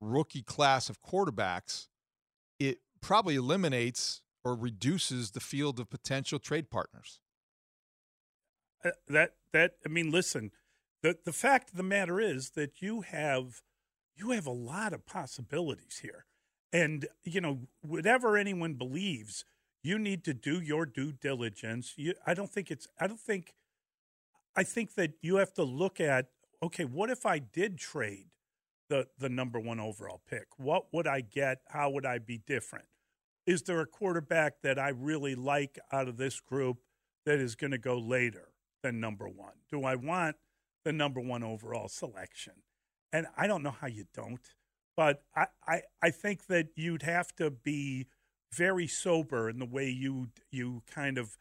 rookie 0.00 0.42
class 0.42 0.88
of 0.88 1.02
quarterbacks, 1.02 1.88
it 2.58 2.78
probably 3.00 3.36
eliminates 3.36 4.22
or 4.44 4.54
reduces 4.54 5.32
the 5.32 5.40
field 5.40 5.78
of 5.78 5.90
potential 5.90 6.38
trade 6.38 6.70
partners. 6.70 7.20
Uh, 8.84 8.90
that 9.08 9.34
that 9.52 9.72
I 9.84 9.88
mean, 9.88 10.10
listen, 10.10 10.52
the 11.02 11.18
the 11.24 11.32
fact 11.32 11.70
of 11.70 11.76
the 11.76 11.82
matter 11.82 12.20
is 12.20 12.50
that 12.50 12.80
you 12.80 13.02
have 13.02 13.62
you 14.16 14.30
have 14.30 14.46
a 14.46 14.50
lot 14.50 14.92
of 14.92 15.06
possibilities 15.06 16.00
here, 16.02 16.24
And, 16.72 17.06
you 17.24 17.40
know, 17.40 17.60
whatever 17.80 18.36
anyone 18.36 18.74
believes, 18.74 19.44
you 19.82 19.98
need 19.98 20.24
to 20.24 20.34
do 20.34 20.60
your 20.60 20.84
due 20.86 21.12
diligence. 21.12 21.94
You, 21.96 22.14
I 22.26 22.34
don't 22.34 22.50
think 22.50 22.70
it's, 22.70 22.86
I 23.00 23.06
don't 23.06 23.20
think, 23.20 23.54
I 24.58 24.64
think 24.64 24.96
that 24.96 25.12
you 25.22 25.36
have 25.36 25.54
to 25.54 25.62
look 25.62 26.00
at, 26.00 26.26
okay, 26.60 26.84
what 26.84 27.10
if 27.10 27.24
I 27.24 27.38
did 27.38 27.78
trade 27.78 28.26
the, 28.90 29.06
the 29.16 29.28
number 29.28 29.60
one 29.60 29.78
overall 29.78 30.20
pick? 30.28 30.46
What 30.56 30.92
would 30.92 31.06
I 31.06 31.20
get? 31.20 31.58
How 31.68 31.90
would 31.90 32.04
I 32.04 32.18
be 32.18 32.38
different? 32.44 32.86
Is 33.46 33.62
there 33.62 33.78
a 33.78 33.86
quarterback 33.86 34.54
that 34.64 34.76
I 34.76 34.88
really 34.88 35.36
like 35.36 35.78
out 35.92 36.08
of 36.08 36.16
this 36.16 36.40
group 36.40 36.78
that 37.24 37.38
is 37.38 37.54
going 37.54 37.70
to 37.70 37.78
go 37.78 37.98
later 37.98 38.48
than 38.82 38.98
number 38.98 39.28
one? 39.28 39.52
Do 39.70 39.84
I 39.84 39.94
want 39.94 40.34
the 40.84 40.92
number 40.92 41.20
one 41.20 41.44
overall 41.44 41.86
selection? 41.86 42.54
And 43.12 43.28
I 43.36 43.46
don't 43.46 43.62
know 43.62 43.76
how 43.80 43.86
you 43.86 44.06
don't, 44.12 44.42
but 44.96 45.22
I, 45.36 45.46
I, 45.68 45.82
I 46.02 46.10
think 46.10 46.48
that 46.48 46.70
you'd 46.74 47.02
have 47.02 47.32
to 47.36 47.52
be 47.52 48.08
very 48.52 48.88
sober 48.88 49.48
in 49.48 49.60
the 49.60 49.66
way 49.66 49.88
you 49.88 50.30
you 50.50 50.82
kind 50.92 51.16
of 51.16 51.38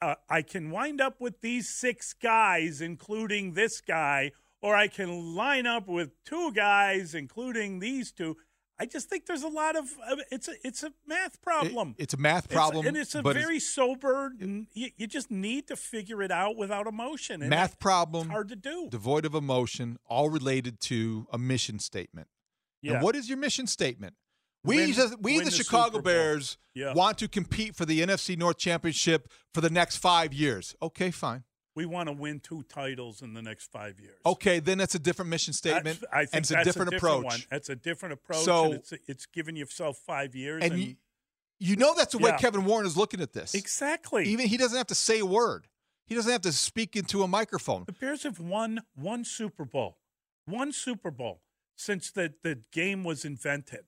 uh, 0.00 0.14
I 0.28 0.42
can 0.42 0.70
wind 0.70 1.00
up 1.00 1.20
with 1.20 1.40
these 1.40 1.68
six 1.68 2.12
guys, 2.12 2.80
including 2.80 3.52
this 3.52 3.80
guy, 3.80 4.32
or 4.62 4.76
I 4.76 4.88
can 4.88 5.34
line 5.34 5.66
up 5.66 5.88
with 5.88 6.10
two 6.24 6.52
guys, 6.52 7.14
including 7.14 7.78
these 7.78 8.12
two. 8.12 8.36
I 8.78 8.86
just 8.86 9.08
think 9.08 9.26
there's 9.26 9.44
a 9.44 9.48
lot 9.48 9.76
of 9.76 9.84
uh, 10.04 10.16
it's 10.32 10.48
a 10.48 10.54
it's 10.64 10.82
a 10.82 10.92
math 11.06 11.40
problem. 11.40 11.94
It, 11.96 12.04
it's 12.04 12.14
a 12.14 12.16
math 12.16 12.48
problem, 12.48 12.80
it's, 12.80 12.88
and 12.88 12.96
it's 12.96 13.14
a 13.14 13.22
very 13.22 13.60
sober. 13.60 14.32
You, 14.38 14.90
you, 14.96 15.06
just 15.06 15.30
need 15.30 15.68
to 15.68 15.76
figure 15.76 16.22
it 16.22 16.32
out 16.32 16.56
without 16.56 16.88
emotion. 16.88 17.40
And 17.40 17.50
math 17.50 17.78
problem, 17.78 18.30
hard 18.30 18.48
to 18.48 18.56
do. 18.56 18.88
Devoid 18.90 19.24
of 19.24 19.34
emotion, 19.34 19.98
all 20.06 20.28
related 20.28 20.80
to 20.82 21.28
a 21.32 21.38
mission 21.38 21.78
statement. 21.78 22.26
Yeah. 22.82 22.94
And 22.94 23.02
what 23.02 23.14
is 23.14 23.28
your 23.28 23.38
mission 23.38 23.68
statement? 23.68 24.14
We, 24.64 24.76
win, 24.76 24.92
just, 24.92 25.20
we 25.20 25.38
the, 25.38 25.44
the 25.44 25.50
Chicago 25.50 26.00
Bears, 26.00 26.56
yeah. 26.74 26.94
want 26.94 27.18
to 27.18 27.28
compete 27.28 27.76
for 27.76 27.84
the 27.84 28.00
NFC 28.00 28.36
North 28.36 28.56
Championship 28.56 29.30
for 29.52 29.60
the 29.60 29.70
next 29.70 29.96
five 29.96 30.32
years. 30.32 30.74
Okay, 30.80 31.10
fine. 31.10 31.44
We 31.76 31.86
want 31.86 32.08
to 32.08 32.12
win 32.12 32.40
two 32.40 32.62
titles 32.68 33.20
in 33.20 33.34
the 33.34 33.42
next 33.42 33.70
five 33.70 33.98
years. 33.98 34.16
Okay, 34.24 34.60
then 34.60 34.78
that's 34.78 34.94
a 34.94 34.98
different 34.98 35.30
mission 35.30 35.52
statement. 35.52 36.02
I 36.12 36.20
think 36.20 36.30
and 36.32 36.42
it's 36.42 36.50
a 36.52 36.64
different, 36.64 36.88
a 36.88 36.90
different 36.92 36.94
approach. 36.94 37.24
One. 37.24 37.40
That's 37.50 37.68
a 37.68 37.76
different 37.76 38.12
approach. 38.14 38.44
So 38.44 38.72
it's, 38.72 38.92
it's 39.06 39.26
giving 39.26 39.56
yourself 39.56 39.98
five 39.98 40.36
years. 40.36 40.62
And, 40.62 40.72
and 40.72 40.82
you, 40.82 40.96
you, 41.58 41.76
know 41.76 41.94
that's 41.94 42.12
the 42.12 42.18
way 42.18 42.30
yeah. 42.30 42.36
Kevin 42.36 42.64
Warren 42.64 42.86
is 42.86 42.96
looking 42.96 43.20
at 43.20 43.32
this. 43.32 43.54
Exactly. 43.54 44.24
Even 44.26 44.46
he 44.46 44.56
doesn't 44.56 44.76
have 44.76 44.86
to 44.86 44.94
say 44.94 45.18
a 45.18 45.26
word. 45.26 45.66
He 46.06 46.14
doesn't 46.14 46.30
have 46.30 46.42
to 46.42 46.52
speak 46.52 46.96
into 46.96 47.22
a 47.22 47.28
microphone. 47.28 47.84
The 47.86 47.92
Bears 47.92 48.22
have 48.22 48.38
won 48.38 48.82
one 48.94 49.24
Super 49.24 49.64
Bowl, 49.64 49.98
one 50.44 50.70
Super 50.70 51.10
Bowl 51.10 51.40
since 51.76 52.10
the, 52.10 52.32
the 52.42 52.60
game 52.72 53.02
was 53.04 53.24
invented. 53.24 53.84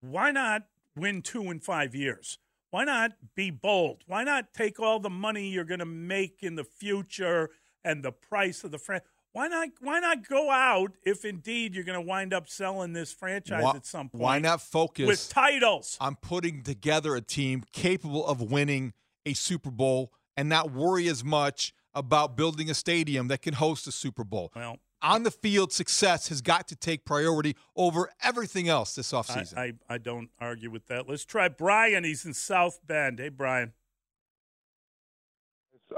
Why 0.00 0.30
not 0.30 0.64
win 0.96 1.22
two 1.22 1.50
in 1.50 1.60
five 1.60 1.94
years? 1.94 2.38
Why 2.70 2.84
not 2.84 3.12
be 3.34 3.50
bold? 3.50 4.04
Why 4.06 4.24
not 4.24 4.52
take 4.52 4.78
all 4.78 5.00
the 5.00 5.10
money 5.10 5.48
you're 5.48 5.64
going 5.64 5.80
to 5.80 5.86
make 5.86 6.42
in 6.42 6.54
the 6.54 6.64
future 6.64 7.50
and 7.84 8.02
the 8.02 8.12
price 8.12 8.62
of 8.64 8.70
the 8.70 8.78
franchise? 8.78 9.08
Why 9.32 9.48
not? 9.48 9.68
Why 9.80 10.00
not 10.00 10.26
go 10.26 10.50
out 10.50 10.92
if 11.04 11.24
indeed 11.24 11.74
you're 11.74 11.84
going 11.84 11.98
to 11.98 12.06
wind 12.06 12.32
up 12.32 12.48
selling 12.48 12.92
this 12.92 13.12
franchise 13.12 13.62
why, 13.62 13.76
at 13.76 13.86
some 13.86 14.08
point? 14.08 14.22
Why 14.22 14.38
not 14.38 14.60
focus 14.60 15.06
with 15.06 15.28
titles 15.28 15.96
on 16.00 16.16
putting 16.16 16.62
together 16.62 17.14
a 17.14 17.20
team 17.20 17.64
capable 17.72 18.26
of 18.26 18.50
winning 18.50 18.94
a 19.26 19.34
Super 19.34 19.70
Bowl 19.70 20.12
and 20.36 20.48
not 20.48 20.72
worry 20.72 21.08
as 21.08 21.22
much 21.22 21.72
about 21.94 22.36
building 22.36 22.70
a 22.70 22.74
stadium 22.74 23.28
that 23.28 23.42
can 23.42 23.54
host 23.54 23.86
a 23.86 23.92
Super 23.92 24.24
Bowl? 24.24 24.50
Well, 24.56 24.78
on 25.02 25.22
the 25.22 25.30
field 25.30 25.72
success 25.72 26.28
has 26.28 26.40
got 26.40 26.68
to 26.68 26.76
take 26.76 27.04
priority 27.04 27.56
over 27.76 28.10
everything 28.22 28.68
else 28.68 28.94
this 28.94 29.12
offseason. 29.12 29.56
I, 29.56 29.72
I, 29.88 29.94
I 29.94 29.98
don't 29.98 30.30
argue 30.40 30.70
with 30.70 30.86
that. 30.86 31.08
Let's 31.08 31.24
try 31.24 31.48
Brian. 31.48 32.04
He's 32.04 32.24
in 32.24 32.34
South 32.34 32.80
Bend. 32.86 33.18
Hey, 33.18 33.28
Brian. 33.28 33.72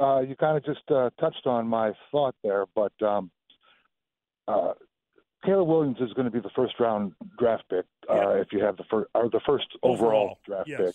Uh, 0.01 0.21
you 0.21 0.37
kind 0.37 0.57
of 0.57 0.65
just 0.65 0.89
uh, 0.91 1.11
touched 1.19 1.47
on 1.47 1.67
my 1.67 1.93
thought 2.13 2.35
there, 2.45 2.65
but 2.75 2.93
um, 3.03 3.31
uh, 4.47 4.73
Caleb 5.45 5.69
Williams 5.69 5.97
is 6.01 6.13
going 6.13 6.27
to 6.27 6.31
be 6.31 6.41
the 6.41 6.51
first 6.55 6.75
round 6.79 7.13
draft 7.39 7.65
pick 7.69 7.87
uh, 8.09 8.15
yeah. 8.15 8.41
if 8.41 8.49
you 8.53 8.63
have 8.63 8.77
the 8.77 8.85
first 8.91 9.09
or 9.15 9.29
the 9.31 9.41
first 9.47 9.67
overall, 9.83 10.09
overall 10.09 10.39
draft 10.47 10.69
yes. 10.69 10.81
pick. 10.81 10.95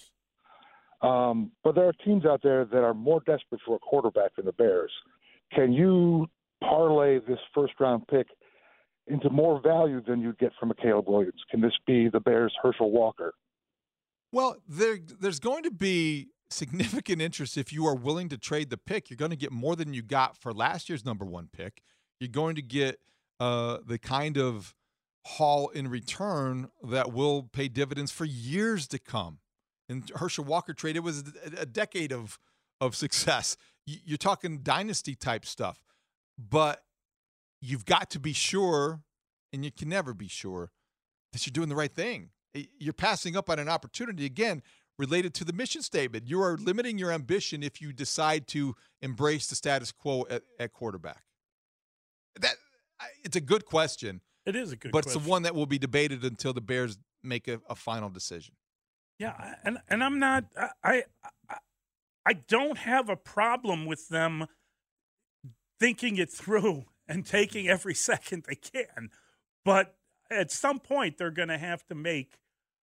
Um, 1.10 1.52
but 1.64 1.76
there 1.76 1.88
are 1.88 1.94
teams 2.06 2.26
out 2.26 2.42
there 2.42 2.66
that 2.66 2.84
are 2.84 2.94
more 2.94 3.22
desperate 3.26 3.62
for 3.66 3.76
a 3.76 3.80
quarterback 3.80 4.36
than 4.36 4.46
the 4.46 4.54
Bears. 4.54 4.92
Can 5.54 5.74
you 5.74 6.28
parlay 6.64 7.20
this 7.20 7.40
first 7.54 7.74
round 7.80 8.08
pick 8.08 8.28
into 9.08 9.30
more 9.30 9.62
value 9.62 10.02
than 10.02 10.22
you'd 10.22 10.40
get 10.40 10.52
from 10.60 10.72
a 10.72 10.76
Caleb 10.76 11.08
Williams? 11.08 11.42
Can 11.50 11.62
this 11.62 11.74
be 11.86 12.10
the 12.10 12.20
Bears' 12.20 12.54
Herschel 12.62 12.92
Walker? 12.92 13.34
Well, 14.32 14.58
there, 14.68 14.98
there's 15.20 15.40
going 15.40 15.64
to 15.64 15.72
be 15.72 16.30
significant 16.50 17.22
interest 17.22 17.58
if 17.58 17.72
you 17.72 17.86
are 17.86 17.96
willing 17.96 18.30
to 18.30 18.38
trade 18.38 18.70
the 18.70 18.78
pick. 18.78 19.10
You're 19.10 19.18
going 19.18 19.32
to 19.32 19.38
get 19.38 19.52
more 19.52 19.76
than 19.76 19.94
you 19.94 20.02
got 20.02 20.38
for 20.38 20.54
last 20.54 20.90
year's 20.90 21.06
number 21.06 21.26
one 21.26 21.50
pick. 21.52 21.82
You're 22.20 22.30
going 22.30 22.56
to 22.56 22.62
get 22.62 23.00
uh, 23.40 23.78
the 23.86 23.98
kind 23.98 24.38
of 24.38 24.74
haul 25.26 25.70
in 25.70 25.88
return 25.88 26.70
that 26.84 27.12
will 27.12 27.44
pay 27.44 27.68
dividends 27.68 28.12
for 28.12 28.26
years 28.26 28.88
to 28.88 29.00
come. 29.00 29.40
And 29.90 30.10
Herschel 30.16 30.46
Walker 30.46 30.74
trade, 30.74 30.96
it 30.96 31.04
was 31.04 31.24
a 31.58 31.66
decade 31.66 32.12
of 32.12 32.40
of 32.82 32.96
success. 32.96 33.56
You're 33.86 34.18
talking 34.18 34.60
dynasty 34.60 35.16
type 35.16 35.46
stuff 35.46 35.82
but 36.38 36.84
you've 37.62 37.86
got 37.86 38.10
to 38.12 38.20
be 38.20 38.34
sure, 38.34 39.02
and 39.54 39.64
you 39.64 39.72
can 39.72 39.90
never 39.90 40.14
be 40.14 40.28
sure, 40.28 40.72
that 41.34 41.46
you're 41.46 41.52
doing 41.52 41.70
the 41.70 41.76
right 41.76 41.94
thing. 41.94 42.30
You're 42.80 42.94
passing 42.94 43.36
up 43.36 43.50
on 43.50 43.60
an 43.60 43.68
opportunity, 43.68 44.26
again, 44.26 44.62
related 44.98 45.34
to 45.36 45.44
the 45.44 45.52
mission 45.52 45.82
statement. 45.82 46.28
You 46.28 46.42
are 46.42 46.58
limiting 46.58 46.98
your 46.98 47.12
ambition 47.12 47.64
if 47.64 47.82
you 47.82 47.92
decide 47.92 48.48
to 48.50 48.76
embrace 49.02 49.48
the 49.48 49.56
status 49.56 49.92
quo 49.92 50.26
at, 50.30 50.44
at 50.60 50.72
quarterback. 50.74 51.24
That 52.40 52.56
It's 53.24 53.36
a 53.36 53.42
good 53.42 53.66
question. 53.66 54.22
It 54.46 54.56
is 54.56 54.72
a 54.72 54.76
good 54.76 54.92
question. 54.92 54.92
but 54.92 55.04
question. 55.04 55.18
it's 55.18 55.26
the 55.26 55.30
one 55.30 55.44
that 55.44 55.56
will 55.56 55.66
be 55.66 55.80
debated 55.80 56.24
until 56.24 56.54
the 56.54 56.62
Bears 56.62 56.98
make 57.24 57.48
a, 57.48 57.60
a 57.68 57.76
final 57.76 58.10
decision. 58.10 58.56
Yeah, 59.20 59.56
and 59.64 59.78
and 59.88 60.04
I'm 60.04 60.20
not 60.20 60.46
I, 60.84 61.04
I 61.50 61.58
I 62.26 62.34
don't 62.34 62.78
have 62.78 63.10
a 63.10 63.16
problem 63.16 63.86
with 63.86 64.10
them 64.10 64.48
thinking 65.80 66.18
it 66.18 66.32
through 66.32 66.86
and 67.08 67.26
taking 67.26 67.68
every 67.68 67.94
second 68.10 68.46
they 68.48 68.56
can. 68.56 69.10
But 69.64 69.96
at 70.30 70.52
some 70.52 70.80
point, 70.80 71.18
they're 71.18 71.32
going 71.32 71.50
to 71.50 71.58
have 71.58 71.86
to 71.88 71.96
make 71.96 72.40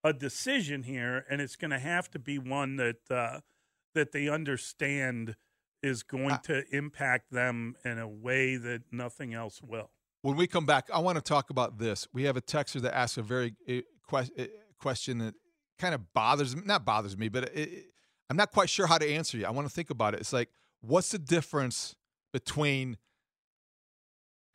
a 0.04 0.12
decision 0.12 0.82
here, 0.82 1.24
and 1.30 1.40
it's 1.40 1.56
going 1.56 1.70
to 1.70 1.78
have 1.78 2.10
to 2.10 2.18
be 2.18 2.38
one 2.38 2.76
that 2.76 3.10
uh, 3.10 3.40
that 3.94 4.12
they 4.12 4.28
understand 4.28 5.36
is 5.82 6.02
going 6.02 6.38
to 6.44 6.64
impact 6.70 7.30
them 7.30 7.76
in 7.84 7.98
a 7.98 8.08
way 8.08 8.56
that 8.56 8.82
nothing 8.90 9.34
else 9.34 9.60
will. 9.62 9.90
When 10.22 10.36
we 10.36 10.46
come 10.46 10.64
back, 10.64 10.88
I 10.92 11.00
want 11.00 11.16
to 11.16 11.22
talk 11.22 11.50
about 11.50 11.78
this. 11.78 12.06
We 12.12 12.24
have 12.24 12.36
a 12.36 12.40
texter 12.40 12.80
that 12.82 12.96
asks 12.96 13.18
a 13.18 13.22
very 13.22 13.54
question 14.78 15.18
that 15.18 15.34
kind 15.78 15.94
of 15.94 16.12
bothers 16.14 16.54
me, 16.54 16.62
not 16.64 16.84
bothers 16.84 17.16
me, 17.16 17.28
but 17.28 17.50
it, 17.54 17.86
I'm 18.30 18.36
not 18.36 18.52
quite 18.52 18.70
sure 18.70 18.86
how 18.86 18.98
to 18.98 19.08
answer 19.08 19.36
you. 19.36 19.46
I 19.46 19.50
want 19.50 19.66
to 19.66 19.74
think 19.74 19.90
about 19.90 20.14
it. 20.14 20.20
It's 20.20 20.32
like, 20.32 20.48
what's 20.80 21.10
the 21.10 21.18
difference 21.18 21.96
between 22.32 22.96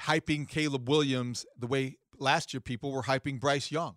hyping 0.02 0.48
Caleb 0.48 0.90
Williams 0.90 1.46
the 1.58 1.68
way 1.68 1.98
last 2.18 2.54
year 2.54 2.62
people 2.62 2.92
were 2.92 3.04
hyping 3.04 3.40
Bryce 3.40 3.72
Young? 3.72 3.96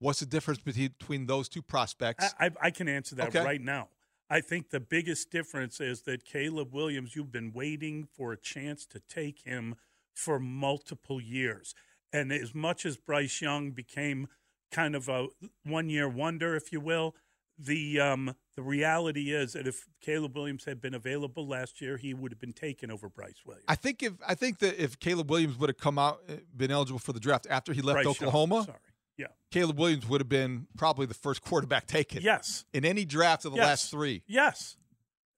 What's 0.00 0.20
the 0.20 0.26
difference 0.26 0.60
between 0.60 1.26
those 1.26 1.48
two 1.48 1.62
prospects? 1.62 2.34
I, 2.38 2.50
I 2.62 2.70
can 2.70 2.88
answer 2.88 3.16
that 3.16 3.28
okay. 3.28 3.44
right 3.44 3.60
now. 3.60 3.88
I 4.30 4.40
think 4.40 4.70
the 4.70 4.80
biggest 4.80 5.30
difference 5.30 5.80
is 5.80 6.02
that 6.02 6.24
Caleb 6.24 6.72
Williams, 6.72 7.16
you've 7.16 7.32
been 7.32 7.52
waiting 7.52 8.06
for 8.14 8.32
a 8.32 8.36
chance 8.36 8.84
to 8.86 9.00
take 9.00 9.40
him 9.44 9.74
for 10.14 10.38
multiple 10.38 11.20
years. 11.20 11.74
And 12.12 12.32
as 12.32 12.54
much 12.54 12.84
as 12.84 12.96
Bryce 12.96 13.40
Young 13.40 13.70
became 13.70 14.28
kind 14.70 14.94
of 14.94 15.08
a 15.08 15.28
one 15.64 15.88
year 15.88 16.08
wonder, 16.08 16.54
if 16.54 16.72
you 16.72 16.80
will, 16.80 17.14
the 17.58 18.00
um, 18.00 18.34
the 18.56 18.62
reality 18.62 19.32
is 19.32 19.52
that 19.52 19.66
if 19.66 19.86
Caleb 20.00 20.36
Williams 20.36 20.64
had 20.64 20.80
been 20.80 20.94
available 20.94 21.46
last 21.46 21.80
year, 21.80 21.96
he 21.96 22.14
would 22.14 22.32
have 22.32 22.38
been 22.38 22.52
taken 22.52 22.90
over 22.90 23.08
Bryce 23.08 23.42
Williams. 23.44 23.64
I 23.68 23.74
think 23.74 24.02
if 24.02 24.12
I 24.26 24.34
think 24.34 24.58
that 24.60 24.82
if 24.82 24.98
Caleb 24.98 25.30
Williams 25.30 25.58
would 25.58 25.68
have 25.68 25.78
come 25.78 25.98
out 25.98 26.20
uh, 26.28 26.34
been 26.56 26.70
eligible 26.70 26.98
for 26.98 27.12
the 27.12 27.20
draft 27.20 27.46
after 27.50 27.72
he 27.72 27.82
left 27.82 28.02
Bryce 28.02 28.06
Oklahoma, 28.06 28.64
sorry, 28.64 28.78
yeah, 29.16 29.26
Caleb 29.50 29.78
Williams 29.78 30.08
would 30.08 30.20
have 30.20 30.28
been 30.28 30.66
probably 30.76 31.06
the 31.06 31.14
first 31.14 31.42
quarterback 31.42 31.86
taken. 31.86 32.22
Yes, 32.22 32.64
in 32.72 32.84
any 32.84 33.04
draft 33.04 33.44
of 33.44 33.52
the 33.52 33.58
yes. 33.58 33.66
last 33.66 33.90
three. 33.90 34.22
Yes. 34.26 34.76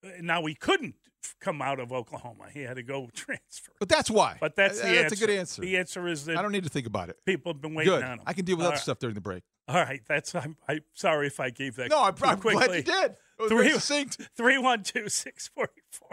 Uh, 0.03 0.09
now 0.21 0.45
he 0.45 0.55
couldn't 0.55 0.95
come 1.39 1.61
out 1.61 1.79
of 1.79 1.91
Oklahoma. 1.91 2.45
He 2.53 2.61
had 2.61 2.75
to 2.75 2.83
go 2.83 3.09
transfer. 3.15 3.71
But 3.79 3.89
that's 3.89 4.09
why. 4.09 4.37
But 4.39 4.55
that's 4.55 4.79
uh, 4.81 4.85
the 4.87 4.91
that's 4.93 5.03
answer. 5.13 5.23
a 5.23 5.27
good 5.27 5.37
answer. 5.37 5.61
The 5.61 5.77
answer 5.77 6.07
is 6.07 6.25
that 6.25 6.37
I 6.37 6.41
don't 6.41 6.51
need 6.51 6.63
to 6.63 6.69
think 6.69 6.87
about 6.87 7.09
it. 7.09 7.17
People 7.25 7.53
have 7.53 7.61
been 7.61 7.73
waiting 7.73 7.93
good. 7.93 8.03
on 8.03 8.19
him. 8.19 8.21
I 8.25 8.33
can 8.33 8.45
deal 8.45 8.57
with 8.57 8.65
All 8.65 8.69
other 8.69 8.75
right. 8.75 8.81
stuff 8.83 8.99
during 8.99 9.15
the 9.15 9.21
break. 9.21 9.43
All 9.67 9.75
right, 9.75 10.01
that's 10.07 10.33
I'm, 10.35 10.57
I'm 10.67 10.81
sorry 10.93 11.27
if 11.27 11.39
I 11.39 11.49
gave 11.49 11.75
that. 11.77 11.89
No, 11.89 12.03
I'm, 12.03 12.15
too 12.15 12.25
I'm 12.25 12.39
quickly. 12.39 12.65
glad 12.67 12.75
you 12.77 12.83
did. 12.83 13.11
It 13.11 13.17
was 13.43 13.49
Three- 13.51 13.67
very 13.69 13.79
succinct. 13.79 14.17
312 14.37 15.11
644 15.11 16.09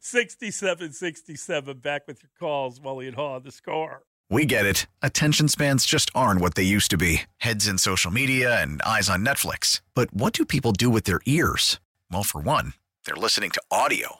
6767. 0.00 1.78
Back 1.78 2.06
with 2.06 2.22
your 2.22 2.30
calls. 2.38 2.80
Mully 2.80 3.08
and 3.08 3.16
Haugh, 3.16 3.42
the 3.42 3.50
score. 3.52 4.04
We 4.28 4.44
get 4.46 4.64
it. 4.64 4.86
Attention 5.02 5.48
spans 5.48 5.84
just 5.84 6.08
aren't 6.14 6.40
what 6.40 6.54
they 6.54 6.62
used 6.62 6.90
to 6.92 6.96
be 6.96 7.22
heads 7.38 7.66
in 7.66 7.78
social 7.78 8.12
media 8.12 8.62
and 8.62 8.80
eyes 8.82 9.10
on 9.10 9.24
Netflix. 9.24 9.80
But 9.94 10.14
what 10.14 10.32
do 10.32 10.44
people 10.44 10.70
do 10.72 10.88
with 10.88 11.02
their 11.04 11.20
ears? 11.26 11.80
Well, 12.12 12.22
for 12.22 12.40
one, 12.40 12.74
they're 13.04 13.16
listening 13.16 13.50
to 13.50 13.62
audio. 13.72 14.19